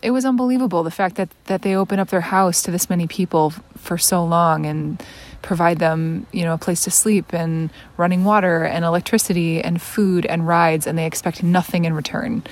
it 0.00 0.12
was 0.12 0.24
unbelievable 0.24 0.82
the 0.82 0.90
fact 0.90 1.16
that 1.16 1.28
that 1.44 1.62
they 1.62 1.74
open 1.74 1.98
up 1.98 2.08
their 2.08 2.20
house 2.20 2.62
to 2.62 2.70
this 2.70 2.88
many 2.88 3.06
people 3.06 3.50
for 3.76 3.98
so 3.98 4.24
long 4.24 4.64
and 4.64 5.02
provide 5.42 5.78
them, 5.78 6.26
you 6.32 6.44
know, 6.44 6.54
a 6.54 6.58
place 6.58 6.84
to 6.84 6.90
sleep 6.90 7.32
and 7.32 7.70
running 7.96 8.24
water 8.24 8.64
and 8.64 8.84
electricity 8.84 9.62
and 9.62 9.80
food 9.80 10.26
and 10.26 10.46
rides, 10.46 10.86
and 10.86 10.98
they 10.98 11.06
expect 11.06 11.42
nothing 11.42 11.84
in 11.84 11.92
return. 11.94 12.42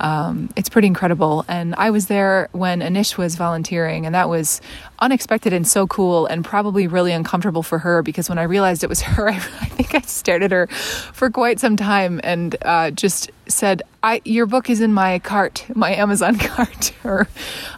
Um, 0.00 0.50
it's 0.56 0.68
pretty 0.68 0.88
incredible. 0.88 1.44
And 1.48 1.74
I 1.76 1.90
was 1.90 2.06
there 2.06 2.48
when 2.52 2.80
Anish 2.80 3.16
was 3.16 3.36
volunteering, 3.36 4.06
and 4.06 4.14
that 4.14 4.28
was 4.28 4.60
unexpected 4.98 5.52
and 5.52 5.66
so 5.66 5.86
cool, 5.86 6.26
and 6.26 6.44
probably 6.44 6.86
really 6.86 7.12
uncomfortable 7.12 7.62
for 7.62 7.78
her 7.80 8.02
because 8.02 8.28
when 8.28 8.38
I 8.38 8.44
realized 8.44 8.82
it 8.82 8.88
was 8.88 9.00
her, 9.02 9.28
I, 9.28 9.36
I 9.36 9.66
think 9.66 9.94
I 9.94 10.00
stared 10.00 10.42
at 10.42 10.52
her 10.52 10.66
for 10.66 11.30
quite 11.30 11.60
some 11.60 11.76
time 11.76 12.20
and 12.24 12.56
uh, 12.62 12.90
just 12.90 13.30
said, 13.46 13.82
"I 14.02 14.20
your 14.24 14.46
book 14.46 14.68
is 14.70 14.80
in 14.80 14.92
my 14.92 15.18
cart, 15.20 15.64
my 15.74 15.94
Amazon 15.94 16.38
cart." 16.38 16.92
or 17.04 17.28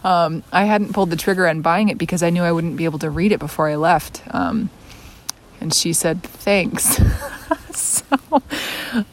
um, 0.03 0.43
I 0.51 0.65
hadn't 0.65 0.93
pulled 0.93 1.09
the 1.09 1.17
trigger 1.17 1.47
on 1.47 1.61
buying 1.61 1.89
it 1.89 1.97
because 1.97 2.23
I 2.23 2.29
knew 2.29 2.43
I 2.43 2.51
wouldn't 2.51 2.77
be 2.77 2.85
able 2.85 2.99
to 2.99 3.09
read 3.09 3.31
it 3.31 3.39
before 3.39 3.69
I 3.69 3.75
left. 3.75 4.23
Um, 4.31 4.69
and 5.59 5.73
she 5.73 5.93
said, 5.93 6.23
"Thanks." 6.23 6.99
so, 7.73 8.41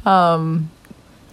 um, 0.05 0.71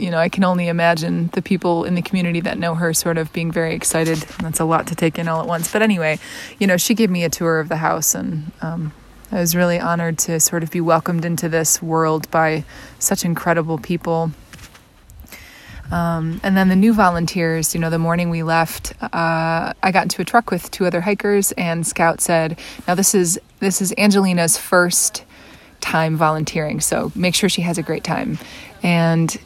you 0.02 0.10
know, 0.10 0.18
I 0.18 0.30
can 0.30 0.43
only 0.43 0.68
imagine 0.68 1.30
the 1.34 1.41
people 1.43 1.84
in 1.86 1.93
the 1.93 2.02
community 2.02 2.41
that 2.41 2.58
know 2.58 2.74
her 2.74 2.91
sort 2.91 3.20
of 3.20 3.32
being 3.32 3.52
very 3.52 3.76
excited. 3.76 4.18
That's 4.41 4.60
a 4.60 4.66
lot 4.66 4.88
to 4.88 4.95
take 4.95 5.20
in 5.20 5.28
all 5.28 5.41
at 5.41 5.47
once. 5.47 5.72
But 5.72 5.84
anyway, 5.84 6.18
you 6.58 6.66
know, 6.66 6.76
she 6.76 6.95
gave 6.95 7.12
me 7.12 7.24
a 7.24 7.30
tour 7.30 7.60
of 7.60 7.70
the 7.70 7.78
house, 7.78 8.16
and 8.16 8.52
um, 8.62 8.93
I 9.32 9.39
was 9.39 9.56
really 9.56 9.80
honored 9.80 10.18
to 10.20 10.39
sort 10.39 10.64
of 10.64 10.72
be 10.72 10.82
welcomed 10.82 11.24
into 11.24 11.47
this 11.47 11.82
world 11.84 12.30
by 12.32 12.64
such 12.97 13.24
incredible 13.24 13.78
people. 13.78 14.32
Um, 15.91 16.41
and 16.41 16.58
then 16.58 16.70
the 16.70 16.76
new 16.76 16.93
volunteers, 16.93 17.76
you 17.76 17.80
know, 17.80 17.89
the 17.89 17.99
morning 17.99 18.30
we 18.30 18.43
left, 18.43 18.93
uh, 19.04 19.74
I 19.84 19.91
got 19.91 20.04
into 20.04 20.22
a 20.22 20.26
truck 20.26 20.49
with 20.49 20.72
two 20.72 20.86
other 20.86 21.02
hikers, 21.02 21.52
and 21.54 21.86
Scout 21.86 22.22
said, 22.22 22.58
"Now 22.88 22.95
this 22.95 23.14
is 23.14 23.39
this 23.60 23.82
is 23.82 23.93
Angelina's 23.97 24.58
first 24.58 25.26
time 25.80 26.16
volunteering, 26.18 26.80
so 26.80 27.12
make 27.14 27.36
sure 27.36 27.49
she 27.49 27.62
has 27.62 27.78
a 27.78 27.84
great 27.84 28.04
time." 28.04 28.39
And 28.82 29.38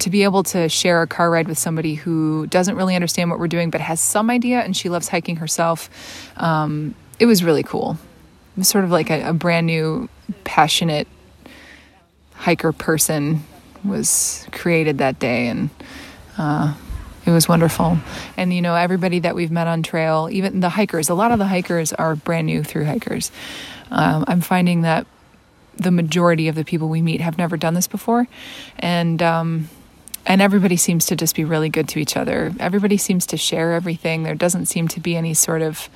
to 0.00 0.10
be 0.10 0.22
able 0.22 0.42
to 0.44 0.68
share 0.68 1.02
a 1.02 1.06
car 1.06 1.30
ride 1.30 1.48
with 1.48 1.58
somebody 1.58 1.94
who 1.94 2.46
doesn't 2.48 2.76
really 2.76 2.94
understand 2.94 3.30
what 3.30 3.38
we're 3.38 3.48
doing 3.48 3.70
but 3.70 3.80
has 3.80 4.00
some 4.00 4.30
idea 4.30 4.60
and 4.60 4.76
she 4.76 4.88
loves 4.88 5.08
hiking 5.08 5.36
herself, 5.36 5.90
um, 6.36 6.94
it 7.18 7.26
was 7.26 7.42
really 7.42 7.62
cool. 7.62 7.98
It 8.56 8.58
was 8.58 8.68
sort 8.68 8.84
of 8.84 8.90
like 8.90 9.10
a, 9.10 9.30
a 9.30 9.32
brand 9.32 9.66
new, 9.66 10.08
passionate 10.44 11.08
hiker 12.34 12.72
person 12.72 13.42
was 13.84 14.46
created 14.52 14.98
that 14.98 15.18
day, 15.18 15.48
and 15.48 15.70
uh, 16.38 16.74
it 17.24 17.30
was 17.30 17.48
wonderful. 17.48 17.98
And 18.36 18.52
you 18.52 18.62
know, 18.62 18.74
everybody 18.74 19.20
that 19.20 19.34
we've 19.34 19.50
met 19.50 19.66
on 19.66 19.82
trail, 19.82 20.28
even 20.30 20.60
the 20.60 20.68
hikers, 20.68 21.08
a 21.08 21.14
lot 21.14 21.32
of 21.32 21.38
the 21.38 21.46
hikers 21.46 21.92
are 21.92 22.16
brand 22.16 22.46
new 22.46 22.62
through 22.62 22.84
hikers. 22.84 23.30
Um, 23.90 24.24
I'm 24.26 24.40
finding 24.40 24.82
that 24.82 25.06
the 25.76 25.90
majority 25.90 26.48
of 26.48 26.54
the 26.54 26.64
people 26.64 26.88
we 26.88 27.02
meet 27.02 27.20
have 27.20 27.38
never 27.38 27.56
done 27.56 27.74
this 27.74 27.86
before, 27.86 28.26
and 28.78 29.22
um, 29.22 29.68
and 30.26 30.42
everybody 30.42 30.76
seems 30.76 31.06
to 31.06 31.16
just 31.16 31.36
be 31.36 31.44
really 31.44 31.68
good 31.68 31.88
to 31.90 32.00
each 32.00 32.16
other. 32.16 32.52
Everybody 32.58 32.96
seems 32.96 33.26
to 33.26 33.36
share 33.36 33.72
everything. 33.72 34.24
There 34.24 34.34
doesn't 34.34 34.66
seem 34.66 34.88
to 34.88 35.00
be 35.00 35.16
any 35.16 35.34
sort 35.34 35.62
of 35.62 35.88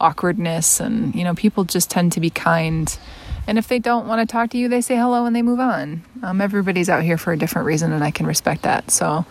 awkwardness, 0.00 0.80
and 0.80 1.14
you 1.14 1.24
know, 1.24 1.34
people 1.34 1.64
just 1.64 1.88
tend 1.88 2.12
to 2.12 2.20
be 2.20 2.28
kind. 2.28 2.98
And 3.46 3.58
if 3.58 3.68
they 3.68 3.78
don't 3.78 4.08
want 4.08 4.28
to 4.28 4.30
talk 4.30 4.50
to 4.50 4.58
you, 4.58 4.68
they 4.68 4.80
say 4.80 4.96
hello 4.96 5.24
and 5.24 5.36
they 5.36 5.42
move 5.42 5.60
on. 5.60 6.04
Um, 6.22 6.40
everybody's 6.40 6.88
out 6.88 7.04
here 7.04 7.16
for 7.16 7.32
a 7.32 7.38
different 7.38 7.66
reason, 7.66 7.92
and 7.92 8.02
I 8.02 8.10
can 8.10 8.26
respect 8.26 8.62
that. 8.62 8.90
So, 8.90 9.24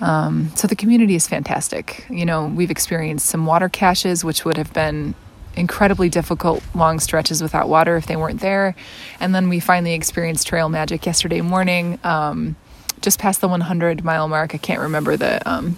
um, 0.00 0.52
so 0.54 0.68
the 0.68 0.76
community 0.76 1.16
is 1.16 1.26
fantastic. 1.26 2.06
You 2.08 2.24
know, 2.24 2.46
we've 2.46 2.70
experienced 2.70 3.26
some 3.26 3.44
water 3.44 3.68
caches, 3.68 4.24
which 4.24 4.44
would 4.44 4.56
have 4.56 4.72
been 4.72 5.16
incredibly 5.56 6.08
difficult 6.08 6.62
long 6.76 7.00
stretches 7.00 7.42
without 7.42 7.68
water 7.68 7.96
if 7.96 8.06
they 8.06 8.14
weren't 8.14 8.40
there. 8.40 8.76
And 9.18 9.34
then 9.34 9.48
we 9.48 9.58
finally 9.58 9.94
experienced 9.94 10.46
trail 10.46 10.68
magic 10.68 11.04
yesterday 11.04 11.40
morning. 11.40 11.98
Um, 12.04 12.54
just 13.00 13.18
past 13.18 13.40
the 13.40 13.48
100 13.48 14.04
mile 14.04 14.28
mark. 14.28 14.54
I 14.54 14.58
can't 14.58 14.80
remember 14.80 15.16
the 15.16 15.48
um, 15.50 15.76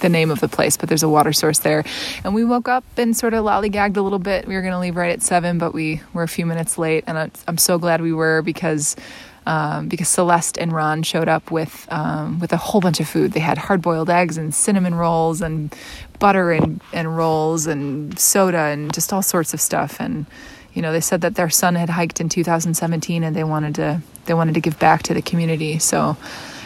the 0.00 0.08
name 0.08 0.30
of 0.30 0.40
the 0.40 0.48
place, 0.48 0.76
but 0.76 0.88
there's 0.88 1.02
a 1.02 1.08
water 1.08 1.32
source 1.32 1.60
there. 1.60 1.84
And 2.24 2.34
we 2.34 2.44
woke 2.44 2.68
up 2.68 2.84
and 2.96 3.16
sort 3.16 3.34
of 3.34 3.44
lollygagged 3.44 3.96
a 3.96 4.02
little 4.02 4.18
bit. 4.18 4.46
We 4.46 4.54
were 4.54 4.62
going 4.62 4.72
to 4.72 4.78
leave 4.78 4.96
right 4.96 5.10
at 5.10 5.22
seven, 5.22 5.58
but 5.58 5.72
we 5.72 6.00
were 6.12 6.22
a 6.22 6.28
few 6.28 6.46
minutes 6.46 6.78
late, 6.78 7.04
and 7.06 7.30
I'm 7.46 7.58
so 7.58 7.78
glad 7.78 8.00
we 8.00 8.12
were 8.12 8.42
because. 8.42 8.96
Um, 9.44 9.88
because 9.88 10.06
Celeste 10.06 10.56
and 10.56 10.70
Ron 10.70 11.02
showed 11.02 11.26
up 11.26 11.50
with 11.50 11.88
um, 11.90 12.38
with 12.38 12.52
a 12.52 12.56
whole 12.56 12.80
bunch 12.80 13.00
of 13.00 13.08
food. 13.08 13.32
They 13.32 13.40
had 13.40 13.58
hard 13.58 13.82
boiled 13.82 14.08
eggs 14.08 14.38
and 14.38 14.54
cinnamon 14.54 14.94
rolls 14.94 15.42
and 15.42 15.74
butter 16.20 16.52
and, 16.52 16.80
and 16.92 17.16
rolls 17.16 17.66
and 17.66 18.16
soda 18.16 18.56
and 18.56 18.94
just 18.94 19.12
all 19.12 19.20
sorts 19.20 19.52
of 19.52 19.60
stuff. 19.60 19.98
And 19.98 20.26
you 20.74 20.82
know, 20.82 20.92
they 20.92 21.00
said 21.00 21.20
that 21.20 21.34
their 21.34 21.50
son 21.50 21.74
had 21.74 21.90
hiked 21.90 22.20
in 22.20 22.28
2017 22.28 23.22
and 23.22 23.36
they 23.36 23.44
wanted 23.44 23.74
to 23.76 24.02
they 24.24 24.34
wanted 24.34 24.54
to 24.54 24.60
give 24.60 24.78
back 24.78 25.02
to 25.04 25.14
the 25.14 25.22
community. 25.22 25.78
So 25.78 26.16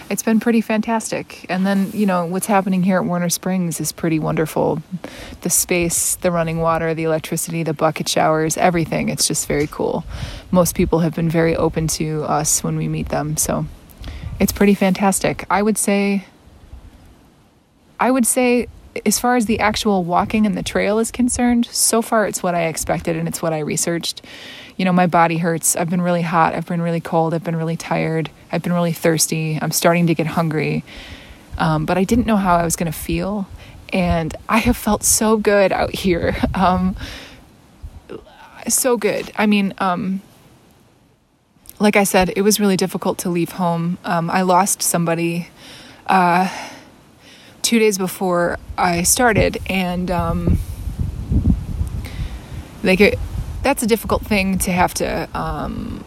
it's 0.09 0.23
been 0.23 0.41
pretty 0.41 0.61
fantastic. 0.61 1.47
And 1.49 1.67
then, 1.67 1.91
you 1.93 2.07
know, 2.07 2.27
what's 2.27 2.47
happening 2.47 2.83
here 2.83 2.99
at 2.99 3.05
Warner 3.05 3.29
Springs 3.29 3.81
is 3.81 3.93
pretty 3.93 4.19
wonderful. 4.19 4.83
The 5.41 5.51
space, 5.51 6.17
the 6.17 6.31
running 6.31 6.59
water, 6.59 6.95
the 6.95 7.05
electricity, 7.05 7.63
the 7.63 7.75
bucket 7.75 8.09
showers, 8.09 8.57
everything. 8.57 9.09
It's 9.09 9.27
just 9.27 9.49
very 9.49 9.67
cool. 9.67 10.05
Most 10.51 10.75
people 10.75 11.01
have 11.01 11.15
been 11.15 11.31
very 11.31 11.57
open 11.57 11.89
to 11.89 12.23
us 12.25 12.63
when 12.63 12.77
we 12.77 12.89
meet 12.89 13.09
them. 13.09 13.37
So 13.37 13.67
it's 14.39 14.53
pretty 14.53 14.75
fantastic. 14.75 15.45
I 15.51 15.63
would 15.63 15.79
say 15.79 16.25
I 17.99 18.11
would 18.11 18.27
say 18.27 18.69
as 19.05 19.19
far 19.19 19.37
as 19.37 19.47
the 19.47 19.61
actual 19.61 20.05
walking 20.05 20.47
and 20.47 20.57
the 20.57 20.63
trail 20.63 20.99
is 20.99 21.11
concerned, 21.11 21.67
so 21.67 22.01
far 22.01 22.27
it's 22.27 22.43
what 22.43 22.55
I 22.55 22.65
expected 22.65 23.17
and 23.17 23.29
it's 23.29 23.43
what 23.43 23.53
I 23.53 23.59
researched 23.59 24.23
you 24.77 24.85
know, 24.85 24.93
my 24.93 25.07
body 25.07 25.39
hurts. 25.39 25.75
I've 25.75 25.91
been 25.91 26.03
really 26.03 26.23
hot. 26.23 26.55
I've 26.55 26.67
been 26.67 26.83
really 26.83 27.01
cold. 27.01 27.33
I've 27.33 27.45
been 27.45 27.57
really 27.57 27.77
tired. 27.77 28.31
I've 28.53 28.63
been 28.63 28.73
really 28.73 28.93
thirsty. 28.93 29.59
I'm 29.61 29.71
starting 29.71 30.07
to 30.09 30.15
get 30.15 30.27
hungry. 30.27 30.85
Um, 31.59 31.87
but 31.87 31.97
I 31.97 32.05
didn't 32.05 32.27
know 32.27 32.37
how 32.37 32.57
I 32.57 32.65
was 32.65 32.77
going 32.77 32.93
to 32.93 32.97
feel. 32.97 33.49
And 33.93 34.35
I 34.49 34.59
have 34.59 34.77
felt 34.77 35.03
so 35.03 35.37
good 35.37 35.73
out 35.73 35.95
here. 35.95 36.37
Um, 36.55 36.97
so 38.69 38.97
good. 38.97 39.31
I 39.37 39.47
mean, 39.47 39.73
um, 39.79 40.21
like 41.79 41.95
I 41.95 42.03
said, 42.03 42.33
it 42.35 42.43
was 42.43 42.59
really 42.59 42.77
difficult 42.77 43.19
to 43.19 43.29
leave 43.29 43.53
home. 43.53 43.99
Um, 44.05 44.29
I 44.29 44.43
lost 44.43 44.83
somebody 44.83 45.49
uh, 46.09 46.49
two 47.67 47.81
days 47.81 47.99
before 47.99 48.61
I 48.79 49.03
started, 49.03 49.59
and 49.67 50.09
um, 50.09 50.59
like 52.85 53.01
it, 53.01 53.19
that's 53.65 53.83
a 53.83 53.89
difficult 53.89 54.23
thing 54.25 54.59
to 54.59 54.71
have 54.71 54.95
to 54.95 55.29
um, 55.35 56.05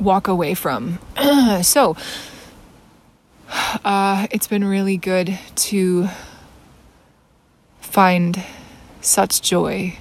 walk 0.00 0.26
away 0.26 0.54
from. 0.54 1.00
so, 1.62 1.98
uh, 3.84 4.26
it's 4.30 4.46
been 4.46 4.64
really 4.64 4.96
good 4.96 5.38
to 5.56 6.08
find 7.82 8.42
such 9.02 9.42
joy 9.42 9.98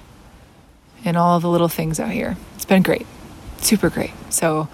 in 1.03 1.17
all 1.17 1.41
the 1.41 1.49
little 1.49 1.67
things 1.67 1.99
out 1.99 2.11
here. 2.11 2.37
It's 2.55 2.63
been 2.63 2.83
great, 2.83 3.05
super 3.57 3.89
great. 3.89 4.11
So, 4.29 4.69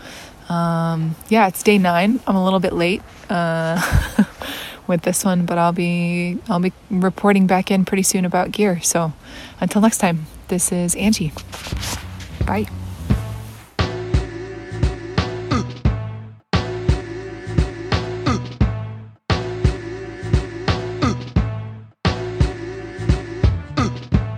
um, 0.50 1.16
yeah, 1.30 1.48
it's 1.48 1.64
day 1.64 1.80
nine. 1.80 2.20
I'm 2.28 2.36
a 2.36 2.44
little 2.44 2.60
bit 2.60 2.74
late. 2.74 3.02
Uh, 3.30 4.26
with 4.90 5.04
this 5.04 5.24
one, 5.24 5.46
but 5.46 5.58
I'll 5.58 5.72
be 5.72 6.40
I'll 6.50 6.60
be 6.60 6.74
reporting 6.90 7.48
back 7.48 7.72
in 7.72 7.86
pretty 7.86 8.04
soon 8.04 8.26
about 8.26 8.52
gear. 8.52 8.82
So 8.82 9.14
until 9.62 9.82
next 9.82 10.00
time, 10.00 10.26
this 10.50 10.72
is 10.74 10.96
Angie. 10.96 11.32
Bye. 12.46 12.68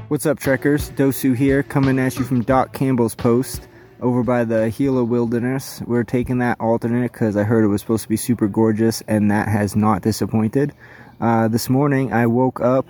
What's 0.10 0.26
up, 0.26 0.40
trekkers? 0.40 0.90
Dosu 0.92 1.34
here, 1.34 1.64
coming 1.64 1.98
at 1.98 2.18
you 2.18 2.26
from 2.26 2.42
Doc 2.44 2.74
Campbell's 2.74 3.16
post 3.16 3.70
over 4.02 4.24
by 4.24 4.44
the 4.44 4.74
Gila 4.76 5.04
Wilderness. 5.04 5.82
We're 5.86 6.04
taking 6.04 6.40
that 6.40 6.60
alternate 6.60 7.12
because 7.12 7.38
I 7.38 7.44
heard 7.44 7.64
it 7.64 7.68
was 7.68 7.82
supposed 7.82 8.04
to 8.04 8.10
be 8.10 8.18
super 8.18 8.48
gorgeous, 8.48 9.02
and 9.08 9.30
that 9.32 9.48
has 9.48 9.76
not 9.76 10.02
disappointed. 10.02 10.74
Uh, 11.20 11.48
this 11.48 11.70
morning 11.70 12.12
I 12.12 12.26
woke 12.26 12.60
up, 12.62 12.88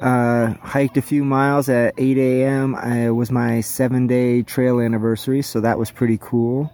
uh, 0.00 0.54
hiked 0.54 0.96
a 0.96 1.02
few 1.02 1.24
miles 1.24 1.68
at 1.68 1.94
8 1.96 2.18
a.m. 2.18 2.74
It 2.74 3.10
was 3.10 3.30
my 3.30 3.60
seven 3.60 4.06
day 4.06 4.42
trail 4.42 4.80
anniversary, 4.80 5.42
so 5.42 5.60
that 5.60 5.78
was 5.78 5.90
pretty 5.90 6.18
cool. 6.20 6.72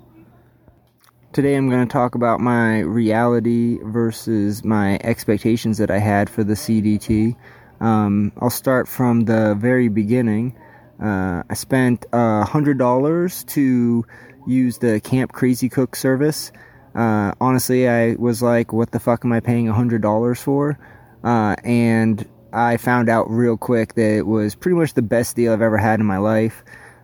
Today 1.33 1.57
I'm 1.57 1.69
going 1.69 1.87
to 1.87 1.93
talk 1.93 2.15
about 2.15 2.41
my 2.41 2.81
reality 2.81 3.79
versus 3.83 4.65
my 4.65 4.99
expectations 5.03 5.79
that 5.79 5.91
I 5.91 5.99
had 5.99 6.31
for 6.31 6.45
the 6.45 6.55
CDT. 6.55 7.37
Um, 7.81 8.33
I'll 8.41 8.51
start 8.51 8.89
from 8.89 9.23
the 9.23 9.55
very 9.59 9.89
beginning. 9.89 10.57
Uh, 11.03 11.43
I 11.49 11.55
spent 11.55 12.07
a 12.13 12.45
hundred 12.45 12.79
dollars 12.79 13.45
to 13.45 14.05
use 14.47 14.79
the 14.79 15.01
Camp 15.01 15.33
Crazy 15.33 15.69
Cook 15.69 15.97
service. 15.97 16.53
Uh, 16.95 17.33
honestly, 17.41 17.89
I 17.89 18.15
was 18.15 18.43
like, 18.43 18.73
"What 18.73 18.93
the 18.93 19.01
fuck 19.01 19.25
am 19.25 19.33
I 19.33 19.41
paying 19.41 19.69
a 19.69 19.73
hundred 19.73 20.03
dollars 20.03 20.41
for?" 20.41 20.79
Uh, 21.23 21.57
and 21.65 22.27
I 22.53 22.77
found 22.77 23.09
out 23.09 23.31
real 23.31 23.57
quick 23.57 23.95
that 23.95 24.19
it 24.19 24.27
was 24.27 24.55
pretty 24.55 24.77
much 24.77 24.95
the 24.95 25.03
best 25.03 25.35
deal 25.35 25.53
I've 25.53 25.63
ever 25.63 25.79
had 25.79 25.99
in 25.99 26.07
my 26.07 26.19
life. 26.19 26.63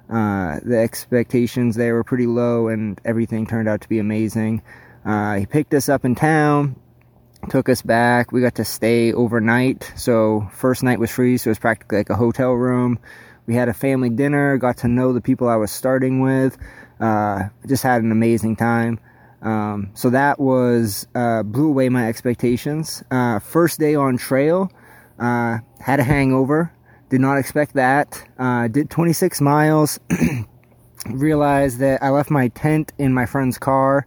Uh, 0.09 0.61
the 0.65 0.79
expectations 0.79 1.77
there 1.77 1.95
were 1.95 2.05
pretty 2.05 2.27
low, 2.27 2.69
and 2.69 3.01
everything 3.05 3.47
turned 3.47 3.69
out 3.69 3.81
to 3.81 3.89
be 3.89 3.99
amazing. 3.99 4.63
Uh, 5.05 5.37
he 5.37 5.47
picked 5.47 5.73
us 5.73 5.89
up 5.89 6.05
in 6.05 6.15
town, 6.15 6.77
took 7.49 7.69
us 7.69 7.83
back. 7.83 8.33
We 8.33 8.41
got 8.41 8.57
to 8.57 8.65
stay 8.65 9.13
overnight. 9.13 9.93
So 9.97 10.49
first 10.53 10.83
night 10.83 10.99
was 10.99 11.11
free, 11.11 11.37
so 11.37 11.49
it 11.49 11.53
was 11.53 11.59
practically 11.59 11.99
like 11.99 12.11
a 12.11 12.17
hotel 12.17 12.53
room. 12.53 12.99
We 13.47 13.55
had 13.55 13.69
a 13.69 13.75
family 13.75 14.11
dinner, 14.11 14.57
got 14.59 14.77
to 14.79 14.89
know 14.89 15.13
the 15.13 15.21
people 15.21 15.49
I 15.49 15.57
was 15.57 15.71
starting 15.71 16.21
with. 16.21 16.57
Uh, 17.01 17.49
just 17.67 17.83
had 17.83 18.03
an 18.03 18.13
amazing 18.13 18.57
time. 18.57 19.01
Um, 19.43 19.91
so 19.95 20.11
that 20.11 20.39
was 20.39 21.07
uh, 21.15 21.43
blew 21.43 21.69
away 21.69 21.89
my 21.89 22.09
expectations. 22.09 23.03
Uh, 23.11 23.39
first 23.39 23.81
day 23.81 23.95
on 23.95 24.19
trail, 24.19 24.71
uh, 25.19 25.59
had 25.81 26.01
a 26.01 26.05
hangover. 26.05 26.73
Did 27.09 27.21
not 27.23 27.39
expect 27.39 27.75
that. 27.75 28.23
Uh, 28.39 28.69
did 28.69 28.91
26 28.91 29.41
miles. 29.41 29.99
realized 31.07 31.79
that 31.79 32.03
I 32.03 32.11
left 32.11 32.31
my 32.31 32.49
tent 32.49 32.93
in 32.99 33.15
my 33.15 33.25
friend's 33.25 33.59
car 33.59 34.07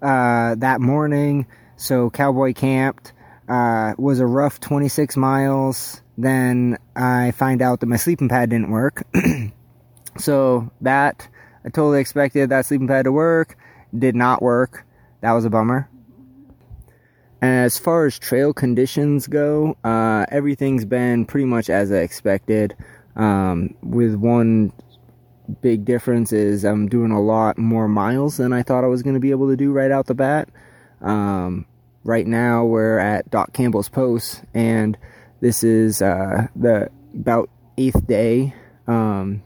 uh, 0.00 0.54
that 0.56 0.80
morning. 0.80 1.46
So 1.76 2.10
cowboy 2.10 2.54
camped. 2.54 3.12
Was 3.48 4.20
a 4.20 4.26
rough 4.26 4.60
26 4.60 5.16
miles. 5.16 6.02
Then 6.20 6.76
I 6.94 7.30
find 7.30 7.62
out 7.62 7.80
that 7.80 7.86
my 7.86 7.96
sleeping 7.96 8.28
pad 8.28 8.50
didn't 8.50 8.70
work. 8.70 9.04
so 10.18 10.70
that 10.82 11.28
I 11.64 11.68
totally 11.70 12.00
expected 12.00 12.50
that 12.50 12.66
sleeping 12.66 12.88
pad 12.88 13.04
to 13.04 13.12
work. 13.12 13.56
Did 13.96 14.14
not 14.14 14.42
work. 14.42 14.84
That 15.22 15.32
was 15.32 15.44
a 15.44 15.50
bummer. 15.50 15.88
As 17.42 17.78
far 17.78 18.04
as 18.04 18.18
trail 18.18 18.52
conditions 18.52 19.26
go, 19.26 19.76
uh, 19.82 20.26
everything's 20.30 20.84
been 20.84 21.24
pretty 21.24 21.46
much 21.46 21.70
as 21.70 21.90
I 21.90 21.98
expected. 21.98 22.76
Um, 23.16 23.74
with 23.82 24.14
one 24.14 24.72
big 25.62 25.86
difference 25.86 26.32
is 26.32 26.64
I'm 26.64 26.86
doing 26.88 27.10
a 27.10 27.20
lot 27.20 27.56
more 27.56 27.88
miles 27.88 28.36
than 28.36 28.52
I 28.52 28.62
thought 28.62 28.84
I 28.84 28.88
was 28.88 29.02
going 29.02 29.14
to 29.14 29.20
be 29.20 29.30
able 29.30 29.48
to 29.48 29.56
do 29.56 29.72
right 29.72 29.90
out 29.90 30.06
the 30.06 30.14
bat. 30.14 30.50
Um, 31.00 31.64
right 32.04 32.26
now 32.26 32.64
we're 32.64 32.98
at 32.98 33.30
Doc 33.30 33.54
Campbell's 33.54 33.88
Post, 33.88 34.42
and 34.52 34.98
this 35.40 35.64
is 35.64 36.02
uh, 36.02 36.46
the 36.54 36.90
about 37.14 37.50
eighth 37.78 38.06
day, 38.06 38.54
um, 38.86 39.42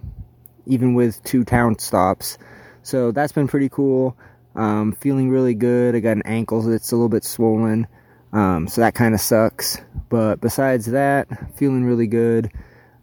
even 0.66 0.94
with 0.94 1.22
two 1.24 1.44
town 1.44 1.78
stops. 1.78 2.38
So 2.82 3.12
that's 3.12 3.32
been 3.32 3.48
pretty 3.48 3.68
cool. 3.68 4.16
Um, 4.56 4.92
feeling 4.92 5.30
really 5.30 5.54
good. 5.54 5.96
I 5.96 6.00
got 6.00 6.16
an 6.16 6.22
ankle 6.24 6.62
that's 6.62 6.92
a 6.92 6.96
little 6.96 7.08
bit 7.08 7.24
swollen, 7.24 7.86
um, 8.32 8.68
so 8.68 8.80
that 8.80 8.94
kind 8.94 9.14
of 9.14 9.20
sucks. 9.20 9.80
But 10.08 10.40
besides 10.40 10.86
that, 10.86 11.28
feeling 11.56 11.84
really 11.84 12.06
good. 12.06 12.50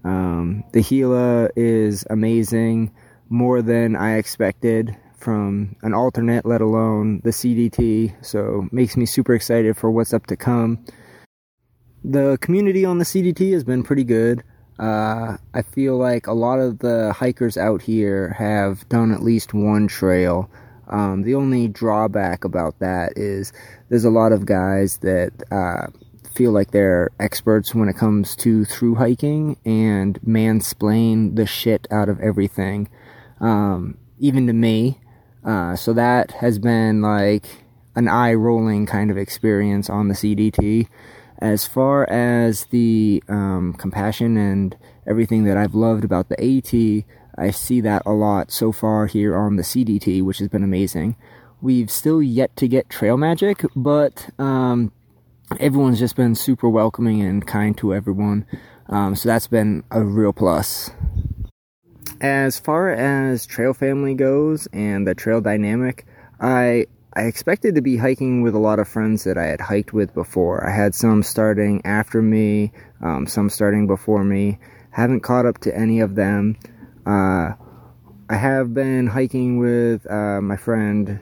Um, 0.04 0.64
the 0.72 0.82
Gila 0.82 1.50
is 1.56 2.06
amazing, 2.10 2.92
more 3.30 3.62
than 3.62 3.96
I 3.96 4.18
expected 4.18 4.96
from 5.18 5.76
an 5.84 5.94
alternate, 5.94 6.46
let 6.46 6.62
alone 6.62 7.22
the 7.24 7.30
CDT. 7.30 8.26
So 8.26 8.68
makes 8.72 8.98
me 8.98 9.06
super 9.06 9.34
excited 9.34 9.78
for 9.78 9.92
what's 9.92 10.14
up 10.14 10.28
to 10.28 10.36
come. 10.36 10.84
The 12.04 12.38
community 12.42 12.84
on 12.84 12.98
the 12.98 13.06
CDT 13.06 13.54
has 13.54 13.64
been 13.64 13.84
pretty 13.84 14.04
good. 14.04 14.44
Uh, 14.80 15.38
I 15.54 15.62
feel 15.62 15.98
like 15.98 16.26
a 16.26 16.34
lot 16.34 16.60
of 16.60 16.80
the 16.80 17.14
hikers 17.14 17.58
out 17.58 17.84
here 17.84 18.36
have 18.40 18.88
done 18.90 19.12
at 19.12 19.22
least 19.22 19.54
one 19.54 19.88
trail. 19.88 20.50
Um, 20.88 21.22
the 21.22 21.36
only 21.36 21.68
drawback 21.68 22.44
about 22.44 22.80
that 22.80 23.14
is 23.16 23.54
there's 23.90 24.04
a 24.04 24.10
lot 24.10 24.32
of 24.32 24.46
guys 24.46 24.98
that 25.00 25.32
uh, 25.52 25.88
feel 26.34 26.52
like 26.52 26.72
they're 26.72 27.12
experts 27.20 27.76
when 27.76 27.88
it 27.88 27.96
comes 27.96 28.36
to 28.38 28.66
through 28.66 28.96
hiking 28.96 29.58
and 29.64 30.20
mansplain 30.22 31.36
the 31.36 31.46
shit 31.46 31.88
out 31.92 32.10
of 32.10 32.20
everything, 32.20 32.90
um, 33.40 33.98
even 34.20 34.48
to 34.48 34.54
me. 34.54 35.00
Uh, 35.46 35.76
so 35.76 35.94
that 35.94 36.32
has 36.32 36.58
been 36.58 37.02
like 37.02 37.46
an 37.96 38.08
eye 38.08 38.34
rolling 38.34 38.88
kind 38.88 39.12
of 39.12 39.18
experience 39.18 39.90
on 39.90 40.08
the 40.08 40.16
CDT. 40.16 40.88
As 41.42 41.66
far 41.66 42.08
as 42.08 42.66
the 42.66 43.24
um, 43.28 43.74
compassion 43.74 44.38
and 44.38 44.78
everything 45.08 45.44
that 45.46 45.58
I've 45.58 45.74
loved 45.74 46.04
about 46.04 46.30
the 46.30 46.40
AT, 46.40 47.04
I 47.38 47.50
see 47.50 47.82
that 47.82 48.04
a 48.06 48.12
lot 48.12 48.52
so 48.52 48.72
far 48.72 49.08
here 49.08 49.36
on 49.36 49.56
the 49.56 49.64
CDT, 49.64 50.22
which 50.22 50.38
has 50.38 50.50
been 50.50 50.64
amazing. 50.64 51.16
We've 51.60 51.90
still 51.90 52.22
yet 52.22 52.56
to 52.58 52.68
get 52.68 52.90
trail 52.90 53.18
magic, 53.18 53.66
but 53.76 54.30
um, 54.38 54.92
everyone's 55.60 56.00
just 56.00 56.16
been 56.16 56.36
super 56.36 56.70
welcoming 56.70 57.22
and 57.22 57.46
kind 57.46 57.76
to 57.80 57.94
everyone. 57.94 58.46
Um, 58.88 59.16
so 59.16 59.30
that's 59.30 59.48
been 59.48 59.84
a 59.90 60.04
real 60.04 60.34
plus. 60.34 60.92
As 62.20 62.60
far 62.60 62.92
as 62.92 63.48
trail 63.48 63.74
family 63.74 64.14
goes 64.14 64.68
and 64.74 65.08
the 65.08 65.16
trail 65.16 65.42
dynamic, 65.42 66.06
I 66.40 66.86
I 67.14 67.24
expected 67.24 67.76
to 67.76 67.82
be 67.82 67.98
hiking 67.98 68.42
with 68.42 68.56
a 68.56 68.60
lot 68.60 68.80
of 68.80 68.88
friends 68.88 69.26
that 69.26 69.38
I 69.38 69.46
had 69.46 69.60
hiked 69.60 69.92
with 69.92 70.14
before. 70.14 70.66
I 70.66 70.74
had 70.74 70.96
some 70.96 71.24
starting 71.24 71.82
after 71.84 72.22
me, 72.22 72.72
um, 73.04 73.28
some 73.28 73.50
starting 73.50 73.86
before 73.86 74.24
me. 74.24 74.60
Haven't 74.92 75.20
caught 75.20 75.46
up 75.46 75.58
to 75.60 75.78
any 75.78 76.00
of 76.00 76.16
them. 76.16 76.58
Uh, 77.06 77.52
I 78.30 78.36
have 78.36 78.74
been 78.74 79.08
hiking 79.08 79.58
with 79.58 80.10
uh, 80.10 80.40
my 80.40 80.56
friend 80.56 81.20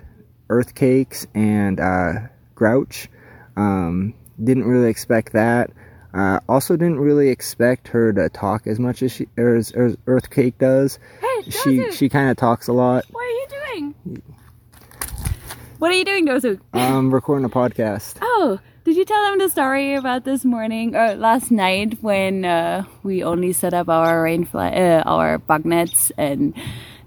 Earthcakes 0.47 1.25
and 1.33 1.79
uh, 1.79 2.27
Grouch. 2.53 3.09
Um, 3.57 4.13
didn't 4.43 4.65
really 4.65 4.89
expect 4.89 5.33
that. 5.33 5.71
Uh, 6.13 6.39
also, 6.47 6.75
didn't 6.75 6.99
really 6.99 7.29
expect 7.29 7.87
her 7.89 8.13
to 8.13 8.29
talk 8.29 8.67
as 8.67 8.79
much 8.79 9.01
as 9.01 9.11
she 9.11 9.27
as, 9.37 9.71
as 9.71 9.95
Earthcake 10.07 10.57
does. 10.59 10.99
Hey, 11.19 11.49
she 11.49 11.91
she 11.91 12.09
kind 12.09 12.29
of 12.29 12.37
talks 12.37 12.67
a 12.67 12.73
lot. 12.73 13.05
What 13.11 13.25
are 13.25 13.29
you 13.29 13.47
doing? 13.49 14.23
What 15.79 15.91
are 15.91 15.95
you 15.95 16.03
doing, 16.05 16.27
Dozu? 16.27 16.59
I'm 16.73 17.13
recording 17.13 17.45
a 17.45 17.49
podcast. 17.49 18.17
Oh, 18.21 18.59
did 18.83 18.97
you 18.97 19.05
tell 19.05 19.23
them 19.29 19.39
the 19.39 19.47
story 19.49 19.95
about 19.95 20.25
this 20.25 20.43
morning 20.43 20.95
or 20.95 21.15
last 21.15 21.51
night 21.51 21.97
when 22.01 22.43
uh, 22.43 22.83
we 23.03 23.23
only 23.23 23.53
set 23.53 23.73
up 23.73 23.87
our 23.87 24.21
rain 24.23 24.43
fly, 24.45 24.69
uh, 24.71 25.03
our 25.05 25.37
bug 25.37 25.63
nets 25.65 26.11
and 26.17 26.53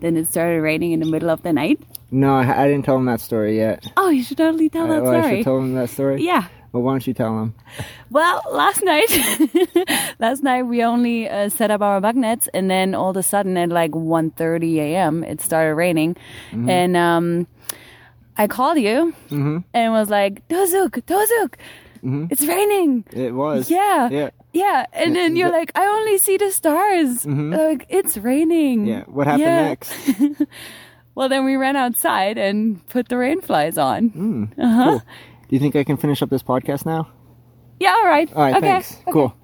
then 0.00 0.16
it 0.16 0.26
started 0.28 0.62
raining 0.62 0.92
in 0.92 1.00
the 1.00 1.06
middle 1.06 1.28
of 1.28 1.42
the 1.42 1.52
night? 1.52 1.80
No, 2.10 2.34
I, 2.34 2.64
I 2.64 2.66
didn't 2.66 2.84
tell 2.86 2.96
them 2.96 3.04
that 3.06 3.20
story 3.20 3.56
yet. 3.58 3.84
Oh, 3.96 4.08
you 4.08 4.22
should 4.22 4.38
totally 4.38 4.68
tell 4.70 4.86
that 4.88 5.00
Uh, 5.00 5.02
well, 5.02 5.24
I 5.24 5.30
should 5.36 5.44
tell 5.44 5.58
him 5.58 5.74
that 5.74 5.90
story. 5.90 6.22
yeah. 6.22 6.48
Well, 6.72 6.82
why 6.82 6.92
don't 6.94 7.06
you 7.06 7.12
tell 7.12 7.36
them? 7.36 7.54
Well, 8.10 8.40
last 8.50 8.82
night, 8.82 9.04
last 10.18 10.42
night 10.42 10.62
we 10.62 10.82
only 10.82 11.28
uh, 11.28 11.50
set 11.50 11.70
up 11.70 11.82
our 11.82 12.00
bug 12.00 12.16
nets, 12.16 12.48
and 12.54 12.70
then 12.70 12.94
all 12.94 13.10
of 13.10 13.16
a 13.18 13.22
sudden 13.22 13.58
at 13.58 13.68
like 13.68 13.90
1.30 13.90 14.76
a.m. 14.78 15.22
it 15.24 15.42
started 15.42 15.74
raining, 15.74 16.16
Mm-hmm. 16.50 16.70
and 16.70 16.96
um, 16.96 17.46
I 18.37 18.47
called 18.47 18.78
you 18.78 19.14
and 19.30 19.93
was 19.93 20.09
like, 20.11 20.47
Dozuk, 20.49 21.03
Dozuk, 21.05 21.55
it's 22.30 22.43
raining. 22.47 23.05
It 23.12 23.35
was. 23.35 23.70
Yeah. 23.70 24.09
Yeah. 24.11 24.30
Yeah, 24.55 24.85
and 24.93 25.16
then 25.16 25.35
you're 25.35 25.51
like, 25.51 25.72
I 25.74 25.87
only 25.87 26.18
see 26.18 26.37
the 26.37 26.51
stars. 26.51 27.24
Like 27.24 27.87
it's 27.89 28.18
raining. 28.18 28.80
Mm-hmm. 28.80 28.89
Yeah. 28.89 29.05
What 29.07 29.26
happened 29.26 29.43
Yeah. 29.43 29.62
next? 29.68 30.49
Well, 31.14 31.28
then 31.28 31.45
we 31.45 31.57
ran 31.57 31.76
outside 31.76 32.39
and 32.39 32.87
put 32.89 33.09
the 33.11 33.18
rain 33.18 33.43
flies 33.43 33.76
on. 33.76 34.11
Mm. 34.11 34.59
Uh-huh. 34.59 34.85
Cool. 34.85 34.99
Do 35.01 35.05
you 35.57 35.59
think 35.59 35.76
I 35.76 35.85
can 35.85 35.99
finish 35.99 36.22
up 36.22 36.30
this 36.30 36.43
podcast 36.43 36.87
now? 36.87 37.07
Yeah, 37.78 37.93
all 37.93 38.07
right. 38.07 38.33
All 38.33 38.43
right, 38.43 38.57
okay. 38.57 38.66
thanks. 38.66 38.97
Cool. 39.12 39.35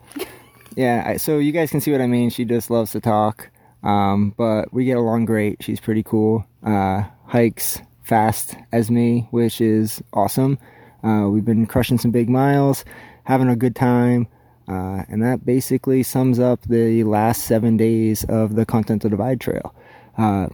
Yeah, 0.76 1.03
I, 1.07 1.16
so 1.18 1.36
you 1.39 1.53
guys 1.53 1.70
can 1.70 1.82
see 1.82 1.93
what 1.93 2.01
I 2.01 2.07
mean. 2.07 2.30
She 2.30 2.47
just 2.47 2.70
loves 2.70 2.93
to 2.93 3.01
talk, 3.03 3.51
um, 3.82 4.32
but 4.39 4.72
we 4.72 4.86
get 4.86 4.97
along 4.97 5.26
great. 5.26 5.62
She's 5.62 5.78
pretty 5.78 6.03
cool. 6.03 6.47
Uh, 6.64 7.03
hikes 7.26 7.82
fast 8.09 8.56
as 8.72 8.90
me, 8.90 9.28
which 9.30 9.61
is 9.61 10.02
awesome. 10.14 10.59
Uh, 11.04 11.28
we've 11.28 11.44
been 11.44 11.66
crushing 11.66 11.98
some 11.98 12.11
big 12.11 12.28
miles, 12.28 12.84
having 13.24 13.48
a 13.48 13.54
good 13.54 13.76
time, 13.76 14.26
uh, 14.66 15.02
and 15.09 15.22
that 15.22 15.44
basically 15.44 16.02
sums 16.02 16.38
up 16.38 16.62
the 16.62 17.04
last 17.04 17.44
seven 17.44 17.76
days 17.76 18.24
of 18.24 18.56
the 18.56 18.64
Continental 18.64 19.11
Divide 19.11 19.40
Trail. 19.40 19.74
Uh, 20.16 20.48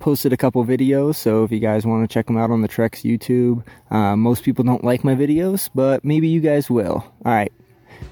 posted 0.00 0.32
a 0.32 0.36
couple 0.36 0.64
videos, 0.64 1.14
so 1.14 1.44
if 1.44 1.52
you 1.52 1.60
guys 1.60 1.86
want 1.86 2.08
to 2.08 2.12
check 2.12 2.26
them 2.26 2.36
out 2.36 2.50
on 2.50 2.60
the 2.60 2.68
Treks 2.68 3.02
YouTube, 3.02 3.64
uh, 3.90 4.16
most 4.16 4.42
people 4.42 4.64
don't 4.64 4.82
like 4.82 5.04
my 5.04 5.14
videos, 5.14 5.70
but 5.74 6.04
maybe 6.04 6.26
you 6.28 6.40
guys 6.40 6.68
will. 6.68 7.04
All 7.24 7.32
right, 7.32 7.52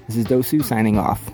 this 0.07 0.15
is 0.15 0.25
Dosu 0.25 0.63
signing 0.63 0.97
off. 0.97 1.31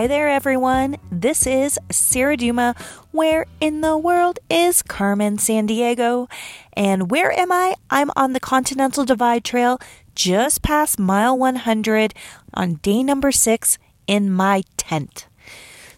Hi 0.00 0.06
there, 0.06 0.30
everyone. 0.30 0.96
This 1.12 1.46
is 1.46 1.78
Sarah 1.90 2.34
Duma. 2.34 2.74
Where 3.10 3.44
in 3.60 3.82
the 3.82 3.98
world 3.98 4.38
is 4.48 4.80
Carmen 4.80 5.36
Sandiego? 5.36 6.26
And 6.72 7.10
where 7.10 7.38
am 7.38 7.52
I? 7.52 7.74
I'm 7.90 8.10
on 8.16 8.32
the 8.32 8.40
Continental 8.40 9.04
Divide 9.04 9.44
Trail 9.44 9.78
just 10.14 10.62
past 10.62 10.98
mile 10.98 11.36
100 11.36 12.14
on 12.54 12.76
day 12.76 13.02
number 13.02 13.30
six 13.30 13.76
in 14.06 14.32
my 14.32 14.62
tent. 14.78 15.26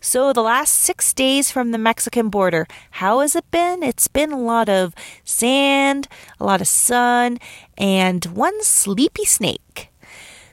So, 0.01 0.33
the 0.33 0.43
last 0.43 0.73
six 0.75 1.15
days 1.15 1.53
from 1.53 1.71
the 1.71 1.79
Mexican 1.79 2.29
border, 2.29 2.67
how 2.91 3.21
has 3.21 3.37
it 3.37 3.49
been? 3.53 3.85
It's 3.85 4.09
been 4.09 4.33
a 4.33 4.41
lot 4.41 4.69
of 4.69 4.97
sand, 5.23 6.09
a 6.41 6.45
lot 6.45 6.61
of 6.61 6.67
sun, 6.67 7.39
and 7.79 8.25
one 8.25 8.65
sleepy 8.65 9.27
snake. 9.27 9.92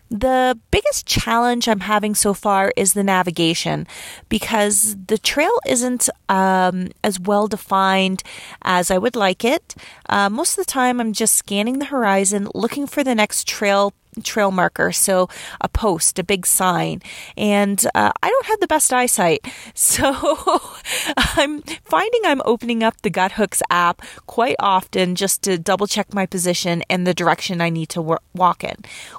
The 0.10 0.58
biggest 0.72 1.06
challenge 1.06 1.68
I'm 1.68 1.82
having 1.82 2.16
so 2.16 2.34
far 2.34 2.74
is 2.76 2.94
the 2.94 3.04
navigation 3.04 3.86
because 4.28 4.98
the 5.06 5.20
trail 5.20 5.60
isn't 5.68 6.10
um, 6.28 6.90
as 7.04 7.20
well 7.20 7.48
defined 7.48 8.24
as 8.64 8.90
I 8.90 8.98
would 8.98 9.16
like 9.16 9.46
it. 9.46 9.76
Uh, 10.08 10.30
most 10.30 10.58
of 10.58 10.66
the 10.66 10.72
time, 10.72 11.00
I'm 11.00 11.14
just 11.14 11.36
scanning 11.36 11.78
the 11.78 11.86
horizon, 11.86 12.50
looking 12.56 12.88
for 12.88 13.04
the 13.04 13.14
next 13.14 13.48
trail 13.48 13.94
trail 14.24 14.52
marker, 14.52 14.92
so 14.92 15.30
a 15.62 15.70
post, 15.70 16.20
a 16.20 16.24
big 16.24 16.46
sign. 16.46 17.02
And 17.38 17.84
uh, 17.96 18.12
I 18.22 18.30
don't 18.30 18.46
have 18.48 18.60
the 18.60 18.68
best 18.68 18.92
eyesight. 18.94 19.48
So 19.90 20.62
I'm 21.16 21.62
finding 21.62 22.22
I'm 22.26 22.42
opening 22.46 22.84
up 22.84 23.02
the 23.02 23.10
Guthooks 23.10 23.62
app 23.70 24.02
quite 24.28 24.56
often 24.60 25.16
just 25.16 25.42
to 25.44 25.58
double 25.58 25.88
check 25.88 26.14
my 26.14 26.26
position 26.26 26.84
and 26.90 27.08
the 27.08 27.14
direction 27.14 27.60
I 27.60 27.70
need 27.70 27.90
to 27.90 28.20
walk 28.34 28.64
in. 28.64 28.76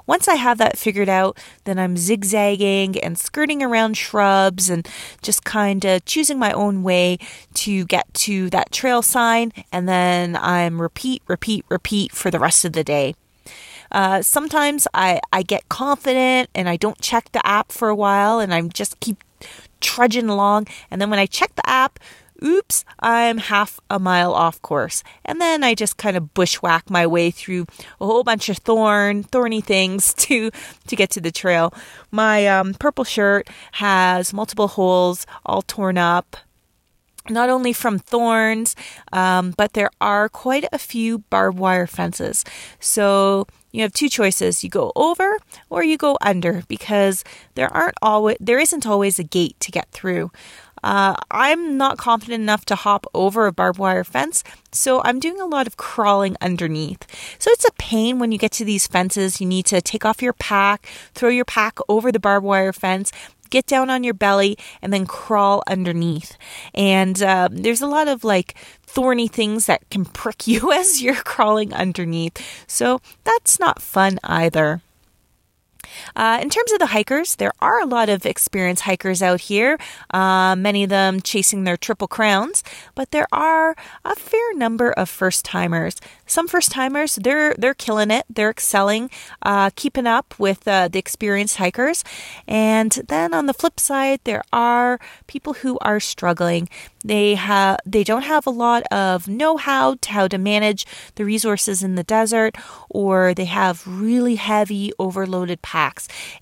Once 0.07 0.27
I 0.27 0.35
have 0.35 0.57
that 0.59 0.77
figured 0.77 1.09
out, 1.09 1.37
then 1.65 1.77
I'm 1.77 1.97
zigzagging 1.97 2.99
and 2.99 3.17
skirting 3.17 3.61
around 3.61 3.97
shrubs 3.97 4.69
and 4.69 4.87
just 5.21 5.43
kind 5.43 5.83
of 5.85 6.05
choosing 6.05 6.39
my 6.39 6.51
own 6.51 6.83
way 6.83 7.17
to 7.55 7.85
get 7.85 8.13
to 8.13 8.49
that 8.51 8.71
trail 8.71 9.01
sign. 9.01 9.51
And 9.71 9.89
then 9.89 10.35
I'm 10.37 10.81
repeat, 10.81 11.21
repeat, 11.27 11.65
repeat 11.69 12.11
for 12.11 12.31
the 12.31 12.39
rest 12.39 12.65
of 12.65 12.73
the 12.73 12.83
day. 12.83 13.15
Uh, 13.91 14.21
sometimes 14.21 14.87
I, 14.93 15.19
I 15.33 15.43
get 15.43 15.69
confident 15.69 16.49
and 16.55 16.69
I 16.69 16.77
don't 16.77 16.99
check 17.01 17.31
the 17.31 17.45
app 17.45 17.71
for 17.71 17.89
a 17.89 17.95
while 17.95 18.39
and 18.39 18.53
I'm 18.53 18.69
just 18.69 18.99
keep 18.99 19.23
trudging 19.79 20.29
along. 20.29 20.67
And 20.89 21.01
then 21.01 21.09
when 21.09 21.19
I 21.19 21.25
check 21.25 21.55
the 21.55 21.67
app, 21.69 21.99
oops, 22.43 22.85
I'm 22.99 23.37
half 23.37 23.79
a 23.89 23.99
mile 23.99 24.33
off 24.33 24.61
course. 24.61 25.03
And 25.25 25.39
then 25.39 25.63
I 25.63 25.75
just 25.75 25.97
kind 25.97 26.17
of 26.17 26.33
bushwhack 26.33 26.89
my 26.89 27.05
way 27.05 27.31
through 27.31 27.65
a 27.99 28.05
whole 28.05 28.23
bunch 28.23 28.49
of 28.49 28.57
thorn, 28.57 29.23
thorny 29.23 29.61
things 29.61 30.13
to 30.25 30.51
to 30.87 30.95
get 30.95 31.09
to 31.11 31.21
the 31.21 31.31
trail. 31.31 31.73
My 32.09 32.47
um, 32.47 32.73
purple 32.73 33.03
shirt 33.03 33.49
has 33.73 34.33
multiple 34.33 34.67
holes 34.67 35.25
all 35.45 35.61
torn 35.61 35.97
up 35.97 36.37
not 37.29 37.49
only 37.49 37.73
from 37.73 37.99
thorns, 37.99 38.75
um, 39.11 39.53
but 39.57 39.73
there 39.73 39.91
are 39.99 40.29
quite 40.29 40.65
a 40.71 40.77
few 40.77 41.19
barbed 41.29 41.59
wire 41.59 41.87
fences. 41.87 42.43
So 42.79 43.47
you 43.71 43.83
have 43.83 43.93
two 43.93 44.09
choices: 44.09 44.63
you 44.63 44.69
go 44.69 44.91
over 44.95 45.37
or 45.69 45.83
you 45.83 45.97
go 45.97 46.17
under, 46.21 46.63
because 46.67 47.23
there 47.55 47.71
aren't 47.73 47.97
always 48.01 48.37
there 48.39 48.59
isn't 48.59 48.87
always 48.87 49.19
a 49.19 49.23
gate 49.23 49.59
to 49.59 49.71
get 49.71 49.89
through. 49.91 50.31
Uh, 50.83 51.15
I'm 51.29 51.77
not 51.77 51.99
confident 51.99 52.41
enough 52.41 52.65
to 52.65 52.75
hop 52.75 53.05
over 53.13 53.45
a 53.45 53.51
barbed 53.51 53.77
wire 53.77 54.03
fence, 54.03 54.43
so 54.71 54.99
I'm 55.05 55.19
doing 55.19 55.39
a 55.39 55.45
lot 55.45 55.67
of 55.67 55.77
crawling 55.77 56.35
underneath. 56.41 57.05
So 57.37 57.51
it's 57.51 57.65
a 57.65 57.71
pain 57.73 58.17
when 58.17 58.31
you 58.31 58.39
get 58.39 58.51
to 58.53 58.65
these 58.65 58.87
fences. 58.87 59.39
You 59.39 59.45
need 59.45 59.67
to 59.67 59.79
take 59.79 60.05
off 60.05 60.23
your 60.23 60.33
pack, 60.33 60.87
throw 61.13 61.29
your 61.29 61.45
pack 61.45 61.77
over 61.87 62.11
the 62.11 62.19
barbed 62.19 62.45
wire 62.47 62.73
fence, 62.73 63.11
get 63.51 63.67
down 63.67 63.91
on 63.91 64.03
your 64.03 64.15
belly 64.15 64.57
and 64.81 64.91
then 64.91 65.05
crawl 65.05 65.61
underneath. 65.67 66.35
And 66.73 67.21
uh, 67.21 67.49
there's 67.51 67.81
a 67.81 67.87
lot 67.87 68.07
of 68.07 68.23
like 68.23 68.55
thorny 68.81 69.27
things 69.27 69.67
that 69.67 69.87
can 69.91 70.05
prick 70.21 70.47
you 70.47 70.71
as 70.71 71.01
you're 71.01 71.15
crawling 71.15 71.73
underneath. 71.73 72.65
So 72.67 72.99
that's 73.23 73.59
not 73.59 73.81
fun 73.81 74.17
either. 74.23 74.81
Uh, 76.15 76.39
in 76.41 76.49
terms 76.49 76.71
of 76.71 76.79
the 76.79 76.87
hikers, 76.87 77.35
there 77.35 77.53
are 77.59 77.81
a 77.81 77.85
lot 77.85 78.09
of 78.09 78.25
experienced 78.25 78.83
hikers 78.83 79.21
out 79.21 79.41
here, 79.41 79.77
uh, 80.11 80.55
many 80.55 80.83
of 80.83 80.89
them 80.89 81.21
chasing 81.21 81.63
their 81.63 81.77
triple 81.77 82.07
crowns, 82.07 82.63
but 82.95 83.11
there 83.11 83.27
are 83.31 83.75
a 84.05 84.15
fair 84.15 84.53
number 84.55 84.91
of 84.91 85.09
first 85.09 85.45
timers. 85.45 85.95
Some 86.25 86.47
first 86.47 86.71
timers, 86.71 87.15
they're 87.15 87.53
they're 87.57 87.73
killing 87.73 88.11
it, 88.11 88.25
they're 88.29 88.49
excelling, 88.49 89.09
uh, 89.41 89.69
keeping 89.75 90.07
up 90.07 90.33
with 90.39 90.67
uh, 90.67 90.87
the 90.87 90.99
experienced 90.99 91.57
hikers, 91.57 92.03
and 92.47 92.91
then 93.07 93.33
on 93.33 93.45
the 93.47 93.53
flip 93.53 93.79
side, 93.79 94.19
there 94.23 94.43
are 94.53 94.99
people 95.27 95.53
who 95.53 95.77
are 95.79 95.99
struggling. 95.99 96.69
They 97.03 97.35
have 97.35 97.79
they 97.85 98.03
don't 98.03 98.23
have 98.23 98.45
a 98.45 98.51
lot 98.51 98.83
of 98.91 99.27
know-how 99.27 99.95
to 100.01 100.09
how 100.11 100.27
to 100.27 100.37
manage 100.37 100.85
the 101.15 101.25
resources 101.25 101.83
in 101.83 101.95
the 101.95 102.03
desert, 102.03 102.55
or 102.89 103.33
they 103.33 103.45
have 103.45 103.85
really 103.87 104.35
heavy, 104.35 104.91
overloaded 104.99 105.61
packs. 105.61 105.80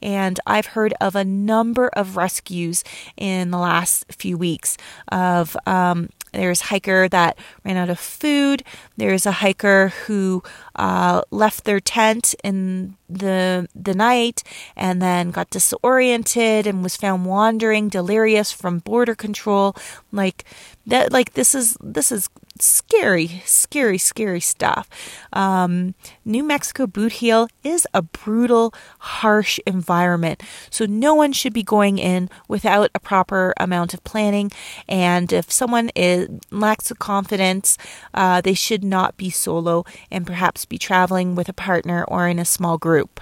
And 0.02 0.40
I've 0.46 0.68
heard 0.68 0.94
of 1.00 1.16
a 1.16 1.26
number 1.26 1.90
of 1.90 2.18
rescues 2.18 2.84
in 3.18 3.52
the 3.52 3.58
last 3.58 4.06
few 4.12 4.38
weeks 4.38 4.78
of 5.12 5.56
um, 5.66 6.10
there's 6.32 6.62
a 6.62 6.66
hiker 6.66 7.08
that 7.10 7.38
ran 7.64 7.78
out 7.78 7.90
of 7.90 8.00
food. 8.00 8.64
There's 8.98 9.26
a 9.26 9.32
hiker 9.32 9.90
who 10.06 10.44
uh, 10.76 11.22
left 11.32 11.64
their 11.64 11.80
tent 11.80 12.36
in 12.44 12.96
the 13.10 13.68
the 13.74 13.96
night 13.96 14.44
and 14.76 15.02
then 15.02 15.32
got 15.32 15.50
disoriented 15.50 16.68
and 16.68 16.84
was 16.84 16.96
found 16.96 17.26
wandering, 17.26 17.90
delirious 17.90 18.52
from 18.52 18.80
border 18.80 19.16
control. 19.16 19.76
Like 20.12 20.46
that, 20.86 21.12
like 21.12 21.34
this 21.34 21.56
is 21.56 21.78
this 21.82 22.12
is 22.12 22.30
scary, 22.62 23.42
scary, 23.46 23.98
scary 23.98 24.40
stuff. 24.40 24.90
Um, 25.34 25.96
New 26.26 26.44
Mexico 26.44 26.88
boot 26.88 27.14
heel 27.14 27.48
is 27.64 27.88
a 27.94 28.02
brutal, 28.02 28.74
harsh 29.00 29.60
environment. 29.66 30.44
So 30.70 30.86
no 30.86 31.14
one 31.14 31.34
should 31.34 31.54
be 31.54 31.64
going 31.64 31.98
in 31.98 32.30
without 32.48 32.92
a 32.94 33.00
proper 33.00 33.54
amount 33.58 33.94
of 33.94 34.04
planning. 34.04 34.52
And 34.88 35.32
if 35.32 35.52
someone 35.52 35.90
is 35.96 36.30
lacks 36.52 36.90
the 36.90 36.96
confidence, 36.96 37.78
uh, 38.14 38.42
they 38.42 38.54
should 38.54 38.84
not 38.84 39.18
be 39.18 39.30
solo 39.30 39.86
and 40.12 40.26
perhaps 40.26 40.66
be 40.66 40.78
traveling 40.78 41.36
with 41.36 41.50
a 41.50 41.54
partner 41.54 42.04
or 42.06 42.28
in 42.28 42.40
a 42.40 42.46
small 42.46 42.78
group. 42.78 43.20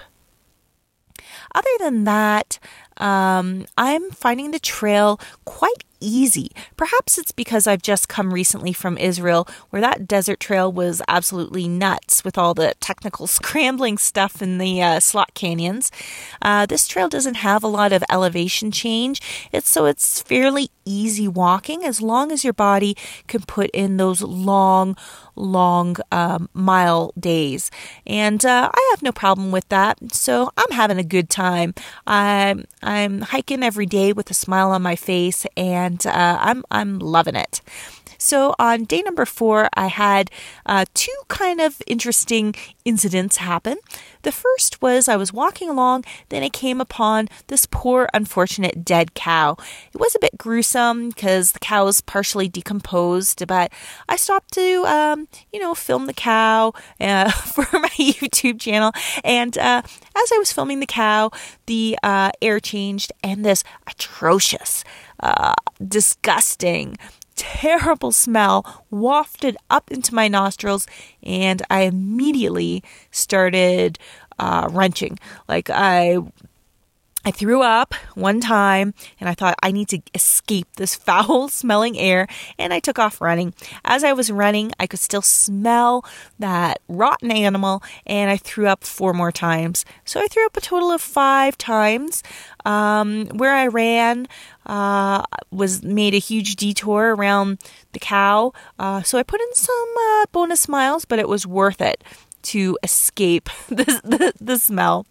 Other 1.54 1.70
than 1.78 2.04
that, 2.04 2.58
um, 2.98 3.66
I'm 3.76 4.10
finding 4.10 4.50
the 4.50 4.58
trail 4.58 5.20
quite 5.44 5.84
easy. 6.00 6.50
Perhaps 6.76 7.18
it's 7.18 7.32
because 7.32 7.66
I've 7.66 7.82
just 7.82 8.08
come 8.08 8.32
recently 8.32 8.72
from 8.72 8.98
Israel, 8.98 9.46
where 9.70 9.82
that 9.82 10.06
desert 10.06 10.40
trail 10.40 10.70
was 10.70 11.02
absolutely 11.08 11.68
nuts 11.68 12.24
with 12.24 12.38
all 12.38 12.54
the 12.54 12.74
technical 12.80 13.26
scrambling 13.38 13.98
stuff 13.98 14.42
in 14.42 14.58
the 14.58 14.82
uh, 14.82 15.00
slot 15.00 15.34
canyons. 15.34 15.90
Uh, 16.42 16.66
this 16.66 16.86
trail 16.86 17.08
doesn't 17.08 17.36
have 17.36 17.62
a 17.62 17.68
lot 17.68 17.92
of 17.92 18.04
elevation 18.10 18.70
change, 18.70 19.20
it's 19.52 19.70
so 19.70 19.86
it's 19.86 20.22
fairly 20.22 20.70
easy 20.88 21.28
walking 21.28 21.84
as 21.84 22.00
long 22.00 22.32
as 22.32 22.42
your 22.44 22.52
body 22.52 22.96
can 23.26 23.42
put 23.42 23.70
in 23.70 23.96
those 23.98 24.22
long, 24.22 24.96
long 25.36 25.96
um, 26.10 26.48
mile 26.54 27.12
days. 27.18 27.70
And 28.06 28.44
uh, 28.44 28.70
I 28.72 28.88
have 28.92 29.02
no 29.02 29.12
problem 29.12 29.52
with 29.52 29.68
that. 29.68 29.98
So 30.12 30.50
I'm 30.56 30.70
having 30.72 30.98
a 30.98 31.04
good 31.04 31.28
time. 31.28 31.74
I'm 32.06 32.64
I'm 32.82 33.20
hiking 33.20 33.62
every 33.62 33.86
day 33.86 34.12
with 34.12 34.30
a 34.30 34.34
smile 34.34 34.70
on 34.70 34.82
my 34.82 34.96
face, 34.96 35.46
and 35.56 36.04
uh, 36.06 36.38
I'm 36.40 36.64
I'm 36.70 36.98
loving 36.98 37.36
it. 37.36 37.60
So 38.18 38.54
on 38.58 38.84
day 38.84 39.02
number 39.02 39.24
four, 39.24 39.68
I 39.74 39.86
had 39.86 40.30
uh, 40.66 40.84
two 40.92 41.14
kind 41.28 41.60
of 41.60 41.80
interesting 41.86 42.54
incidents 42.84 43.38
happen. 43.38 43.78
The 44.22 44.32
first 44.32 44.82
was 44.82 45.08
I 45.08 45.16
was 45.16 45.32
walking 45.32 45.70
along, 45.70 46.04
then 46.28 46.42
I 46.42 46.48
came 46.48 46.80
upon 46.80 47.28
this 47.46 47.66
poor, 47.70 48.08
unfortunate 48.12 48.84
dead 48.84 49.14
cow. 49.14 49.56
It 49.92 50.00
was 50.00 50.14
a 50.14 50.18
bit 50.18 50.36
gruesome 50.36 51.10
because 51.10 51.52
the 51.52 51.60
cow 51.60 51.84
was 51.84 52.00
partially 52.00 52.48
decomposed, 52.48 53.46
but 53.46 53.72
I 54.08 54.16
stopped 54.16 54.52
to, 54.54 54.84
um, 54.86 55.28
you 55.52 55.60
know, 55.60 55.74
film 55.74 56.06
the 56.06 56.12
cow 56.12 56.72
uh, 57.00 57.30
for 57.54 57.66
my 57.78 57.88
YouTube 57.88 58.60
channel. 58.60 58.92
And 59.22 59.56
uh, 59.56 59.82
as 59.84 60.32
I 60.32 60.38
was 60.38 60.52
filming 60.52 60.80
the 60.80 60.86
cow, 60.86 61.30
the 61.66 61.96
uh, 62.02 62.30
air 62.42 62.58
changed, 62.58 63.12
and 63.22 63.44
this 63.44 63.62
atrocious, 63.86 64.82
uh, 65.20 65.54
disgusting, 65.86 66.96
terrible 67.38 68.12
smell 68.12 68.84
wafted 68.90 69.56
up 69.70 69.90
into 69.90 70.14
my 70.14 70.28
nostrils, 70.28 70.86
and 71.22 71.62
I 71.70 71.82
immediately 71.82 72.82
started 73.10 73.98
uh, 74.38 74.68
wrenching. 74.70 75.18
Like 75.48 75.70
I 75.70 76.18
I 77.28 77.30
threw 77.30 77.60
up 77.60 77.92
one 78.14 78.40
time 78.40 78.94
and 79.20 79.28
I 79.28 79.34
thought 79.34 79.54
I 79.62 79.70
need 79.70 79.88
to 79.88 80.00
escape 80.14 80.66
this 80.76 80.94
foul 81.06 81.48
smelling 81.50 81.98
air 81.98 82.26
and 82.58 82.72
I 82.72 82.80
took 82.80 82.98
off 82.98 83.20
running. 83.20 83.52
As 83.84 84.02
I 84.02 84.14
was 84.14 84.32
running, 84.32 84.72
I 84.80 84.86
could 84.86 84.98
still 84.98 85.20
smell 85.20 86.06
that 86.38 86.80
rotten 86.88 87.30
animal 87.30 87.82
and 88.06 88.30
I 88.30 88.38
threw 88.38 88.66
up 88.66 88.82
four 88.82 89.12
more 89.12 89.30
times. 89.30 89.84
So 90.06 90.22
I 90.22 90.26
threw 90.28 90.46
up 90.46 90.56
a 90.56 90.62
total 90.62 90.90
of 90.90 91.02
five 91.02 91.58
times. 91.58 92.22
Um, 92.64 93.26
where 93.28 93.54
I 93.54 93.66
ran 93.66 94.26
uh, 94.64 95.22
was 95.50 95.82
made 95.82 96.14
a 96.14 96.18
huge 96.18 96.56
detour 96.56 97.14
around 97.14 97.58
the 97.92 97.98
cow. 97.98 98.52
Uh, 98.78 99.02
so 99.02 99.18
I 99.18 99.22
put 99.22 99.40
in 99.40 99.54
some 99.54 99.94
uh, 100.00 100.24
bonus 100.32 100.66
miles, 100.66 101.04
but 101.04 101.18
it 101.18 101.28
was 101.28 101.46
worth 101.46 101.82
it 101.82 102.02
to 102.42 102.78
escape 102.82 103.50
the, 103.68 103.84
the, 104.02 104.32
the 104.40 104.58
smell. 104.58 105.06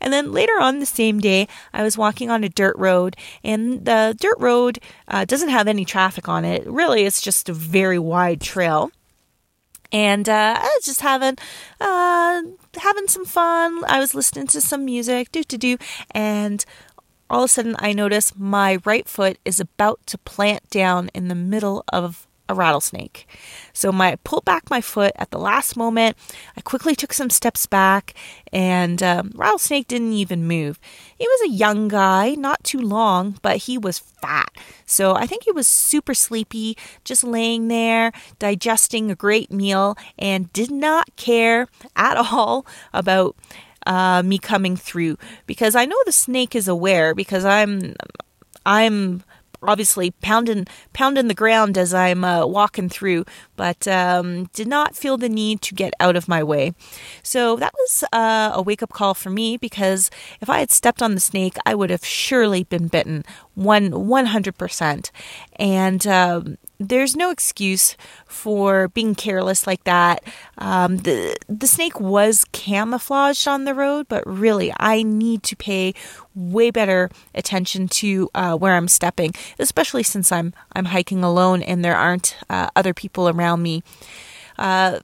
And 0.00 0.12
then 0.12 0.32
later 0.32 0.54
on 0.60 0.78
the 0.80 0.86
same 0.86 1.20
day, 1.20 1.48
I 1.72 1.82
was 1.82 1.98
walking 1.98 2.30
on 2.30 2.44
a 2.44 2.48
dirt 2.48 2.76
road, 2.76 3.16
and 3.42 3.84
the 3.84 4.16
dirt 4.18 4.38
road 4.38 4.78
uh, 5.08 5.24
doesn't 5.24 5.48
have 5.50 5.68
any 5.68 5.84
traffic 5.84 6.28
on 6.28 6.44
it. 6.44 6.66
Really, 6.66 7.04
it's 7.04 7.20
just 7.20 7.48
a 7.48 7.52
very 7.52 7.98
wide 7.98 8.40
trail. 8.40 8.90
and 9.92 10.28
uh, 10.28 10.56
I 10.58 10.70
was 10.76 10.84
just 10.84 11.00
having 11.02 11.36
uh, 11.80 12.42
having 12.78 13.08
some 13.08 13.24
fun. 13.24 13.84
I 13.86 14.00
was 14.00 14.14
listening 14.14 14.46
to 14.48 14.60
some 14.60 14.84
music, 14.84 15.30
do 15.32 15.42
to 15.44 15.58
do, 15.58 15.76
and 16.12 16.64
all 17.28 17.44
of 17.44 17.46
a 17.46 17.48
sudden 17.48 17.76
I 17.78 17.92
notice 17.92 18.34
my 18.36 18.78
right 18.84 19.08
foot 19.08 19.38
is 19.44 19.60
about 19.60 20.06
to 20.06 20.18
plant 20.18 20.68
down 20.70 21.10
in 21.14 21.28
the 21.28 21.34
middle 21.34 21.84
of 21.92 22.26
a 22.48 22.54
rattlesnake. 22.54 23.26
So 23.72 23.90
my 23.90 24.12
I 24.12 24.16
pulled 24.16 24.44
back 24.44 24.68
my 24.68 24.82
foot 24.82 25.12
at 25.16 25.30
the 25.30 25.38
last 25.38 25.74
moment. 25.74 26.18
I 26.54 26.60
quickly 26.60 26.94
took 26.94 27.14
some 27.14 27.30
steps 27.30 27.64
back, 27.64 28.14
and 28.52 29.02
um, 29.02 29.32
rattlesnake 29.34 29.88
didn't 29.88 30.12
even 30.12 30.46
move. 30.46 30.78
He 31.18 31.26
was 31.26 31.48
a 31.48 31.52
young 31.52 31.88
guy, 31.88 32.34
not 32.34 32.62
too 32.62 32.80
long, 32.80 33.38
but 33.40 33.56
he 33.56 33.78
was 33.78 33.98
fat. 33.98 34.50
So 34.84 35.14
I 35.14 35.26
think 35.26 35.44
he 35.44 35.52
was 35.52 35.66
super 35.66 36.12
sleepy, 36.12 36.76
just 37.04 37.24
laying 37.24 37.68
there 37.68 38.12
digesting 38.38 39.10
a 39.10 39.14
great 39.14 39.50
meal, 39.50 39.96
and 40.18 40.52
did 40.52 40.70
not 40.70 41.16
care 41.16 41.68
at 41.96 42.16
all 42.18 42.66
about 42.92 43.34
uh, 43.86 44.22
me 44.22 44.38
coming 44.38 44.76
through 44.76 45.16
because 45.46 45.74
I 45.74 45.86
know 45.86 45.96
the 46.04 46.12
snake 46.12 46.54
is 46.54 46.68
aware 46.68 47.14
because 47.14 47.44
I'm 47.44 47.94
I'm 48.64 49.22
obviously 49.68 50.10
pounding 50.22 50.66
pounding 50.92 51.28
the 51.28 51.34
ground 51.34 51.78
as 51.78 51.94
I'm 51.94 52.24
uh, 52.24 52.46
walking 52.46 52.88
through, 52.88 53.24
but 53.56 53.86
um, 53.88 54.44
did 54.52 54.68
not 54.68 54.96
feel 54.96 55.16
the 55.16 55.28
need 55.28 55.62
to 55.62 55.74
get 55.74 55.94
out 56.00 56.16
of 56.16 56.28
my 56.28 56.42
way. 56.42 56.72
So 57.22 57.56
that 57.56 57.72
was 57.74 58.04
uh, 58.12 58.52
a 58.54 58.62
wake 58.62 58.82
up 58.82 58.92
call 58.92 59.14
for 59.14 59.30
me 59.30 59.56
because 59.56 60.10
if 60.40 60.48
I 60.50 60.60
had 60.60 60.70
stepped 60.70 61.02
on 61.02 61.14
the 61.14 61.20
snake, 61.20 61.56
I 61.64 61.74
would 61.74 61.90
have 61.90 62.04
surely 62.04 62.64
been 62.64 62.88
bitten 62.88 63.24
one 63.54 64.08
one 64.08 64.26
hundred 64.26 64.58
percent, 64.58 65.10
and. 65.56 66.06
Um, 66.06 66.58
there's 66.88 67.16
no 67.16 67.30
excuse 67.30 67.96
for 68.26 68.88
being 68.88 69.14
careless 69.14 69.66
like 69.66 69.84
that. 69.84 70.22
Um, 70.58 70.98
the 70.98 71.36
the 71.48 71.66
snake 71.66 72.00
was 72.00 72.44
camouflaged 72.52 73.46
on 73.46 73.64
the 73.64 73.74
road, 73.74 74.06
but 74.08 74.26
really, 74.26 74.72
I 74.78 75.02
need 75.02 75.42
to 75.44 75.56
pay 75.56 75.94
way 76.34 76.70
better 76.70 77.10
attention 77.34 77.88
to 77.88 78.30
uh, 78.34 78.56
where 78.56 78.74
I'm 78.74 78.88
stepping, 78.88 79.34
especially 79.58 80.02
since 80.02 80.32
I'm 80.32 80.52
I'm 80.74 80.86
hiking 80.86 81.22
alone 81.24 81.62
and 81.62 81.84
there 81.84 81.96
aren't 81.96 82.36
uh, 82.48 82.68
other 82.74 82.94
people 82.94 83.28
around 83.28 83.62
me. 83.62 83.82
Uh, 84.58 85.00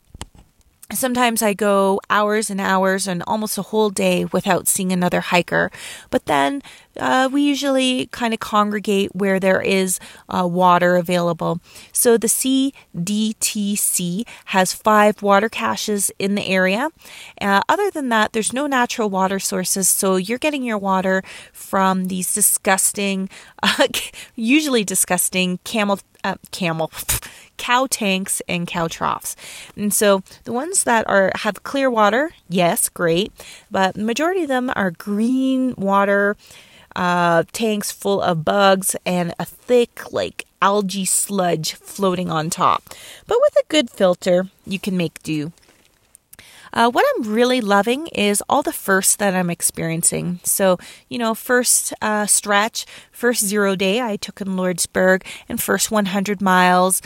Sometimes 0.90 1.42
I 1.42 1.52
go 1.52 2.00
hours 2.08 2.48
and 2.48 2.58
hours 2.62 3.06
and 3.06 3.22
almost 3.26 3.58
a 3.58 3.62
whole 3.62 3.90
day 3.90 4.24
without 4.24 4.66
seeing 4.66 4.90
another 4.90 5.20
hiker. 5.20 5.70
But 6.08 6.24
then 6.24 6.62
uh, 6.98 7.28
we 7.32 7.42
usually 7.42 8.06
kind 8.06 8.34
of 8.34 8.40
congregate 8.40 9.14
where 9.14 9.40
there 9.40 9.60
is 9.60 9.98
uh, 10.28 10.46
water 10.46 10.96
available. 10.96 11.60
So 11.92 12.16
the 12.16 12.26
CDTC 12.26 14.26
has 14.46 14.72
five 14.72 15.22
water 15.22 15.48
caches 15.48 16.10
in 16.18 16.34
the 16.34 16.46
area. 16.46 16.90
Uh, 17.40 17.62
other 17.68 17.90
than 17.90 18.08
that, 18.10 18.32
there's 18.32 18.52
no 18.52 18.66
natural 18.66 19.10
water 19.10 19.38
sources. 19.38 19.88
So 19.88 20.16
you're 20.16 20.38
getting 20.38 20.62
your 20.62 20.78
water 20.78 21.22
from 21.52 22.06
these 22.06 22.32
disgusting, 22.34 23.28
usually 24.34 24.84
disgusting 24.84 25.58
camel, 25.64 26.00
uh, 26.24 26.36
camel. 26.50 26.90
cow 27.58 27.86
tanks 27.90 28.40
and 28.48 28.66
cow 28.66 28.88
troughs. 28.88 29.36
And 29.76 29.92
so 29.92 30.22
the 30.44 30.52
ones 30.52 30.84
that 30.84 31.06
are 31.08 31.32
have 31.34 31.64
clear 31.64 31.90
water, 31.90 32.30
yes, 32.48 32.88
great, 32.88 33.32
but 33.70 33.96
majority 33.96 34.42
of 34.42 34.48
them 34.48 34.72
are 34.74 34.92
green 34.92 35.74
water 35.76 36.36
uh, 36.98 37.44
tanks 37.52 37.92
full 37.92 38.20
of 38.20 38.44
bugs 38.44 38.96
and 39.06 39.32
a 39.38 39.44
thick 39.44 40.12
like 40.12 40.44
algae 40.60 41.04
sludge 41.04 41.74
floating 41.74 42.28
on 42.28 42.50
top. 42.50 42.82
But 43.26 43.38
with 43.40 43.56
a 43.56 43.68
good 43.68 43.88
filter, 43.88 44.48
you 44.66 44.80
can 44.80 44.96
make 44.96 45.22
do. 45.22 45.52
Uh, 46.72 46.90
what 46.90 47.04
I'm 47.16 47.32
really 47.32 47.60
loving 47.60 48.08
is 48.08 48.42
all 48.48 48.62
the 48.62 48.72
firsts 48.72 49.16
that 49.16 49.34
I'm 49.34 49.48
experiencing. 49.48 50.40
So, 50.42 50.76
you 51.08 51.18
know, 51.18 51.34
first 51.34 51.94
uh, 52.02 52.26
stretch, 52.26 52.84
first 53.10 53.44
zero 53.44 53.74
day 53.76 54.02
I 54.02 54.16
took 54.16 54.40
in 54.40 54.48
Lordsburg, 54.48 55.24
and 55.48 55.62
first 55.62 55.90
100 55.90 56.42
miles, 56.42 57.00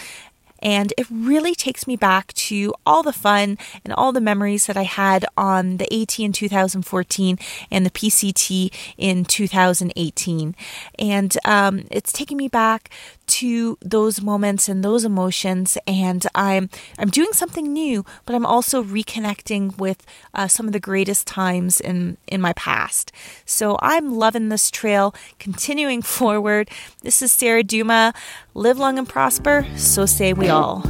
and 0.63 0.93
it 0.97 1.07
really 1.11 1.55
takes 1.55 1.87
me 1.87 1.97
back 1.97 2.33
to 2.35 2.73
all 2.87 3.03
the 3.03 3.13
fun 3.13 3.59
and 3.85 3.93
all 3.93 4.13
the 4.13 4.21
memories 4.21 4.67
that 4.67 4.77
I 4.77 4.85
had 4.85 5.27
on 5.37 5.77
the 5.77 5.93
AT 5.93 6.19
in 6.19 6.33
2014 6.33 7.39
and 7.71 7.85
the 7.85 7.91
PCT 7.91 8.73
in 8.97 9.25
2018. 9.25 10.55
And 10.99 11.37
um, 11.45 11.85
it's 11.91 12.13
taking 12.13 12.37
me 12.37 12.49
back 12.49 12.91
to 13.27 13.79
those 13.81 14.23
moments 14.23 14.69
and 14.69 14.85
those 14.85 15.05
emotions. 15.05 15.77
And 15.87 16.27
I'm 16.35 16.71
I'm 16.99 17.09
doing 17.09 17.33
something 17.33 17.73
new 17.73 18.05
but 18.25 18.35
I'm 18.35 18.47
also 18.47 18.83
reconnecting 18.83 19.77
with 19.79 20.05
uh, 20.35 20.49
some 20.49 20.67
of 20.67 20.73
the 20.73 20.81
greatest 20.81 21.27
times 21.27 21.81
in 21.81 22.17
in 22.27 22.41
my 22.41 22.53
past. 22.55 23.13
So 23.45 23.79
I'm 23.81 24.15
loving 24.15 24.49
this 24.49 24.71
trail 24.71 25.15
continuing 25.39 26.03
forward. 26.19 26.71
This 27.03 27.23
is 27.23 27.33
Sarah 27.33 27.63
Duma. 27.63 28.15
Live 28.55 28.79
long 28.79 28.99
and 28.99 29.09
prosper. 29.09 29.67
So 29.77 30.07
say 30.07 30.33
we 30.33 30.49
all 30.53 30.83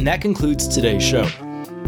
And 0.00 0.06
that 0.06 0.22
concludes 0.22 0.66
today's 0.66 1.02
show. 1.02 1.28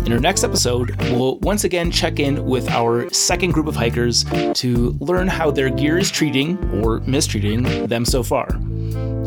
In 0.05 0.13
our 0.13 0.19
next 0.19 0.45
episode, 0.45 0.95
we'll 1.13 1.39
once 1.39 1.65
again 1.65 1.91
check 1.91 2.21
in 2.21 2.45
with 2.45 2.69
our 2.69 3.09
second 3.09 3.53
group 3.53 3.67
of 3.67 3.75
hikers 3.75 4.25
to 4.25 4.91
learn 5.01 5.29
how 5.29 5.51
their 5.51 5.71
gear 5.71 5.97
is 5.97 6.11
treating 6.11 6.59
or 6.83 7.01
mistreating 7.07 7.87
them 7.87 8.05
so 8.05 8.23
far. 8.23 8.49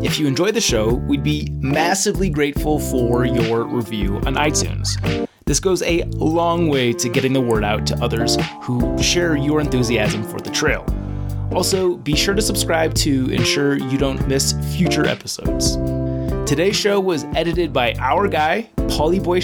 If 0.04 0.20
you 0.20 0.28
enjoy 0.28 0.52
the 0.52 0.60
show, 0.60 0.94
we'd 0.94 1.24
be 1.24 1.48
massively 1.60 2.30
grateful 2.30 2.78
for 2.78 3.24
your 3.24 3.64
review 3.64 4.18
on 4.18 4.36
iTunes. 4.36 5.26
This 5.46 5.58
goes 5.58 5.82
a 5.82 6.04
long 6.04 6.68
way 6.68 6.92
to 6.92 7.08
getting 7.08 7.32
the 7.32 7.40
word 7.40 7.64
out 7.64 7.88
to 7.88 7.96
others 7.96 8.36
who 8.62 8.96
share 9.02 9.36
your 9.36 9.60
enthusiasm 9.60 10.22
for 10.22 10.38
the 10.38 10.50
trail. 10.50 10.84
Also, 11.52 11.96
be 11.96 12.14
sure 12.14 12.34
to 12.34 12.42
subscribe 12.42 12.94
to 12.94 13.30
ensure 13.30 13.76
you 13.76 13.98
don't 13.98 14.26
miss 14.28 14.54
future 14.76 15.06
episodes. 15.06 15.76
Today's 16.48 16.76
show 16.76 17.00
was 17.00 17.24
edited 17.34 17.72
by 17.72 17.94
our 17.94 18.28
guy, 18.28 18.70
Paulie 18.76 19.22
Boy 19.22 19.40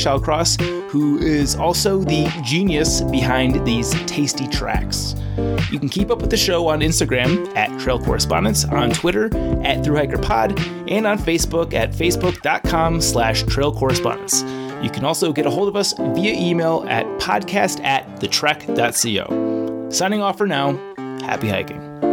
who 0.88 1.18
is 1.18 1.56
also 1.56 1.98
the 2.00 2.28
genius 2.44 3.00
behind 3.00 3.66
these 3.66 3.90
tasty 4.04 4.46
tracks. 4.46 5.14
You 5.70 5.78
can 5.78 5.88
keep 5.88 6.10
up 6.10 6.20
with 6.20 6.30
the 6.30 6.36
show 6.36 6.68
on 6.68 6.80
Instagram 6.80 7.56
at 7.56 7.80
Trail 7.80 7.98
Correspondence, 7.98 8.64
on 8.66 8.90
Twitter 8.90 9.26
at 9.64 9.82
ThruHikerPod, 9.82 10.90
and 10.90 11.06
on 11.06 11.18
Facebook 11.18 11.72
at 11.72 11.92
facebook.com 11.92 13.00
slash 13.00 13.42
Trail 13.44 13.74
Correspondence. 13.74 14.42
You 14.84 14.90
can 14.90 15.04
also 15.04 15.32
get 15.32 15.46
a 15.46 15.50
hold 15.50 15.68
of 15.68 15.76
us 15.76 15.94
via 15.96 16.34
email 16.34 16.84
at 16.88 17.06
podcast 17.18 17.82
at 17.82 18.06
thetrek.co. 18.20 19.90
Signing 19.90 20.20
off 20.20 20.38
for 20.38 20.46
now, 20.46 20.78
happy 21.22 21.48
hiking. 21.48 22.11